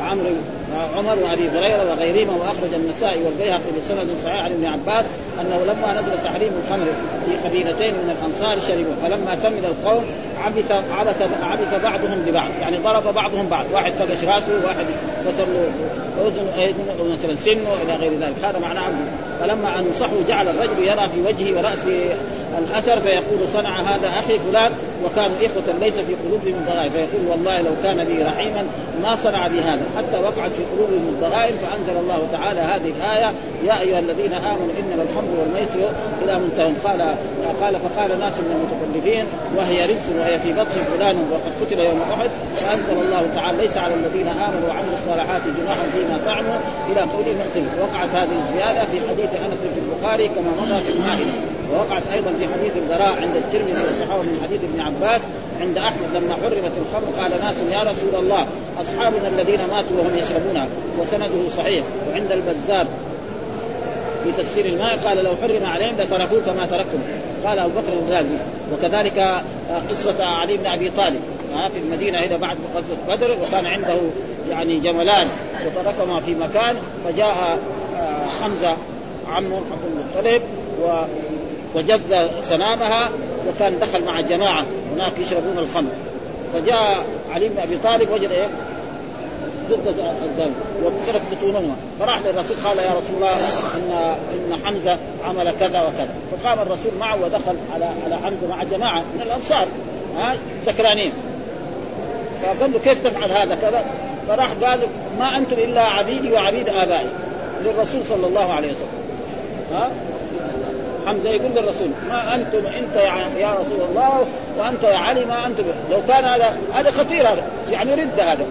عمرو 0.00 0.30
عمر 0.74 1.18
وأبي 1.18 1.48
هريرة 1.48 1.90
وغيرهما 1.90 2.32
وأخرج 2.36 2.74
النسائي 2.74 3.22
والبيهقي 3.24 3.70
بسند 3.78 4.08
صحيح 4.24 4.44
عن 4.44 4.50
ابن 4.50 4.64
عباس 4.64 5.04
أنه 5.40 5.64
لما 5.64 6.00
نزل 6.00 6.24
تحريم 6.24 6.52
الخمر 6.64 6.86
في 7.26 7.48
قبيلتين 7.48 7.94
من 7.94 8.16
الأنصار 8.18 8.60
شربوا 8.60 8.94
فلما 9.02 9.36
ثمن 9.36 9.64
القوم 9.64 10.04
عبث 10.44 10.72
عبث 10.98 11.22
عبث 11.42 11.82
بعضهم 11.82 12.22
ببعض. 12.26 12.48
يعني 12.60 12.76
ضرب 12.76 13.14
بعضهم 13.14 13.48
بعض. 13.48 13.66
واحد 13.72 13.92
فقش 13.92 14.24
راسه 14.24 14.64
واحد 14.64 14.86
كسر 15.26 15.44
له 15.44 15.70
أذن 16.26 17.12
مثلا 17.12 17.36
سنه 17.36 17.70
إلى 17.84 17.94
غير 18.00 18.12
ذلك. 18.20 18.34
هذا 18.44 18.58
معناه 18.58 18.82
عبث 18.82 18.96
فلما 19.40 19.78
أنصحوا 19.78 20.18
جعل 20.28 20.48
الرجل 20.48 20.78
يرى 20.78 21.08
في 21.14 21.20
وجهه 21.26 21.58
وراسه 21.58 22.16
الأثر 22.58 23.00
فيقول 23.00 23.48
صنع 23.52 23.80
هذا 23.80 24.08
أخي 24.08 24.38
فلان 24.38 24.72
وكانوا 25.04 25.36
إخوة 25.36 25.74
ليس 25.80 25.94
في 25.94 26.14
قلوبهم 26.14 26.64
ضغائن 26.68 26.90
فيقول 26.90 27.26
والله 27.30 27.60
لو 27.60 27.70
كان 27.82 28.04
بي 28.04 28.22
رحيما 28.22 28.66
ما 29.02 29.16
صنع 29.24 29.46
بهذا. 29.48 29.82
حتى 29.96 30.18
وقعت 30.22 30.50
في 30.50 30.62
قلوبهم 30.72 31.08
الضغائن 31.08 31.54
فأنزل 31.56 32.00
الله 32.00 32.28
تعالى 32.32 32.60
هذه 32.60 32.92
الآية 32.96 33.32
يا 33.66 33.80
أيها 33.80 33.98
الذين 33.98 34.32
آمنوا 34.32 34.70
إنما 34.78 35.02
الخمر 35.02 35.40
والميسر 35.40 35.90
إلى 36.24 36.38
منتهى. 36.38 36.66
قال 36.84 37.00
قال 37.60 37.74
فقال 37.74 38.20
ناس 38.20 38.32
من 38.32 38.52
المتكلفين 38.56 39.24
وهي 39.56 39.84
رزق 39.84 40.25
وهي 40.26 40.38
في 40.38 40.52
بطش 40.52 40.74
فلان 40.74 41.16
وقد 41.32 41.52
قتل 41.60 41.78
يوم 41.78 42.00
أحد 42.12 42.30
فأنزل 42.56 43.02
الله 43.04 43.26
تعالى 43.34 43.58
ليس 43.58 43.76
على 43.76 43.94
الذين 43.94 44.28
آمنوا 44.28 44.68
وعملوا 44.68 44.96
الصالحات 44.98 45.42
جناح 45.42 45.74
فيما 45.94 46.18
فعلوا 46.26 46.56
إلى 46.90 47.00
قوله 47.00 47.30
المحسن 47.30 47.64
وقعت 47.80 48.08
هذه 48.14 48.36
الزيادة 48.42 48.84
في 48.84 49.08
حديث 49.08 49.30
أنس 49.46 49.60
في 49.74 49.80
البخاري 49.84 50.28
كما 50.28 50.50
مضى 50.60 50.82
في 50.82 50.92
المائده 50.92 51.32
ووقعت 51.72 52.02
أيضا 52.12 52.30
في 52.38 52.44
حديث 52.54 52.72
البراء 52.76 53.14
عند 53.22 53.36
الترمذي 53.36 53.82
وصححه 53.90 54.22
من 54.22 54.40
حديث 54.44 54.60
ابن 54.70 54.80
عباس 54.80 55.20
عند 55.60 55.78
أحمد 55.78 56.08
لما 56.14 56.34
حرمت 56.34 56.74
الخمر 56.82 57.22
قال 57.22 57.30
ناس 57.40 57.56
يا 57.72 57.82
رسول 57.82 58.24
الله 58.24 58.46
أصحابنا 58.80 59.28
الذين 59.28 59.60
ماتوا 59.70 59.96
وهم 59.98 60.16
يشربونها 60.16 60.66
وسنده 60.98 61.56
صحيح 61.56 61.84
وعند 62.10 62.32
البزار 62.32 62.86
في 64.26 64.42
تفسير 64.42 64.64
الماء 64.64 64.96
قال 64.96 65.24
لو 65.24 65.30
حرم 65.42 65.64
عليهم 65.64 65.94
لتركوه 65.98 66.40
كما 66.46 66.66
تركتم. 66.66 66.98
قال 67.44 67.58
أبو 67.58 67.70
بكر 67.70 67.92
الغازي. 68.06 68.36
وكذلك 68.72 69.18
آه، 69.18 69.42
قصة 69.90 70.24
علي 70.24 70.56
بن 70.56 70.66
أبي 70.66 70.90
طالب. 70.96 71.20
آه، 71.54 71.68
في 71.68 71.78
المدينة 71.78 72.18
هنا 72.18 72.36
بعد 72.36 72.56
غزوة 72.74 73.16
بدر 73.16 73.36
وكان 73.42 73.66
عنده 73.66 73.94
يعني 74.50 74.80
جملان. 74.80 75.28
وتركهما 75.66 76.20
في 76.20 76.34
مكان 76.34 76.76
فجاء 77.04 77.58
آه، 77.96 78.26
حمزة 78.42 78.76
عمه 79.32 79.56
عبد 79.56 80.16
المطلب 80.16 80.42
وجد 81.74 82.30
سنامها 82.42 83.10
وكان 83.48 83.78
دخل 83.78 84.04
مع 84.04 84.20
جماعة 84.20 84.64
هناك 84.94 85.12
يشربون 85.18 85.58
الخمر. 85.58 85.90
فجاء 86.54 87.04
علي 87.34 87.48
بن 87.48 87.58
أبي 87.58 87.78
طالب 87.84 88.12
وجد 88.12 88.30
إيه؟ 88.30 88.48
ضد 89.70 89.88
الزوج 90.24 90.52
وانكرت 90.82 91.22
بطونهما. 91.32 91.76
فراح 92.00 92.20
للرسول 92.24 92.56
قال 92.64 92.78
يا 92.78 92.90
رسول 92.90 93.16
الله 93.16 93.34
ان 93.76 94.16
إن 94.34 94.64
حمزة 94.64 94.96
عمل 95.24 95.52
كذا 95.60 95.80
وكذا. 95.80 96.08
فقام 96.32 96.58
الرسول 96.58 96.92
معه 97.00 97.24
ودخل 97.24 97.56
على 97.74 97.84
على 98.04 98.16
حمزة 98.16 98.46
مع 98.50 98.62
جماعة 98.62 99.00
من 99.00 99.22
الأنصار. 99.22 99.66
ها؟ 100.18 100.34
سكرانين. 100.66 101.12
فقال 102.42 102.72
له 102.72 102.78
كيف 102.78 103.04
تفعل 103.04 103.30
هذا؟ 103.30 103.54
كذا. 103.54 103.84
فراح 104.28 104.52
قال 104.62 104.80
ما 105.18 105.36
أنتم 105.36 105.56
إلا 105.56 105.82
عبيدي 105.82 106.32
وعبيد 106.32 106.68
آبائي. 106.68 107.08
للرسول 107.64 108.04
صلى 108.04 108.26
الله 108.26 108.52
عليه 108.52 108.68
وسلم. 108.68 108.88
ها؟ 109.74 109.88
حمزة 111.06 111.30
يقول 111.30 111.50
للرسول 111.54 111.88
ما 112.08 112.34
أنتم 112.34 112.66
إنت 112.66 112.96
يا 113.38 113.54
رسول 113.60 113.80
الله 113.90 114.26
وأنت 114.58 114.82
يا 114.82 114.96
علي 114.96 115.24
ما 115.24 115.46
أنتم. 115.46 115.64
لو 115.90 115.98
كان 116.08 116.24
هذا 116.24 116.56
هذا 116.74 116.90
خطير 116.90 117.28
هذا. 117.28 117.42
يعني 117.70 117.94
رد 117.94 118.20
هذا. 118.20 118.46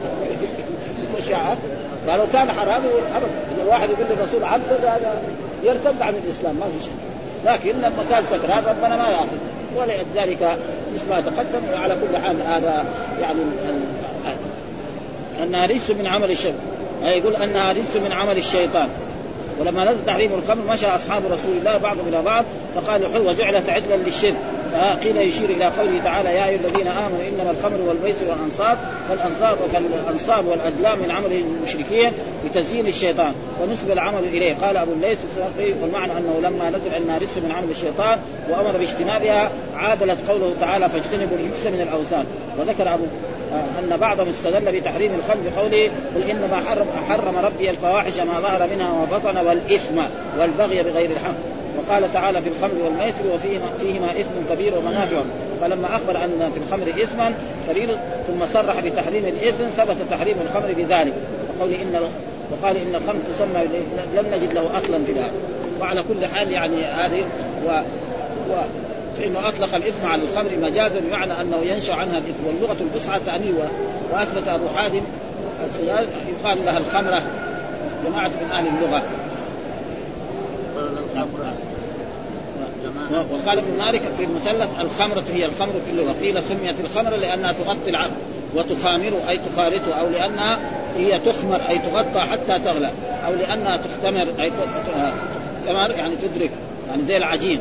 الشعب 1.25 1.57
فلو 2.07 2.23
كان 2.33 2.51
حرام 2.51 2.81
ابدا 3.15 3.27
اذا 3.55 3.63
الواحد 3.63 3.89
يقول 3.89 4.05
للرسول 4.09 4.43
عبد 4.43 4.63
هذا 4.83 5.21
يرتد 5.63 6.01
عن 6.01 6.13
الإسلام 6.25 6.55
ما 6.55 6.65
في 6.65 6.83
شيء 6.83 6.93
لكن 7.45 7.77
لما 7.77 8.05
كان 8.09 8.23
سكران 8.23 8.63
ربنا 8.67 8.95
ما 8.95 9.09
يأخذ. 9.09 9.37
ولذلك 9.75 10.57
مثل 10.93 11.09
ما 11.09 11.21
تقدم 11.21 11.61
وعلى 11.73 11.95
كل 11.95 12.17
حال 12.17 12.35
هذا 12.41 12.85
يعني 13.21 13.39
انها 15.43 15.65
رجس 15.65 15.91
من 15.91 16.07
عمل 16.07 16.31
الشيطان. 16.31 16.61
يقول 17.01 17.35
انها 17.35 17.71
رجس 17.71 17.95
من 17.95 18.11
عمل 18.11 18.37
الشيطان. 18.37 18.89
ولما 19.59 19.91
نزل 19.91 20.05
تحريم 20.05 20.31
الخمر 20.33 20.73
مشى 20.73 20.85
أصحاب 20.87 21.23
رسول 21.25 21.57
الله 21.59 21.77
بعضهم 21.77 22.07
إلى 22.07 22.21
بعض 22.21 22.45
فقالوا 22.75 23.09
حلوة 23.13 23.33
جعلت 23.33 23.69
عدلا 23.69 23.95
للشرك. 23.95 24.35
فقيل 24.75 25.17
يشير 25.17 25.49
إلى 25.49 25.65
قوله 25.65 26.01
تعالى 26.03 26.29
يا 26.29 26.45
أيها 26.45 26.59
الذين 26.59 26.87
آمنوا 26.87 27.19
إنما 27.29 27.51
الخمر 27.51 27.81
والميسر 27.81 28.25
والأنصاب 28.29 28.77
فالانصاب 29.09 29.57
فالانصاب 29.73 30.45
والأزلام 30.45 30.99
من 30.99 31.11
عمل 31.11 31.31
المشركين 31.31 32.11
بتزيين 32.45 32.87
الشيطان 32.87 33.33
ونسب 33.61 33.91
العمل 33.91 34.23
إليه. 34.23 34.55
قال 34.61 34.77
أبو 34.77 34.91
الليث 34.91 35.17
والمعنى 35.81 36.11
أنه 36.11 36.39
لما 36.43 36.69
نزل 36.69 37.21
رجس 37.21 37.37
من 37.37 37.51
عمل 37.51 37.69
الشيطان 37.69 38.19
وأمر 38.49 38.77
باجتنابها 38.77 39.49
عادلت 39.75 40.29
قوله 40.29 40.53
تعالى 40.61 40.89
فاجتنبوا 40.89 41.37
الرجس 41.37 41.65
من 41.65 41.81
الأوثان. 41.81 42.25
وذكر 42.59 42.93
أبو 42.93 43.03
أن 43.79 43.97
بعضهم 43.97 44.29
استدل 44.29 44.79
بتحريم 44.79 45.11
الخمر 45.13 45.41
بقوله 45.49 45.91
قل 46.15 46.29
إنما 46.29 46.61
حرم 46.69 46.87
حرم 47.09 47.37
ربي 47.37 47.69
الفواحش 47.69 48.19
ما 48.19 48.39
ظهر 48.39 48.67
منها 48.75 48.91
وبطن 49.01 49.37
والإثم 49.37 50.01
والبغي 50.39 50.83
بغير 50.83 51.11
الحق. 51.11 51.54
وقال 51.77 52.13
تعالى 52.13 52.41
في 52.41 52.49
الخمر 52.49 52.83
والميسر 52.83 53.27
وفيهما 53.35 53.65
فيهما 53.79 54.11
إثم 54.11 54.53
كبير 54.53 54.77
ومنافع. 54.77 55.17
فلما 55.61 55.87
أخبر 55.95 56.23
أن 56.23 56.51
في 56.53 56.59
الخمر 56.59 57.03
إثما 57.03 57.33
كبير 57.69 57.97
ثم 58.27 58.45
صرح 58.53 58.79
بتحريم 58.79 59.25
الإثم 59.25 59.63
ثبت 59.77 59.97
تحريم 60.11 60.35
الخمر 60.45 60.73
بذلك. 60.77 61.13
وقول 61.59 61.73
إن 61.73 62.09
وقال 62.51 62.77
إن 62.77 62.95
الخمر 62.95 63.19
تسمى 63.35 63.63
لم 64.15 64.25
نجد 64.33 64.53
له 64.53 64.77
أصلا 64.77 65.05
في 65.05 65.11
ذلك. 65.11 65.33
وعلى 65.81 66.03
كل 66.03 66.25
حال 66.25 66.51
يعني 66.51 66.83
هذه 66.83 67.23
و, 67.67 67.69
و 68.51 68.55
فإنه 69.17 69.47
أطلق 69.47 69.75
الإثم 69.75 70.07
على 70.07 70.21
الخمر 70.23 70.49
مجازا 70.61 70.99
بمعنى 70.99 71.41
أنه 71.41 71.57
ينشأ 71.57 71.93
عنها 71.93 72.17
الإثم. 72.17 72.47
واللغة 72.47 72.77
الفصحى 72.81 73.19
تعني 73.25 73.51
وأثبت 74.13 74.47
أبو 74.47 74.67
حاتم 74.75 75.01
يقال 76.43 76.65
لها 76.65 76.77
الخمرة. 76.77 77.23
جماعة 78.05 78.27
من 78.27 78.49
أهل 78.51 78.65
اللغة. 78.67 79.03
وقال 83.11 83.57
ابن 83.57 83.77
مالك 83.77 84.01
في 84.17 84.23
المثلث 84.23 84.69
الخمرة 84.79 85.23
هي 85.33 85.45
الخمر 85.45 85.73
في 85.85 85.91
اللغة 85.91 86.15
قيل 86.21 86.43
سميت 86.43 86.75
الخمر 86.79 87.15
لأنها 87.15 87.51
تغطي 87.51 87.89
العبد 87.89 88.13
وتخامر 88.55 89.13
أي 89.29 89.39
تخالطه 89.53 89.93
أو 89.93 90.09
لأنها 90.09 90.59
هي 90.97 91.19
تخمر 91.19 91.61
أي 91.69 91.79
تغطى 91.79 92.19
حتى 92.19 92.59
تغلى 92.65 92.89
أو 93.27 93.33
لأنها 93.33 93.77
تختمر 93.77 94.27
أي 94.39 94.51
تختمر 94.51 95.91
يعني 95.91 96.15
تدرك 96.15 96.51
يعني 96.89 97.03
زي 97.07 97.17
العجين. 97.17 97.59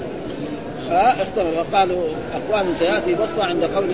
اختمر. 0.91 1.51
وقالوا 1.59 2.03
أقوال 2.35 2.77
سيأتي 2.77 3.15
بسطة 3.15 3.45
عند 3.45 3.65
قول 3.65 3.91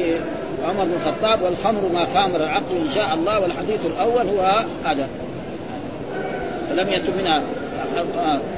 عمر 0.65 0.85
بن 0.85 0.93
الخطاب 0.93 1.43
والخمر 1.43 1.81
ما 1.95 2.07
خامر 2.15 2.37
العقل 2.37 2.77
إن 2.87 2.89
شاء 2.95 3.15
الله 3.15 3.41
والحديث 3.41 3.87
الأول 3.87 4.27
هو 4.27 4.65
هذا. 4.85 5.09
لم 6.75 6.89
يتم 6.89 7.13
منها. 7.19 7.43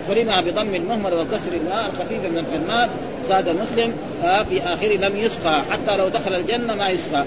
حرمها 0.09 0.41
بضم 0.41 0.75
المهمل 0.75 1.15
وكسر 1.15 1.53
الماء 1.53 1.91
الخفيف 1.91 2.21
من 2.33 2.39
الحرمان 2.39 2.89
زاد 3.29 3.49
مسلم 3.49 3.93
في 4.23 4.63
آخره 4.63 4.97
لم 4.97 5.17
يسقى 5.17 5.63
حتى 5.71 5.97
لو 5.97 6.09
دخل 6.09 6.35
الجنة 6.35 6.75
ما 6.75 6.89
يسقى. 6.89 7.25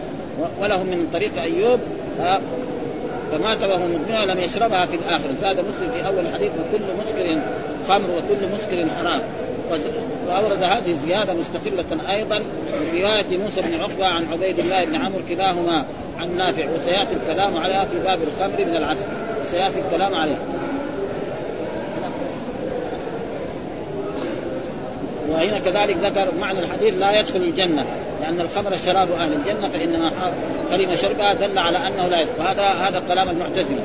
ولهم 0.62 0.86
من 0.86 1.10
طريق 1.14 1.42
أيوب 1.42 1.80
فمات 3.32 3.64
وهو 3.64 3.88
مدمنها 3.88 4.26
لم 4.26 4.40
يشربها 4.40 4.86
في 4.86 4.96
الآخرة. 4.96 5.36
زاد 5.42 5.60
مسلم 5.60 5.92
في 5.92 6.08
أول 6.08 6.20
الحديث 6.20 6.52
وكل 6.52 6.84
مسكر 7.00 7.38
خمر 7.88 8.10
وكل 8.10 8.48
مسكر 8.54 8.88
حرام. 9.00 9.22
وأورد 10.28 10.64
هذه 10.64 10.92
الزيادة 10.92 11.34
مستقلة 11.34 12.14
أيضا 12.14 12.40
من 12.40 13.02
رواية 13.02 13.38
موسى 13.38 13.62
بن 13.62 13.80
عقبة 13.82 14.06
عن 14.06 14.28
عبيد 14.34 14.60
الله 14.60 14.86
بن 14.86 14.96
عمرو 14.96 15.22
كلاهما 15.30 15.86
عن 16.20 16.38
نافع. 16.38 16.66
وسيأتي 16.76 17.14
الكلام 17.24 17.58
عليها 17.58 17.86
في 17.86 18.00
باب 18.00 18.20
الخمر 18.24 18.66
من 18.66 18.76
العسل. 18.76 19.06
وسياتي 19.42 19.80
الكلام 19.88 20.16
عليه. 20.16 20.36
وهنا 25.30 25.60
كذلك 25.60 25.98
ذكر 25.98 26.28
معنى 26.40 26.60
الحديث 26.60 26.94
لا 27.00 27.20
يدخل 27.20 27.40
الجنة 27.40 27.86
لأن 28.22 28.42
الخمر 28.42 28.78
شراب 28.86 29.12
أهل 29.12 29.34
الجنة 29.34 29.70
فإنما 29.70 30.12
حرم 30.72 30.96
شربها 30.96 31.34
دل 31.34 31.58
على 31.58 31.78
أنه 31.78 32.08
لا 32.08 32.20
يدخل. 32.20 32.34
وهذا 32.40 32.64
هذا 32.64 33.02
كلام 33.08 33.30
المعتزله 33.30 33.84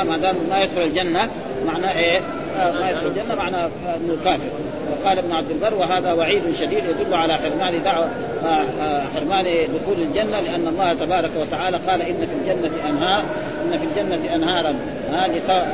آه 0.00 0.02
ما 0.02 0.16
دام 0.16 0.36
ما 0.50 0.62
يدخل 0.62 0.82
الجنة 0.82 1.28
معناه 1.66 1.98
إيه؟ 1.98 2.20
آه 2.58 2.72
ما 2.72 2.90
يدخل 2.90 3.06
الجنة 3.06 3.34
معناه 3.34 3.68
إنه 3.96 4.16
كافر. 4.24 4.48
وقال 4.90 5.18
ابن 5.18 5.32
عبد 5.32 5.50
البر 5.50 5.74
وهذا 5.74 6.12
وعيد 6.12 6.42
شديد 6.60 6.84
يدل 6.84 7.14
على 7.14 7.34
حرمان 7.34 7.82
دعوة 7.82 8.08
آه 8.44 8.64
آه 8.82 9.02
حرمان 9.14 9.44
دخول 9.44 10.02
الجنة 10.02 10.40
لأن 10.40 10.68
الله 10.68 10.92
تبارك 10.92 11.30
وتعالى 11.40 11.76
قال 11.88 12.02
إن 12.02 12.16
في 12.26 12.50
الجنة 12.50 12.70
أنهار 12.88 13.22
إن 13.64 13.78
في 13.78 13.84
الجنة 13.84 14.34
أنهارا 14.34 14.74
هذه 15.12 15.66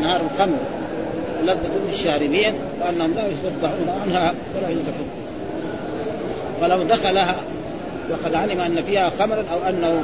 أنهار 0.00 0.20
الخمر. 0.20 0.56
لذة 1.42 1.70
للشاربين 1.88 2.54
وانهم 2.80 3.14
لا 3.14 3.22
يصدعون 3.26 4.00
عنها 4.02 4.34
ولا 4.56 4.68
ينزفون 4.68 5.08
فلو 6.60 6.82
دخلها 6.82 7.36
وقد 8.10 8.34
علم 8.34 8.60
أن 8.60 8.82
فيها 8.82 9.10
خمرا 9.10 9.44
أو 9.52 9.68
أنه 9.68 10.02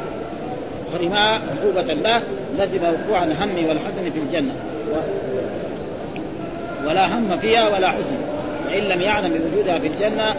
يحرما 0.94 1.18
عقوبة 1.20 1.94
له 1.94 2.22
لزم 2.58 2.78
وقوع 2.82 3.22
الهم 3.22 3.68
والحزن 3.68 4.10
في 4.12 4.18
الجنة. 4.18 4.54
و... 4.92 4.96
ولا 6.88 7.18
هم 7.18 7.38
فيها 7.38 7.68
ولا 7.68 7.88
حزن. 7.88 8.16
وإن 8.66 8.82
لم 8.82 9.00
يعلم 9.00 9.28
بوجودها 9.28 9.78
في 9.78 9.86
الجنة 9.86 10.34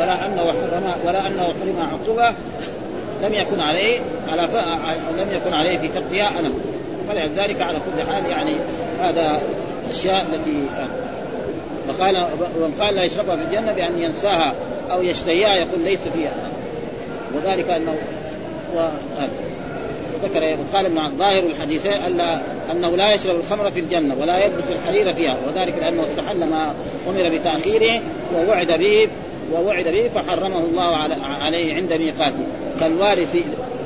ولا 0.00 0.26
أنه 0.26 0.42
حرم 0.42 0.92
ولا 1.06 1.26
أنه 1.26 1.42
حرم 1.42 1.88
عقوبة 1.92 2.34
لم 3.22 3.34
يكن 3.34 3.60
عليه 3.60 4.00
على 4.32 4.48
ف... 4.48 4.56
لم 5.18 5.28
يكن 5.32 5.54
عليه 5.54 5.78
في 5.78 5.88
فقدها 5.88 6.40
ألم. 6.40 6.54
فلذلك 7.08 7.60
على 7.60 7.78
كل 7.78 8.12
حال 8.12 8.30
يعني 8.30 8.52
هذا 9.02 9.40
الأشياء 9.86 10.26
التي 10.32 10.66
وقال 11.88 12.26
ومن 12.60 12.74
قال 12.80 12.94
لا 12.94 13.04
يشربها 13.04 13.36
في 13.36 13.42
الجنة 13.42 13.72
بأن 13.72 14.02
ينساها 14.02 14.54
أو 14.90 15.02
يشتهيها 15.02 15.54
يقول 15.54 15.80
ليس 15.84 16.00
فيها. 16.14 16.32
وذلك 17.34 17.70
أنه 17.70 17.94
و... 18.76 18.78
ذكر 20.22 20.56
قال 20.74 20.86
ابن 20.86 21.18
ظاهر 21.18 21.42
الحديثين 21.42 21.92
ألا 21.92 22.38
أنه 22.72 22.96
لا 22.96 23.14
يشرب 23.14 23.36
الخمر 23.40 23.70
في 23.70 23.80
الجنة 23.80 24.16
ولا 24.20 24.38
يلبس 24.44 24.64
الحرير 24.70 25.14
فيها 25.14 25.36
وذلك 25.46 25.74
لأنه 25.80 26.02
استحل 26.02 26.38
ما 26.38 26.74
أمر 27.08 27.30
بتأخيره 27.38 28.00
ووعد 28.34 28.72
به 28.72 29.08
ووعد 29.52 29.88
به 29.88 30.10
فحرمه 30.14 30.58
الله 30.58 30.96
عليه 31.24 31.74
عند 31.74 31.92
ميقاته. 31.92 32.46
كالوارث 32.80 33.36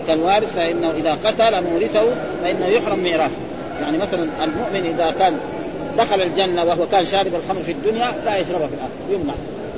كالوارث 0.07 0.57
فإنه 0.57 0.91
إذا 0.91 1.19
قتل 1.25 1.65
مورثه 1.65 2.05
فإنه 2.43 2.67
يحرم 2.67 2.99
ميراثه. 2.99 3.39
يعني 3.81 3.99
مثلا 3.99 4.27
المؤمن 4.45 4.95
إذا 4.95 5.15
كان 5.19 5.39
دخل 6.01 6.23
الجنة 6.23 6.65
وهو 6.65 6.87
كان 6.87 7.07
شارب 7.07 7.35
الخمر 7.35 7.63
في 7.63 7.73
الدنيا 7.73 8.13
لا 8.25 8.37
يشربها 8.37 8.67
في 8.67 8.75
الآخرة 8.75 9.21
يمنع. 9.21 9.35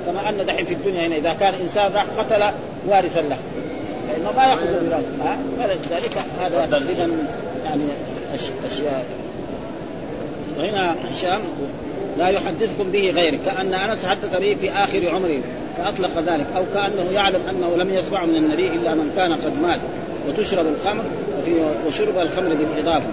كما 0.06 0.28
أن 0.28 0.46
دحين 0.46 0.64
في 0.64 0.74
الدنيا 0.74 1.06
هنا 1.06 1.16
إذا 1.16 1.36
كان 1.40 1.54
إنسان 1.54 1.92
راح 1.94 2.04
قتل 2.18 2.42
وارثا 2.88 3.20
له. 3.20 3.38
فإنه 4.08 4.32
ما 4.36 4.44
يأخذ 4.44 4.66
ميراثه 4.84 5.36
فلذلك 5.58 6.18
هذا 6.40 6.66
تقريبا 6.66 7.10
يعني 7.64 7.82
أشياء. 8.66 9.04
وهنا 10.58 10.94
هشام 11.12 11.40
لا 12.18 12.28
يحدثكم 12.28 12.90
به 12.90 13.10
غيره. 13.10 13.38
كأن 13.46 13.74
أنس 13.74 14.06
حدث 14.06 14.36
به 14.38 14.56
في 14.60 14.70
آخر 14.70 15.10
عمره 15.14 15.40
فأطلق 15.78 16.18
ذلك. 16.26 16.46
أو 16.56 16.62
كأنه 16.74 17.10
يعلم 17.12 17.40
أنه 17.50 17.76
لم 17.76 17.94
يسمع 17.94 18.24
من 18.24 18.36
النبي 18.36 18.68
إلا 18.68 18.94
من 18.94 19.12
كان 19.16 19.32
قد 19.32 19.62
مات 19.62 19.80
وتشرب 20.28 20.66
الخمر 20.66 21.04
وشرب 21.86 22.18
الخمر 22.18 22.54
بالإضافة. 22.54 23.06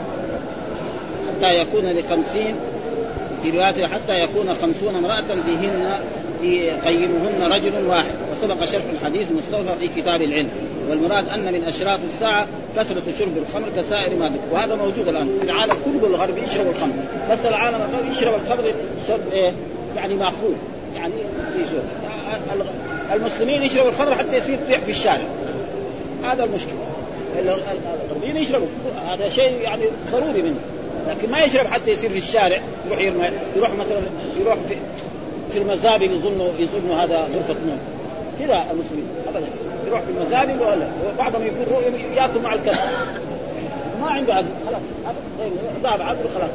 حتى 1.29 1.59
يكون 1.59 1.91
لخمسين 1.91 2.55
في 3.43 3.49
رواية 3.49 3.85
حتى 3.85 4.13
يكون 4.13 4.53
خمسون 4.53 4.95
امرأة 4.95 5.23
فيهن 5.45 5.99
يقيمهن 6.43 7.43
رجل 7.51 7.87
واحد. 7.87 8.11
وسبق 8.31 8.65
شرح 8.65 8.81
الحديث 8.93 9.31
المستوفى 9.31 9.75
في 9.79 10.01
كتاب 10.01 10.21
العلم. 10.21 10.49
والمراد 10.89 11.29
أن 11.29 11.53
من 11.53 11.63
أشراط 11.63 11.99
الساعة 12.13 12.47
كثرة 12.77 13.03
شرب 13.19 13.37
الخمر 13.37 13.67
كسائر 13.77 14.15
ما 14.15 14.25
ذكر. 14.25 14.53
وهذا 14.53 14.75
موجود 14.75 15.07
الآن. 15.07 15.37
في 15.39 15.45
العالم 15.45 15.73
كله 15.85 16.07
الغربي 16.07 16.41
يشرب 16.41 16.67
الخمر. 16.67 16.93
بس 17.31 17.45
العالم 17.45 17.79
الغربي 17.89 18.11
يشرب 18.11 18.33
الخمر 18.33 18.73
شرب 19.07 19.19
إيه 19.31 19.53
يعني 19.95 20.13
مأخوذ. 20.13 20.55
يعني 20.95 21.13
في 21.53 21.59
شرب. 21.71 22.65
المسلمين 23.13 23.61
يشربوا 23.61 23.89
الخمر 23.89 24.15
حتى 24.15 24.37
يصير 24.37 24.57
طيح 24.67 24.79
في 24.79 24.91
الشارع. 24.91 25.27
هذا 26.23 26.43
المشكلة. 26.43 26.73
الغربيين 27.39 28.37
يشربوا 28.37 28.67
هذا 29.07 29.29
شيء 29.29 29.61
يعني 29.61 29.83
ضروري 30.11 30.41
منه 30.41 30.59
لكن 31.07 31.31
ما 31.31 31.43
يشرب 31.43 31.67
حتى 31.67 31.91
يصير 31.91 32.09
في 32.09 32.17
الشارع 32.17 32.59
يروح 32.87 32.99
يرمي 32.99 33.29
يروح 33.55 33.69
مثلا 33.73 34.01
يروح 34.39 34.55
في 34.55 34.75
في 35.51 35.57
المزابل 35.57 36.05
يظنوا 36.05 36.49
يظنوا 36.59 36.95
هذا 36.95 37.17
غرفة 37.17 37.55
نوم. 37.65 37.79
كذا 38.39 38.65
المسلمين 38.71 39.05
ابدا. 39.27 39.47
يروح 39.87 40.01
في 40.01 40.11
المزابل 40.11 40.61
ولا 40.61 40.87
وبعضهم 41.13 41.41
يقول 41.43 41.93
ياكل 42.17 42.39
مع 42.43 42.53
الكلب. 42.53 42.77
ما 44.01 44.09
عنده 44.09 44.33
عقل 44.33 44.45
خلاص. 44.67 44.81
ذهب 45.83 46.01
عقله 46.01 46.29
خلاص 46.35 46.49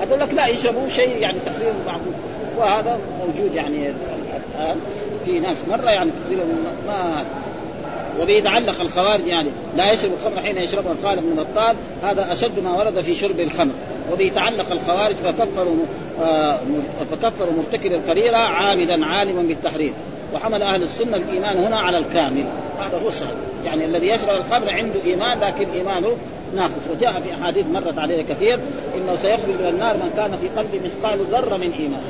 هذول 0.00 0.20
لك 0.20 0.34
لا 0.34 0.46
يشربوا 0.46 0.88
شيء 0.88 1.16
يعني 1.18 1.38
تقريبا 1.46 1.72
معقول. 1.86 2.12
وهذا 2.58 2.98
موجود 3.26 3.54
يعني 3.54 3.92
في 5.24 5.40
ناس 5.40 5.56
مرة 5.68 5.90
يعني 5.90 6.10
تقريبا 6.24 6.44
ما 6.86 7.24
وبه 8.20 8.32
يتعلق 8.32 8.80
الخوارج 8.80 9.26
يعني 9.26 9.48
لا 9.76 9.92
يشرب 9.92 10.10
الخمر 10.12 10.42
حين 10.42 10.56
يشربها 10.56 10.94
قال 11.04 11.18
ابن 11.18 11.34
بطال 11.34 11.76
هذا 12.02 12.32
أشد 12.32 12.60
ما 12.60 12.76
ورد 12.76 13.00
في 13.00 13.14
شرب 13.14 13.40
الخمر. 13.40 13.72
وبه 14.12 14.24
يتعلق 14.24 14.72
الخوارج 14.72 15.14
فكفروا 15.14 15.76
آه 16.22 16.58
فكفروا 17.10 17.52
مرتكب 17.52 17.92
الكبيره 17.92 18.36
عامدا 18.36 19.06
عالما 19.06 19.42
بالتحريم. 19.42 19.92
وحمل 20.34 20.62
أهل 20.62 20.82
السنة 20.82 21.16
الإيمان 21.16 21.58
هنا 21.58 21.76
على 21.78 21.98
الكامل. 21.98 22.44
هذا 22.78 23.00
هو 23.04 23.08
الصحيح 23.08 23.34
يعني 23.64 23.84
الذي 23.84 24.06
يشرب 24.06 24.36
الخمر 24.46 24.70
عنده 24.70 25.00
إيمان 25.04 25.40
لكن 25.40 25.66
إيمانه 25.74 26.16
ناقص. 26.56 26.72
وجاء 26.92 27.22
في 27.24 27.42
أحاديث 27.42 27.66
مرت 27.66 27.98
عليه 27.98 28.22
كثير 28.22 28.58
إنه 28.96 29.16
سيخرج 29.22 29.54
من 29.60 29.68
النار 29.68 29.96
من 29.96 30.10
كان 30.16 30.38
في 30.40 30.48
قلبه 30.48 30.80
مثقال 30.84 31.18
ذرة 31.32 31.56
من 31.56 31.72
إيمان. 31.72 32.02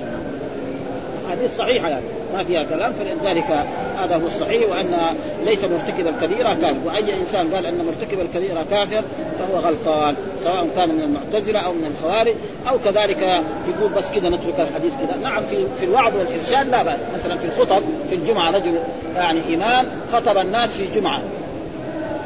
أحاديث 1.27 1.57
صحيحة 1.57 1.89
يعني. 1.89 2.05
ما 2.35 2.45
فيها 2.45 2.63
كلام 2.63 2.93
فلذلك 2.93 3.67
هذا 3.99 4.17
هو 4.17 4.27
الصحيح 4.27 4.71
وأن 4.71 5.17
ليس 5.45 5.65
مرتكب 5.65 6.07
الكبيره 6.07 6.57
كافر. 6.63 6.77
وأي 6.85 7.21
إنسان 7.21 7.55
قال 7.55 7.67
أن 7.67 7.85
مرتكب 7.85 8.21
الكبيره 8.21 8.65
كافر 8.71 9.05
فهو 9.39 9.59
غلطان 9.59 10.15
سواء 10.45 10.69
كان 10.77 10.89
من 10.89 11.03
المعتزلة 11.03 11.59
أو 11.59 11.73
من 11.73 11.95
الخوارج 11.97 12.35
أو 12.69 12.79
كذلك 12.79 13.43
يقول 13.69 13.93
بس 13.97 14.05
كذا 14.11 14.29
نترك 14.29 14.61
الحديث 14.61 14.93
كذا 14.93 15.17
نعم 15.23 15.43
في 15.47 15.67
في 15.79 15.85
الوعظ 15.85 16.17
والإرشاد 16.17 16.69
لا 16.69 16.83
بأس. 16.83 16.99
مثلا 17.15 17.39
في 17.39 17.45
الخطب 17.45 17.83
في 18.09 18.15
الجمعة 18.15 18.51
رجل 18.51 18.79
يعني 19.17 19.55
إمام 19.55 19.87
خطب 20.13 20.39
الناس 20.39 20.71
في 20.71 20.87
جمعة 21.01 21.23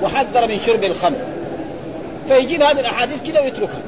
وحذر 0.03 0.47
من 0.49 0.61
شرب 0.67 0.85
الخمر. 0.85 1.19
فيجيب 2.29 2.63
هذه 2.63 2.81
الأحاديث 2.81 3.23
كذا 3.27 3.41
ويتركها. 3.41 3.83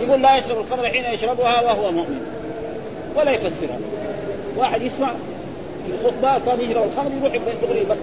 يقول 0.00 0.22
لا 0.22 0.36
يشرب 0.36 0.58
الخمر 0.58 0.84
حين 0.84 1.04
يشربها 1.14 1.62
وهو 1.62 1.92
مؤمن. 1.92 2.20
ولا 3.16 3.30
يفسرها. 3.30 3.78
واحد 4.56 4.82
يسمع 4.82 5.12
الخطبة 5.88 6.38
كان 6.46 6.60
يشرب 6.60 6.84
الخمر 6.84 7.10
يروح 7.20 7.36
دغري 7.62 7.80
يبطل 7.80 7.96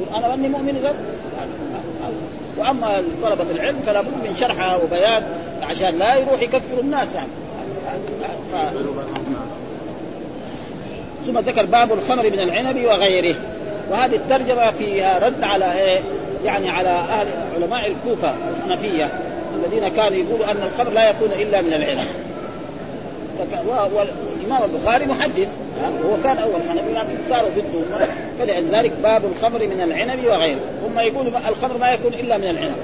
يقول 0.00 0.24
أنا 0.24 0.28
ماني 0.28 0.48
مؤمن 0.48 0.76
اذا 0.76 0.94
وأما 2.58 3.02
طلبة 3.22 3.50
العلم 3.50 3.76
فلا 3.86 4.00
بد 4.00 4.08
من 4.08 4.36
شرحها 4.36 4.76
وبيان 4.76 5.22
عشان 5.62 5.98
لا 5.98 6.16
يروح 6.16 6.42
يكفر 6.42 6.80
الناس 6.80 7.08
يعني. 7.14 7.28
ف... 8.52 8.56
ثم 11.26 11.38
ذكر 11.38 11.66
باب 11.66 11.92
الخمر 11.92 12.30
من 12.30 12.40
العنب 12.40 12.84
وغيره. 12.84 13.36
وهذه 13.90 14.16
الترجمة 14.16 14.70
فيها 14.70 15.18
رد 15.18 15.44
على 15.44 15.72
إيه؟ 15.72 16.00
يعني 16.44 16.70
على 16.70 16.88
أهل 16.88 17.26
علماء 17.54 17.86
الكوفة 17.86 18.34
الحنفيه 18.66 19.08
الذين 19.54 19.88
كانوا 19.88 20.18
يقولوا 20.18 20.50
أن 20.50 20.56
الخمر 20.62 20.90
لا 20.90 21.10
يكون 21.10 21.28
إلا 21.32 21.62
من 21.62 21.72
العنب. 21.72 22.06
والامام 23.68 24.70
البخاري 24.70 25.06
محدث 25.06 25.48
هو 25.86 26.22
كان 26.24 26.38
أول 26.38 26.60
حنفي 26.68 26.92
لكن 26.94 27.18
صاروا 27.30 27.50
ضده 27.50 28.06
فلذلك 28.38 28.92
باب 29.02 29.22
الخمر 29.24 29.58
من 29.58 29.80
العنب 29.84 30.24
وغيره. 30.26 30.58
هم 30.86 30.98
يقولوا 30.98 31.48
الخمر 31.48 31.78
ما 31.78 31.90
يكون 31.92 32.14
إلا 32.14 32.36
من 32.36 32.44
العنب. 32.44 32.76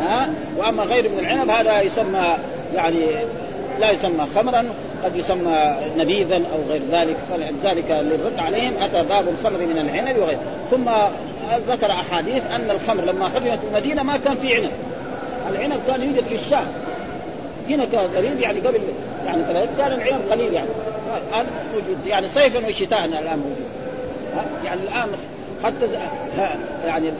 ها؟ 0.00 0.28
وأما 0.58 0.82
غير 0.82 1.08
من 1.08 1.18
العنب 1.18 1.50
هذا 1.50 1.80
يسمى 1.80 2.36
يعني 2.74 2.98
لا 3.80 3.90
يسمى 3.90 4.26
خمرا 4.34 4.64
قد 5.04 5.16
يسمى 5.16 5.76
نبيذا 5.98 6.36
أو 6.36 6.70
غير 6.70 6.80
ذلك. 6.92 7.16
فلذلك 7.30 7.90
للرد 7.90 8.38
عليهم 8.38 8.72
أتى 8.80 9.02
باب 9.08 9.28
الخمر 9.28 9.58
من 9.58 9.78
العنب 9.78 10.18
وغيره. 10.18 10.40
ثم 10.70 10.84
ذكر 11.68 11.90
أحاديث 11.90 12.42
أن 12.54 12.70
الخمر 12.70 13.04
لما 13.04 13.28
حرمت 13.28 13.58
المدينة 13.70 14.02
ما 14.02 14.16
كان 14.16 14.36
في 14.36 14.54
عنب. 14.54 14.70
العنب 15.50 15.80
كان 15.86 16.02
يوجد 16.02 16.24
في 16.24 16.34
الشام. 16.34 16.66
هنا 17.68 17.84
كان 17.92 18.08
قريب 18.16 18.40
يعني 18.40 18.60
قبل 18.60 18.80
يعني 19.26 19.42
كان 19.78 19.92
العنب 19.92 20.20
قليل 20.30 20.52
يعني. 20.52 20.68
الآن 21.16 21.46
موجود. 21.74 22.06
يعني 22.06 22.28
صيفا 22.28 22.66
وشتاء 22.66 23.04
الآن 23.04 23.38
موجود. 23.38 23.66
يعني 24.64 24.80
الآن 24.82 25.08
حتى 25.64 25.88
يعني 26.86 27.12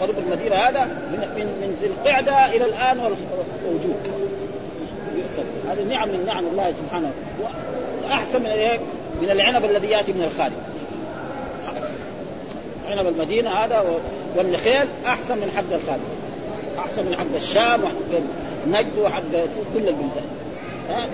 قرب 0.00 0.14
المدينة 0.18 0.56
هذا 0.56 0.84
من 0.84 1.18
من 1.36 1.46
من 1.46 1.76
ذي 1.80 1.86
القعدة 1.86 2.46
إلى 2.46 2.64
الآن 2.64 2.96
موجود. 3.66 3.96
هذه 5.70 5.82
نعم 5.82 6.08
من 6.08 6.24
نعم 6.26 6.44
الله 6.46 6.72
سبحانه 6.72 7.12
وأحسن 8.04 8.40
من 8.40 8.46
إيه؟ 8.46 8.78
من 9.22 9.30
العنب 9.30 9.64
الذي 9.64 9.86
يأتي 9.86 10.12
من 10.12 10.22
الخارج. 10.22 10.52
عنب 12.90 13.06
المدينة 13.06 13.50
هذا 13.50 13.84
والنخيل 14.36 14.86
أحسن 15.06 15.38
من 15.38 15.50
حق 15.56 15.74
الخارج. 15.74 16.00
أحسن 16.78 17.04
من 17.04 17.16
حق 17.16 17.36
الشام 17.36 17.84
وحق 17.84 18.20
نجد 18.66 18.98
وحق 18.98 19.30
كل 19.74 19.88
البلدان. 19.88 20.39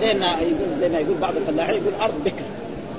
لأن 0.01 0.21
يقول 0.21 0.79
زي 0.79 0.89
ما 0.89 0.99
يقول 0.99 1.17
بعض 1.21 1.37
الفلاحين 1.37 1.75
يقول 1.75 2.01
أرض 2.01 2.13
بكر. 2.25 2.43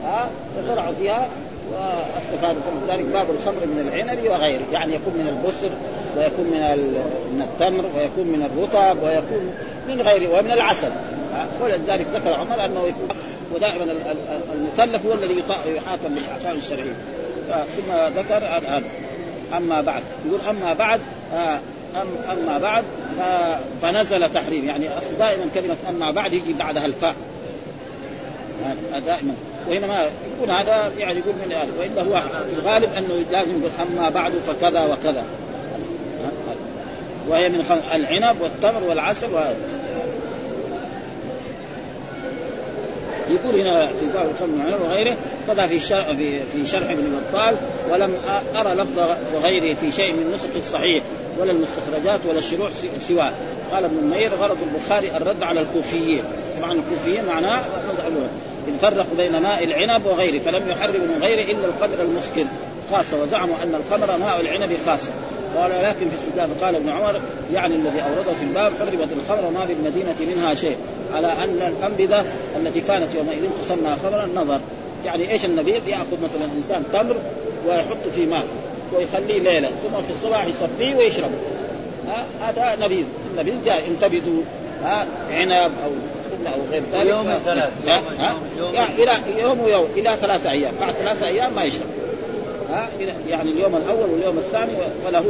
ها 0.05 0.29
فزرعوا 0.57 0.95
فيها 0.99 1.29
واستفادوا 1.73 2.61
ذلك 2.89 3.05
باب 3.05 3.31
الخمر 3.31 3.67
من 3.67 3.91
العنب 3.93 4.19
وغيره. 4.25 4.65
يعني 4.73 4.95
يكون 4.95 5.13
من 5.15 5.29
البسر 5.29 5.71
ويكون 6.17 6.45
من 6.45 6.61
من 7.33 7.43
التمر 7.43 7.85
ويكون 7.97 8.27
من 8.27 8.43
الرطب 8.43 9.03
ويكون 9.03 9.53
من 9.89 10.01
غيره 10.01 10.39
ومن 10.39 10.51
العسل. 10.51 10.91
ولذلك 11.63 12.07
ذكر 12.15 12.35
عمر 12.35 12.65
أنه 12.65 12.81
يكون 12.81 13.09
ودائما 13.55 13.95
المكلف 14.55 15.07
هو 15.07 15.13
الذي 15.13 15.43
يحاكم 15.67 16.15
بالاحكام 16.15 16.57
الشرعية. 16.57 16.97
ثم 17.49 18.19
ذكر 18.21 18.45
هذا 18.45 18.83
أما 19.57 19.81
بعد. 19.81 20.03
يقول 20.27 20.41
أما 20.49 20.73
بعد 20.73 21.01
أما 22.33 22.59
بعد 22.59 22.85
فنزل 23.83 24.33
تحريم. 24.33 24.65
يعني 24.65 24.89
أصل 24.99 25.19
دائما 25.19 25.47
كلمة 25.55 25.77
أما 25.89 26.11
بعد 26.11 26.33
يجي 26.33 26.53
بعدها 26.53 26.87
الفاء. 26.87 27.15
دائما. 29.07 29.35
وهنا 29.69 29.87
ما 29.87 30.05
يكون 30.37 30.51
هذا 30.51 30.93
يعني 30.99 31.19
يقول 31.19 31.35
من 31.35 31.53
هذا. 31.53 31.69
وإلا 31.79 32.03
هو 32.03 32.23
في 32.23 32.61
الغالب 32.61 32.93
أنه 32.97 33.25
لازم 33.33 33.61
يقول 33.61 33.71
أما 33.81 34.09
بعد 34.09 34.33
فكذا 34.33 34.85
وكذا. 34.85 35.25
وهي 37.29 37.49
من 37.49 37.83
العنب 37.95 38.41
والتمر 38.41 38.85
والعسل 38.89 39.33
وهذا. 39.33 39.57
يقول 43.31 43.61
هنا 43.61 43.87
في 43.87 44.07
باب 44.15 44.31
الخمر 44.31 44.79
وغيره 44.85 45.17
كذا 45.47 45.67
في 45.67 45.81
شرح 45.81 46.07
في 46.53 46.67
شرح 46.67 46.91
ابن 46.91 47.21
بطال 47.33 47.57
ولم 47.91 48.15
أرى 48.57 48.75
لفظ 48.75 48.99
وغيره 49.35 49.75
في 49.75 49.93
شيء 49.93 50.13
من 50.13 50.33
نسخ 50.35 50.49
الصحيح. 50.57 51.03
ولا 51.41 51.53
المستخرجات 51.53 52.21
ولا 52.29 52.39
الشروع 52.39 52.69
سواه. 53.09 53.33
قال 53.73 53.85
ابن 53.85 53.99
المير 53.99 54.35
غرض 54.35 54.57
البخاري 54.63 55.17
الرد 55.17 55.43
على 55.43 55.61
الكوفيين. 55.61 56.23
طبعا 56.59 56.73
الكوفيين 56.73 57.25
معناه 57.25 57.61
فرق 58.81 59.07
بين 59.17 59.39
ماء 59.39 59.65
العنب 59.65 60.07
وغيره 60.07 60.43
فلم 60.43 60.71
يحرم 60.71 61.01
من 61.01 61.19
غيره 61.23 61.53
إلا 61.53 61.67
القدر 61.67 62.03
المسكر 62.03 62.45
خاصة 62.93 63.23
وزعموا 63.23 63.55
أن 63.63 63.75
الخمر 63.75 64.19
ماء 64.19 64.41
العنب 64.41 64.73
خاصة. 64.87 65.11
قال 65.57 65.71
لكن 65.71 66.09
في 66.09 66.15
السجاد 66.15 66.49
قال 66.63 66.75
ابن 66.75 66.89
عمر 66.89 67.21
يعني 67.55 67.75
الذي 67.75 68.01
أورده 68.03 68.33
في 68.33 68.45
الباب 68.45 68.73
حرمت 68.81 69.09
الخمر 69.13 69.51
ما 69.51 69.65
بالمدينة 69.65 70.37
منها 70.37 70.55
شيء. 70.55 70.77
على 71.15 71.33
أن 71.33 71.73
الأنبذة 71.79 72.25
التي 72.57 72.81
كانت 72.81 73.15
يومئذ 73.15 73.51
تسمى 73.63 73.97
خمرا 74.03 74.29
نظر. 74.35 74.61
يعني 75.05 75.31
إيش 75.31 75.45
النبيذ؟ 75.45 75.89
يأخذ 75.89 76.17
مثلا 76.25 76.49
إنسان 76.57 76.85
تمر 76.93 77.17
ويحط 77.69 78.15
في 78.15 78.27
ماء. 78.27 78.45
ويخليه 78.93 79.39
ليله 79.39 79.69
ثم 79.69 80.03
في 80.03 80.11
الصباح 80.11 80.47
يصفيه 80.47 80.95
ويشربه 80.95 81.39
هذا 82.41 82.77
نبيذ. 82.81 83.05
النبيذ 83.31 83.65
جاء 83.65 83.83
ها 84.83 85.07
عنب 85.31 85.73
أو 85.85 85.91
أو 86.47 86.61
غير 86.71 86.83
ذلك. 86.93 87.11
يوم 87.11 87.39
ثلاث 87.45 87.71
إلى 88.99 89.41
يوم 89.41 89.61
ويوم 89.61 89.89
إلى 89.97 90.17
ثلاثة 90.21 90.51
أيام. 90.51 90.75
بعد 90.81 90.95
ثلاثة 90.95 91.27
أيام 91.27 91.55
ما 91.55 91.65
يشرب. 91.65 91.87
ها 92.71 92.89
يعني 93.29 93.51
اليوم 93.51 93.77
الأول 93.77 94.11
واليوم 94.11 94.39
الثاني 94.39 94.73
فله 95.05 95.25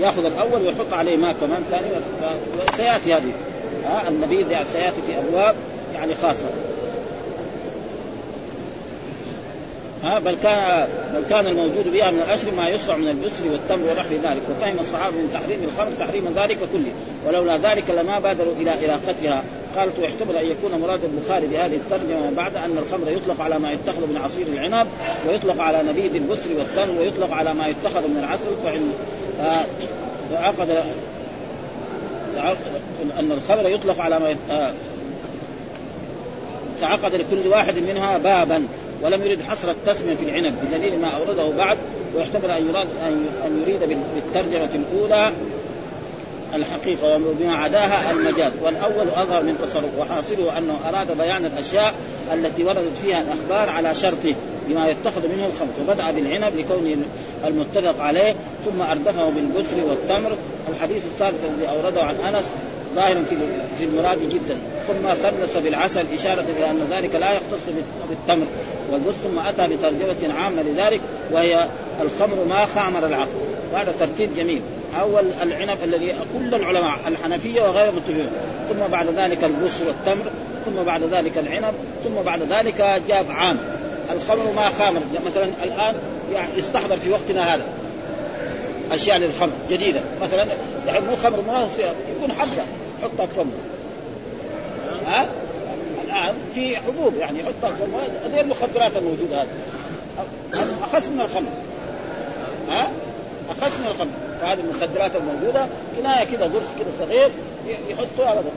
يأخذ 0.00 0.24
الأول 0.24 0.62
ويحط 0.62 0.92
عليه 0.92 1.16
ماء 1.16 1.34
كمان 1.40 1.64
ثاني 1.70 1.86
سياتي 2.76 3.14
هذه. 3.14 3.32
ها 3.84 4.08
النبيذ 4.08 4.50
يعني 4.50 4.66
سيأتي 4.72 5.02
في 5.06 5.18
أبواب 5.18 5.54
يعني 5.94 6.14
خاصة. 6.14 6.46
ها 10.02 10.18
بل 10.18 10.36
كان 10.42 10.88
بل 11.14 11.24
كان 11.30 11.46
الموجود 11.46 11.92
بها 11.92 12.10
من 12.10 12.18
الأشر 12.18 12.50
ما 12.56 12.68
يصنع 12.68 12.96
من 12.96 13.08
البسر 13.08 13.52
والتمر 13.52 13.90
ونحو 13.90 14.14
ذلك 14.14 14.42
وفهم 14.50 14.76
الصحابة 14.80 15.16
من 15.16 15.30
تحريم 15.34 15.64
الخمر 15.64 15.92
تحريم 16.06 16.34
ذلك 16.36 16.58
كله. 16.72 16.92
ولولا 17.26 17.56
ذلك 17.56 17.90
لما 17.90 18.18
بادروا 18.18 18.52
إلى 18.60 18.70
إراقتها. 18.70 19.42
قالت 19.76 19.98
ويحتمل 19.98 20.36
أن 20.36 20.46
يكون 20.46 20.80
مراد 20.80 21.00
البخاري 21.04 21.46
بهذه 21.46 21.76
الترجمة 21.76 22.30
بعد 22.36 22.56
أن 22.56 22.78
الخمر 22.78 23.10
يطلق 23.10 23.40
على 23.40 23.58
ما 23.58 23.72
يتخذ 23.72 24.00
من 24.00 24.20
عصير 24.24 24.46
العنب 24.46 24.86
ويطلق 25.28 25.60
على 25.60 25.82
نبيذ 25.82 26.14
البسر 26.14 26.50
والتمر 26.58 27.00
ويطلق 27.00 27.32
على 27.32 27.54
ما 27.54 27.66
يتخذ 27.66 28.08
من 28.08 28.18
العسل. 28.18 28.50
فإن 28.64 28.92
عقد 30.32 30.70
أن 33.18 33.32
الخمر 33.32 33.68
يطلق 33.68 34.00
على 34.00 34.18
ما 34.18 34.36
تعقد 36.80 37.14
لكل 37.14 37.48
واحد 37.48 37.78
منها 37.78 38.18
بابا. 38.18 38.62
ولم 39.02 39.22
يرد 39.22 39.38
حصر 39.42 39.70
التسمية 39.70 40.14
في 40.14 40.22
العنب 40.22 40.54
بدليل 40.62 41.00
ما 41.00 41.08
أورده 41.08 41.48
بعد 41.58 41.78
ويحتمل 42.16 42.50
أن 42.50 42.68
يراد 42.68 42.88
أن 43.46 43.62
يريد 43.62 43.80
بالترجمة 44.14 44.68
الأولى 44.74 45.32
الحقيقة 46.54 47.14
وبما 47.14 47.54
عداها 47.54 48.10
المجاز. 48.10 48.52
والأول 48.62 49.08
أظهر 49.16 49.42
من 49.42 49.58
تصرف 49.58 49.98
وحاصله 49.98 50.58
أنه 50.58 50.76
أراد 50.88 51.18
بيان 51.18 51.44
الأشياء 51.44 51.94
التي 52.34 52.64
وردت 52.64 52.98
فيها 53.02 53.22
الأخبار 53.22 53.70
على 53.70 53.94
شرطه 53.94 54.34
بما 54.68 54.88
يتخذ 54.88 55.28
منه 55.28 55.46
الخمر 55.46 55.68
فبدأ 55.78 56.10
بالعنب 56.10 56.56
لكونه 56.56 56.96
المتفق 57.46 58.02
عليه 58.02 58.34
ثم 58.64 58.82
أردفه 58.82 59.30
بالبسر 59.30 59.76
والتمر. 59.88 60.32
الحديث 60.68 61.04
الثالث 61.04 61.38
الذي 61.50 61.68
أورده 61.68 62.02
عن 62.02 62.34
أنس 62.34 62.44
ظاهر 62.94 63.16
في 63.78 63.84
المراد 63.84 64.28
جدا. 64.28 64.58
ثم 64.88 65.14
ثلث 65.22 65.56
بالعسل 65.56 66.04
إشارة 66.14 66.44
إلى 66.56 66.70
أن 66.70 66.88
ذلك 66.90 67.14
لا 67.14 67.32
يختص 67.32 67.60
بالتمر. 68.08 68.46
والبس 68.92 69.14
ثم 69.24 69.38
أتى 69.38 69.76
بترجمة 69.76 70.34
عامة 70.34 70.62
لذلك 70.62 71.00
وهي 71.30 71.66
الخمر 72.02 72.44
ما 72.48 72.66
خامر 72.66 73.06
العقل 73.06 73.28
وهذا 73.72 73.94
ترتيب 74.00 74.36
جميل. 74.36 74.60
أول 75.00 75.24
العنب 75.42 75.78
الذي 75.84 76.14
كل 76.38 76.54
العلماء 76.54 76.98
الحنفية 77.08 77.62
وغيرهم 77.62 77.96
متفقون 77.96 78.30
ثم 78.68 78.92
بعد 78.92 79.06
ذلك 79.16 79.44
البس 79.44 79.80
والتمر. 79.86 80.30
ثم 80.66 80.82
بعد 80.86 81.02
ذلك 81.02 81.38
العنب. 81.38 81.74
ثم 82.04 82.22
بعد 82.24 82.42
ذلك 82.52 83.00
جاب 83.08 83.26
عام. 83.30 83.58
الخمر 84.12 84.52
ما 84.56 84.70
خامر. 84.78 85.00
مثلا 85.26 85.48
الآن 85.64 85.94
يعني 86.34 86.48
يستحضر 86.56 86.96
في 86.96 87.10
وقتنا 87.10 87.54
هذا. 87.54 87.62
أشياء 88.92 89.18
للخمر 89.18 89.52
جديدة. 89.70 90.00
مثلا 90.22 90.46
يعني 90.86 91.00
مو 91.00 91.16
خمر 91.16 91.40
ما 91.46 91.68
يكون 92.16 92.32
حبة 92.32 92.62
حطها 93.02 93.26
في 93.26 93.34
فمه. 93.34 93.52
ها؟ 95.06 95.26
الآن 96.04 96.34
في 96.54 96.76
حبوب 96.76 97.14
يعني 97.16 97.38
يحطها 97.40 97.70
في 97.70 97.76
فمه. 97.76 97.98
هذه 98.24 98.40
المخدرات 98.40 98.96
الموجودة 98.96 99.42
هذه. 99.42 99.48
اخس 100.82 101.08
من 101.08 101.20
الخمر. 101.20 101.50
ها؟ 102.70 102.90
اخس 103.50 103.72
من 103.78 103.86
الخمر. 103.90 104.28
فهذه 104.40 104.60
المخدرات 104.60 105.10
الموجودة 105.16 105.66
كناية 105.98 106.24
كذا 106.24 106.46
ضرس 106.46 106.74
كذا 106.78 107.06
صغير 107.06 107.30
يحطوها 107.90 108.32
ابدا 108.32 108.50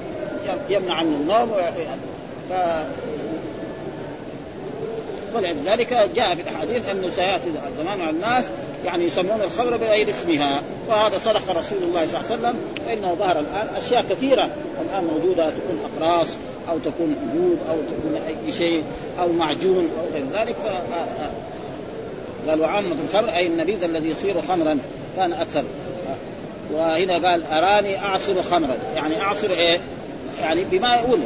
يمنع 0.70 0.94
عنه 0.94 1.10
النوم 1.10 1.52
ف... 2.50 2.54
ولذلك 5.36 6.10
جاء 6.16 6.36
في 6.36 6.42
الأحاديث 6.42 6.90
انه 6.90 7.10
سياتي 7.10 7.52
زمان 7.78 8.02
على 8.02 8.10
الناس 8.10 8.46
يعني 8.86 9.04
يسمون 9.04 9.42
الخمر 9.42 9.78
بغير 9.78 10.10
اسمها. 10.10 10.62
وهذا 10.90 11.18
صدق 11.18 11.58
رسول 11.58 11.78
الله 11.84 12.06
صلى 12.06 12.20
الله 12.20 12.32
عليه 12.32 12.36
وسلم 12.36 12.56
فإنه 12.86 13.16
ظهر 13.20 13.40
الآن 13.40 13.68
أشياء 13.76 14.06
كثيرة. 14.10 14.50
الآن 14.82 15.04
موجودة 15.14 15.50
تكون 15.50 15.80
أقراص 15.96 16.38
أو 16.70 16.78
تكون 16.78 17.16
حبوب 17.22 17.58
أو 17.70 17.76
تكون 17.76 18.22
أي 18.28 18.52
شيء 18.52 18.84
أو 19.20 19.32
معجون 19.32 19.90
أو 20.00 20.14
غير 20.14 20.26
ذلك. 20.34 20.56
ف 20.56 20.68
قال 22.50 22.62
وعامة 22.62 22.96
الخمر 23.10 23.36
أي 23.36 23.48
النبيذ 23.48 23.84
الذي 23.84 24.10
يصير 24.10 24.42
خمرا 24.42 24.78
كان 25.18 25.34
أكثر. 25.34 25.64
وهنا 26.74 27.30
قال 27.30 27.44
أراني 27.52 28.00
أعصر 28.00 28.44
خمرا. 28.52 28.78
يعني 28.96 29.22
أعصر 29.22 29.50
إيه؟ 29.50 29.80
يعني 30.42 30.64
بما 30.72 30.96
يقول. 30.96 31.20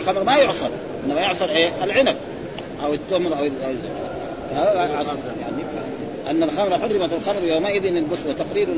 الخمر 0.00 0.22
ما 0.24 0.36
يعصر 0.36 0.68
إنما 1.06 1.20
يعصر 1.20 1.48
إيه؟ 1.48 1.70
العنب 1.84 2.16
أو 2.84 2.94
التمر 2.94 3.38
أو 3.38 3.44
يعني 4.54 5.55
أن 6.30 6.42
الخمر 6.42 6.78
حرمت 6.78 7.12
الخمر 7.12 7.42
يومئذ 7.44 7.84
البس 7.84 8.18
وتقرير 8.28 8.68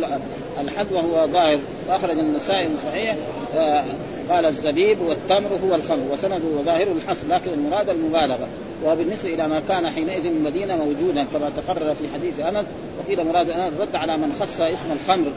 الحد 0.61 0.93
وهو 0.93 1.27
ظاهر 1.27 1.59
وأخرج 1.89 2.19
النسائي 2.19 2.69
صحيح 2.85 3.17
آه، 3.57 3.85
قال 4.31 4.47
الزبيب 4.47 5.01
والتمر 5.01 5.59
هو 5.65 5.75
الخمر 5.75 6.03
وسنده 6.13 6.45
وظاهره 6.59 6.93
الحصر 7.03 7.29
لكن 7.29 7.51
المراد 7.51 7.89
المبالغة. 7.89 8.49
وبالنسبة 8.85 9.35
إلى 9.35 9.49
ما 9.49 9.63
كان 9.69 9.91
حينئذ 9.91 10.27
المدينة 10.27 10.77
موجودا 10.77 11.27
كما 11.33 11.51
تقرر 11.57 11.95
في 11.95 12.15
حديث 12.15 12.41
أنس 12.41 12.65
وقيل 12.99 13.27
مراد 13.27 13.51
أنس 13.51 13.73
رد 13.81 13.97
على 13.97 14.17
من 14.17 14.37
خص 14.41 14.61
اسم 14.61 14.93
الخمر 15.01 15.33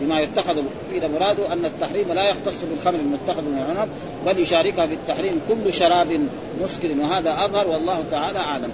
بما 0.00 0.20
يتخذ. 0.20 0.56
قيل 0.92 1.12
مراده 1.12 1.52
أن 1.52 1.64
التحريم 1.64 2.12
لا 2.12 2.28
يختص 2.28 2.64
بالخمر 2.70 2.98
المتخذ 2.98 3.42
من 3.42 3.64
العنب 3.70 3.88
بل 4.26 4.42
يشاركها 4.42 4.86
في 4.86 4.94
التحريم 4.94 5.40
كل 5.48 5.72
شراب 5.72 6.20
مسكر 6.62 6.88
وهذا 7.00 7.44
أظهر 7.44 7.68
والله 7.68 8.04
تعالى 8.10 8.38
أعلم. 8.38 8.70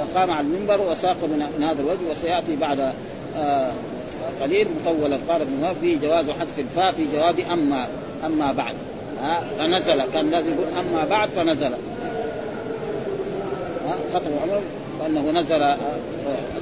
فقام 0.00 0.30
على 0.30 0.46
المنبر 0.46 0.80
وساق 0.90 1.16
من 1.22 1.62
هذا 1.62 1.80
الوجه 1.82 2.10
وسيأتي 2.10 2.56
بعد 2.56 2.92
آه 3.38 3.72
قليل 4.42 4.68
مطولا. 4.80 5.18
قال 5.28 5.40
ابن 5.40 5.62
وهب 5.62 6.00
جواز 6.02 6.30
حذف 6.30 6.58
الفاء 6.58 6.92
في 6.92 7.06
جواب 7.16 7.40
أما 7.52 7.86
أما 8.26 8.52
بعد. 8.52 8.74
فنزل 9.58 10.02
كان 10.12 10.30
لازم 10.30 10.50
يقول 10.52 10.66
أما 10.78 11.04
بعد 11.04 11.28
فنزل. 11.28 11.70
خطب 14.14 14.30
عمر 14.42 14.60
وأنه 15.00 15.40
نزل 15.40 15.62
آه، 15.62 15.76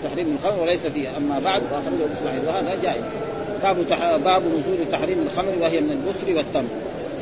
تحريم 0.04 0.38
الخمر 0.38 0.62
وليس 0.62 0.80
فيه 0.94 1.08
أما 1.16 1.40
بعد 1.44 1.62
وأخرجه 1.62 2.12
إسماعيل. 2.12 2.40
وهذا 2.46 2.82
جائز. 2.82 3.02
باب. 3.62 3.76
باب 4.24 4.42
نزول 4.42 4.76
تحريم 4.92 5.22
الخمر 5.22 5.52
وهي 5.60 5.80
من 5.80 5.90
البسر 5.90 6.36
والتمر 6.36 6.68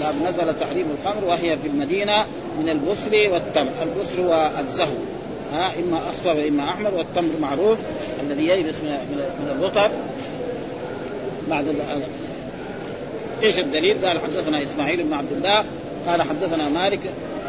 باب 0.01 0.15
نزل 0.29 0.61
تحريم 0.61 0.87
الخمر 0.99 1.25
وهي 1.29 1.57
في 1.57 1.69
المدينة 1.69 2.25
من 2.61 2.69
البسر 2.69 3.33
والتمر 3.33 3.71
البسر 3.83 4.23
هو 4.23 4.51
الزهو. 4.61 5.16
إما 5.57 6.09
اصفر 6.09 6.37
واما 6.37 6.65
أحمر 6.65 6.95
والتمر 6.95 7.31
معروف 7.41 7.79
الذي 8.23 8.47
ييبس 8.47 8.75
من 9.41 9.57
الرطب 9.59 9.91
بعد 11.49 11.75
إيش 13.43 13.59
الدليل؟ 13.59 14.07
قال 14.07 14.19
حدثنا 14.19 14.63
إسماعيل 14.63 15.03
بن 15.03 15.13
عبد 15.13 15.33
الله 15.33 15.65
قال 16.09 16.23
حدثنا 16.23 16.69
مالك 16.69 17.01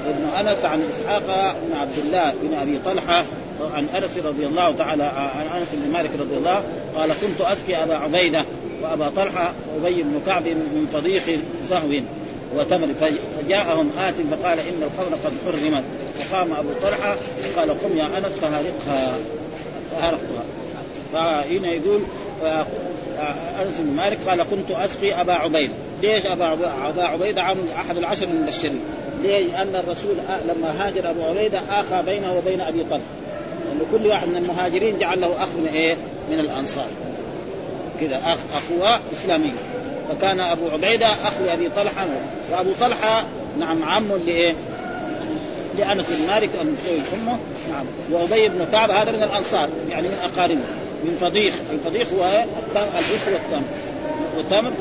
بن 0.05 0.47
أنس 0.47 0.65
عن 0.65 0.83
إسحاق 0.83 1.55
بن 1.67 1.77
عبد 1.81 1.97
الله 1.97 2.33
بن 2.41 2.57
أبي 2.61 2.79
طلحة 2.85 3.25
عن 3.73 3.87
أنس 3.95 4.17
رضي 4.25 4.45
الله 4.45 4.71
تعالى 4.71 5.03
عن 5.03 5.59
أنس 5.59 5.67
بن 5.73 5.91
مالك 5.91 6.09
رضي 6.19 6.37
الله 6.37 6.63
قال 6.95 7.11
كنت 7.21 7.41
أسقي 7.41 7.83
أبا 7.83 7.95
عبيدة 7.95 8.45
وأبا 8.81 9.09
طلحة 9.09 9.53
وأبي 9.75 10.03
بن 10.03 10.21
كعب 10.25 10.47
من 10.47 10.87
فضيق 10.93 11.39
سهو 11.69 12.01
وتمر 12.55 12.87
فجاءهم 13.39 13.91
آت 13.99 14.15
فقال 14.31 14.59
إن 14.59 14.83
الخمر 14.83 15.17
قد 15.25 15.33
حرمت 15.45 15.83
فقام 16.19 16.53
أبو 16.53 16.69
طلحة 16.81 17.15
قال 17.57 17.69
قم 17.69 17.97
يا 17.97 18.05
أنس 18.17 18.33
فهارقها 18.33 19.17
فهارقتها 19.91 20.43
فهنا 21.13 21.67
يقول 21.67 22.01
انس 23.61 23.79
بن 23.79 23.93
مالك 23.95 24.17
قال 24.27 24.43
كنت 24.43 24.71
أسقي 24.71 25.21
أبا 25.21 25.33
عبيده، 25.33 25.73
ليش 26.01 26.25
أبا 26.25 26.53
أبا 26.89 27.03
عبيده 27.03 27.41
عن 27.41 27.55
أحد 27.75 27.97
العشر 27.97 28.23
المبشرين؟ 28.23 28.79
ليه؟ 29.23 29.47
لأن 29.47 29.75
الرسول 29.75 30.15
لما 30.47 30.87
هاجر 30.87 31.09
أبو 31.09 31.23
عبيده 31.23 31.59
آخى 31.69 32.03
بينه 32.05 32.37
وبين 32.37 32.61
أبي 32.61 32.83
طلحة، 32.83 33.01
لأن 33.65 33.81
كل 33.91 34.07
واحد 34.07 34.27
من 34.27 34.37
المهاجرين 34.37 34.97
جعل 34.97 35.21
له 35.21 35.27
أخ 35.27 35.49
من 35.57 35.69
إيه؟ 35.73 35.97
من 36.31 36.39
الأنصار. 36.39 36.87
كذا 37.99 38.21
أخ 38.25 38.37
أخوة 38.53 38.99
اسلامي. 39.13 39.51
فكان 40.09 40.39
أبو 40.39 40.69
عبيدة 40.69 41.07
أخ 41.07 41.33
لأبي 41.45 41.69
طلحة 41.75 42.05
وأبو 42.51 42.69
طلحة 42.79 43.25
نعم 43.59 43.83
عم 43.83 44.07
لإيه؟ 44.25 44.55
لأنس 45.77 46.05
بن 46.09 46.27
مالك 46.27 46.49
المتزوج 46.61 47.01
أمه 47.13 47.37
نعم 47.71 47.85
وأبي 48.11 48.49
بن 48.49 48.65
كعب 48.71 48.91
هذا 48.91 49.11
من 49.11 49.23
الأنصار 49.23 49.69
يعني 49.89 50.07
من 50.07 50.17
أقاربه 50.23 50.61
من 51.03 51.17
فضيخ 51.21 51.55
الفضيخ 51.71 52.07
هو 52.13 52.43
البسر 52.75 53.33
والتمر 53.33 53.63
والتمر 54.37 54.71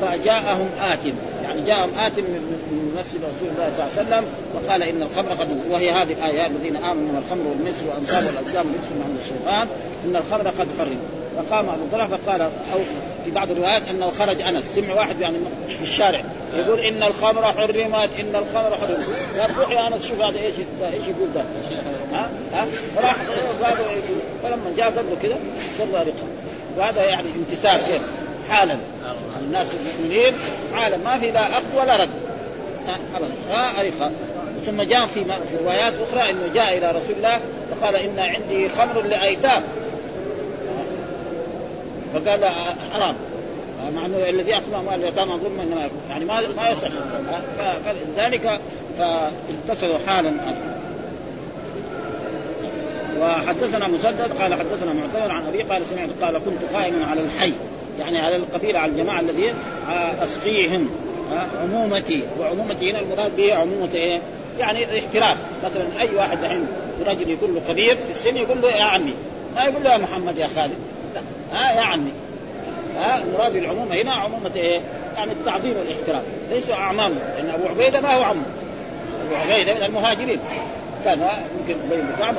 فجاءهم 0.00 0.68
آت 0.80 0.98
يعني 1.42 1.62
جاءهم 1.62 1.90
آت 1.98 2.18
من 2.18 2.94
مسجد 2.98 3.20
رسول 3.20 3.48
الله 3.48 3.72
صلى 3.76 3.84
الله 3.84 3.98
عليه 3.98 4.08
وسلم 4.08 4.24
وقال 4.54 4.82
إن 4.82 5.02
الخمر 5.02 5.32
قد 5.32 5.60
وهي 5.70 5.90
هذه 5.90 6.12
الآية 6.12 6.46
الذين 6.46 6.76
آمنوا 6.76 7.12
من 7.12 7.22
الخمر 7.24 7.46
والمسر 7.46 7.86
والأنصاب 7.86 8.24
والأزلام 8.26 8.66
رجس 8.66 8.90
من 8.92 9.18
الشيطان 9.22 9.68
إن 10.04 10.16
الخمر 10.16 10.48
قد 10.48 10.68
حرم 10.78 10.98
فقام 11.36 11.68
أبو 11.68 11.82
طلحة 11.92 12.08
فقال 12.08 12.40
أو 12.40 12.80
في 13.24 13.30
بعض 13.30 13.50
الروايات 13.50 13.88
أنه 13.88 14.10
خرج 14.10 14.42
أنس. 14.42 14.64
سمع 14.74 14.94
واحد 14.94 15.20
يعني 15.20 15.36
في 15.68 15.82
الشارع 15.82 16.22
يقول 16.56 16.80
إن 16.80 17.02
الخمر 17.02 17.44
حرمت 17.44 18.10
إن 18.20 18.34
الخمر 18.34 18.76
حرمت. 18.80 19.08
قال 19.40 19.58
روح 19.58 19.70
يا 19.70 19.88
أنس 19.88 20.06
شوف 20.06 20.20
هذا 20.20 20.38
إيش 20.38 20.54
إيش 20.92 21.04
يقول 21.04 21.28
ده. 21.34 21.44
ها؟ 22.12 22.30
ها؟ 22.52 22.66
فراح 22.96 23.14
فلما 24.42 24.72
جاء 24.76 24.86
قبله 24.86 25.16
كذا 25.22 25.38
صلى 25.78 25.98
رقه 25.98 26.26
وهذا 26.76 27.04
يعني 27.04 27.28
امتثال 27.36 27.80
كيف؟ 27.92 28.02
حالا. 28.50 28.76
الناس 29.40 29.74
المؤمنين 29.74 30.34
حالا. 30.74 30.96
ما 30.96 31.18
في 31.18 31.30
لا 31.30 31.52
أخذ 31.52 31.76
ولا 31.76 31.96
رد. 31.96 32.10
ها؟ 33.50 33.82
رقه 33.82 34.10
ثم 34.66 34.82
جاء 34.82 35.06
في 35.06 35.24
روايات 35.62 35.92
أخرى 36.08 36.30
إنه 36.30 36.48
جاء 36.54 36.78
إلى 36.78 36.90
رسول 36.90 37.16
الله 37.16 37.40
فقال 37.70 37.96
إن 37.96 38.18
عندي 38.18 38.68
خمر 38.68 39.00
لأيتام. 39.00 39.62
فقال 42.14 42.44
حرام. 42.92 43.14
مع 43.96 44.06
إنه 44.06 44.28
الذي 44.28 44.50
ياكل 44.50 44.74
أموال 44.74 44.94
اليتامى 44.94 45.32
ظلما 45.32 45.62
إنما 45.62 45.88
يعني 46.10 46.24
ما 46.24 46.40
ما 46.56 46.70
يصح. 46.70 46.88
فلذلك 47.84 48.60
فاتصلوا 48.98 49.98
حالا 50.06 50.32
وحدثنا 53.20 53.88
مسدد 53.88 54.32
قال 54.40 54.54
حدثنا 54.54 54.92
معتمر 54.92 55.32
عن 55.32 55.46
ابي 55.46 55.62
قال 55.62 55.82
سمعت 55.86 56.08
قال 56.22 56.38
كنت 56.38 56.74
قائما 56.74 57.06
على 57.06 57.20
الحي 57.20 57.52
يعني 57.98 58.18
على 58.18 58.36
القبيلة 58.36 58.78
على 58.78 58.92
الجماعة 58.92 59.20
الذين 59.20 59.54
أسقيهم 60.22 60.88
عمومتي 61.62 62.24
وعمومتي 62.40 62.90
هنا 62.90 63.00
المراد 63.00 63.36
به 63.36 63.54
عمومة 63.54 63.94
إيه؟ 63.94 64.20
يعني 64.58 64.84
الاحترام 64.84 65.36
مثلا 65.64 66.00
أي 66.00 66.16
واحد 66.16 66.44
الحين 66.44 66.66
رجل 67.06 67.30
يقول 67.30 67.54
له 67.54 67.60
كبير 67.68 67.96
في 68.06 68.10
السن 68.10 68.36
يقول 68.36 68.62
له 68.62 68.68
يا 68.68 68.82
عمي. 68.82 69.14
ما 69.56 69.64
يقول 69.64 69.84
له 69.84 69.92
يا 69.92 69.98
محمد 69.98 70.38
يا 70.38 70.48
خالد. 70.56 70.78
ها 71.52 71.72
يا 71.72 71.80
عمي 71.80 72.12
ها 72.96 73.22
المراد 73.22 73.52
بالعمومه 73.52 73.94
هنا 73.94 74.12
عمومة 74.12 74.54
إيه؟ 74.56 74.80
يعني 75.16 75.32
التعظيم 75.32 75.74
والاحترام. 75.78 76.22
ليسوا 76.50 76.74
أعمام 76.74 77.12
لأن 77.12 77.50
أبو 77.50 77.66
عبيدة 77.68 78.00
ما 78.00 78.14
هو 78.14 78.22
عمه 78.22 78.42
أبو 79.26 79.36
عبيدة 79.36 79.74
من 79.74 79.82
المهاجرين. 79.82 80.40
كان 81.04 81.28
يمكن 81.60 81.80
بين 81.90 82.06
كعب 82.18 82.34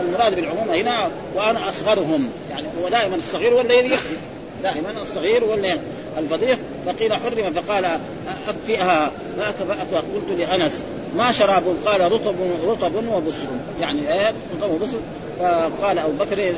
المراد 0.00 0.34
بالعمومة 0.34 0.74
هنا 0.74 1.08
وأنا 1.34 1.68
أصغرهم. 1.68 2.28
يعني 2.50 2.66
هو 2.82 2.88
دائما 2.88 3.16
الصغير 3.16 3.54
هو 3.54 3.60
الذي 3.60 3.96
دائما 4.62 5.02
الصغير 5.02 5.44
هو 5.44 5.54
اللي 5.54 5.78
الفضيح 6.18 6.58
فقيل 6.86 7.14
حرم 7.14 7.52
فقال 7.52 7.98
اكفئها 8.48 9.10
قلت 9.92 10.38
لأنس 10.38 10.82
ما 11.16 11.32
شراب؟ 11.32 11.62
قال 11.86 12.12
رطب 12.12 12.34
رطب 12.66 12.94
وبصر 12.94 13.46
يعني 13.80 14.00
إيه؟ 14.00 14.32
رطب 14.58 14.70
وبصر 14.70 14.98
فقال 15.38 15.98
أبو 15.98 16.12
بكر 16.12 16.54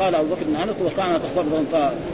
قال 0.00 0.14
أبو 0.14 0.26
بكر 0.26 0.44
بن 0.46 0.56
انس 0.56 0.74
وكانت 0.84 1.20
خبر 1.36 1.64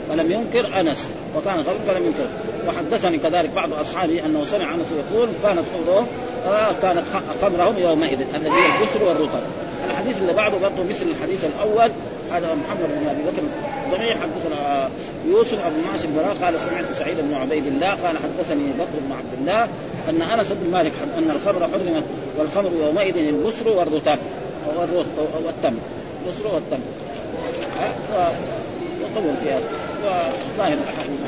فلم 0.09 0.33
ينكر 0.33 0.81
أنس. 0.81 1.09
وكان 1.37 1.63
خبر 1.63 1.79
فلم 1.87 2.07
ينكر. 2.07 2.27
وحدثني 2.69 3.19
كذلك 3.19 3.51
بعض 3.51 3.73
أصحابه 3.73 4.27
أنه 4.27 4.45
سمع 4.45 4.75
أنس 4.75 4.87
يقول 4.93 5.29
كانت 5.43 5.63
خمرهم 5.75 6.07
آه 6.47 6.73
كانت 6.83 7.05
خمرهم 7.43 7.79
يومئذ 7.79 8.21
الذي 8.35 8.51
هو 8.51 8.81
البسر 8.81 9.05
والرطب. 9.05 9.43
الحديث 9.91 10.21
اللي 10.21 10.33
بعده 10.33 10.59
برضه 10.59 10.85
مثل 10.91 11.07
الحديث 11.07 11.45
الأول 11.45 11.91
هذا 12.33 12.55
محمد 12.55 12.89
بن 13.01 13.09
أبي 13.09 13.23
بكر 13.23 13.43
ضمير 13.97 14.13
حدثنا 14.13 14.89
يوسف 15.27 15.67
أبو 15.67 15.77
معاش 15.87 16.05
البراء 16.05 16.37
قال 16.43 16.61
سمعت 16.61 16.93
سعيد 16.93 17.17
بن 17.21 17.35
عبيد 17.35 17.67
الله. 17.67 17.91
قال 17.91 18.17
حدثني 18.19 18.73
بكر 18.79 18.99
بن 19.07 19.13
عبد 19.13 19.39
الله 19.41 19.69
أن 20.09 20.39
أنس 20.39 20.53
بن 20.53 20.71
مالك 20.73 20.93
أن 21.19 21.31
الخمر 21.31 21.61
حرمت 21.61 22.05
والخمر 22.39 22.71
يومئذ 22.87 23.17
البسر 23.17 23.69
والرطب 23.69 24.19
والتمر 25.47 25.81
البسر 26.27 26.55
والتمر 26.55 26.81
وطول 29.03 29.35
في 29.43 29.51
هذا. 29.51 29.69
وظاهر 30.05 30.73
الاحاديث 30.73 31.21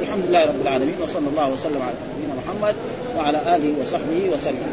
الحمد 0.00 0.24
لله 0.28 0.44
رب 0.44 0.60
العالمين 0.62 0.94
وصلى 1.02 1.28
الله 1.28 1.50
وسلم 1.50 1.82
على 1.82 1.94
نبينا 2.14 2.34
محمد 2.46 2.74
وعلى 3.16 3.56
آله 3.56 3.80
وصحبه 3.80 4.30
وسلم. 4.32 4.72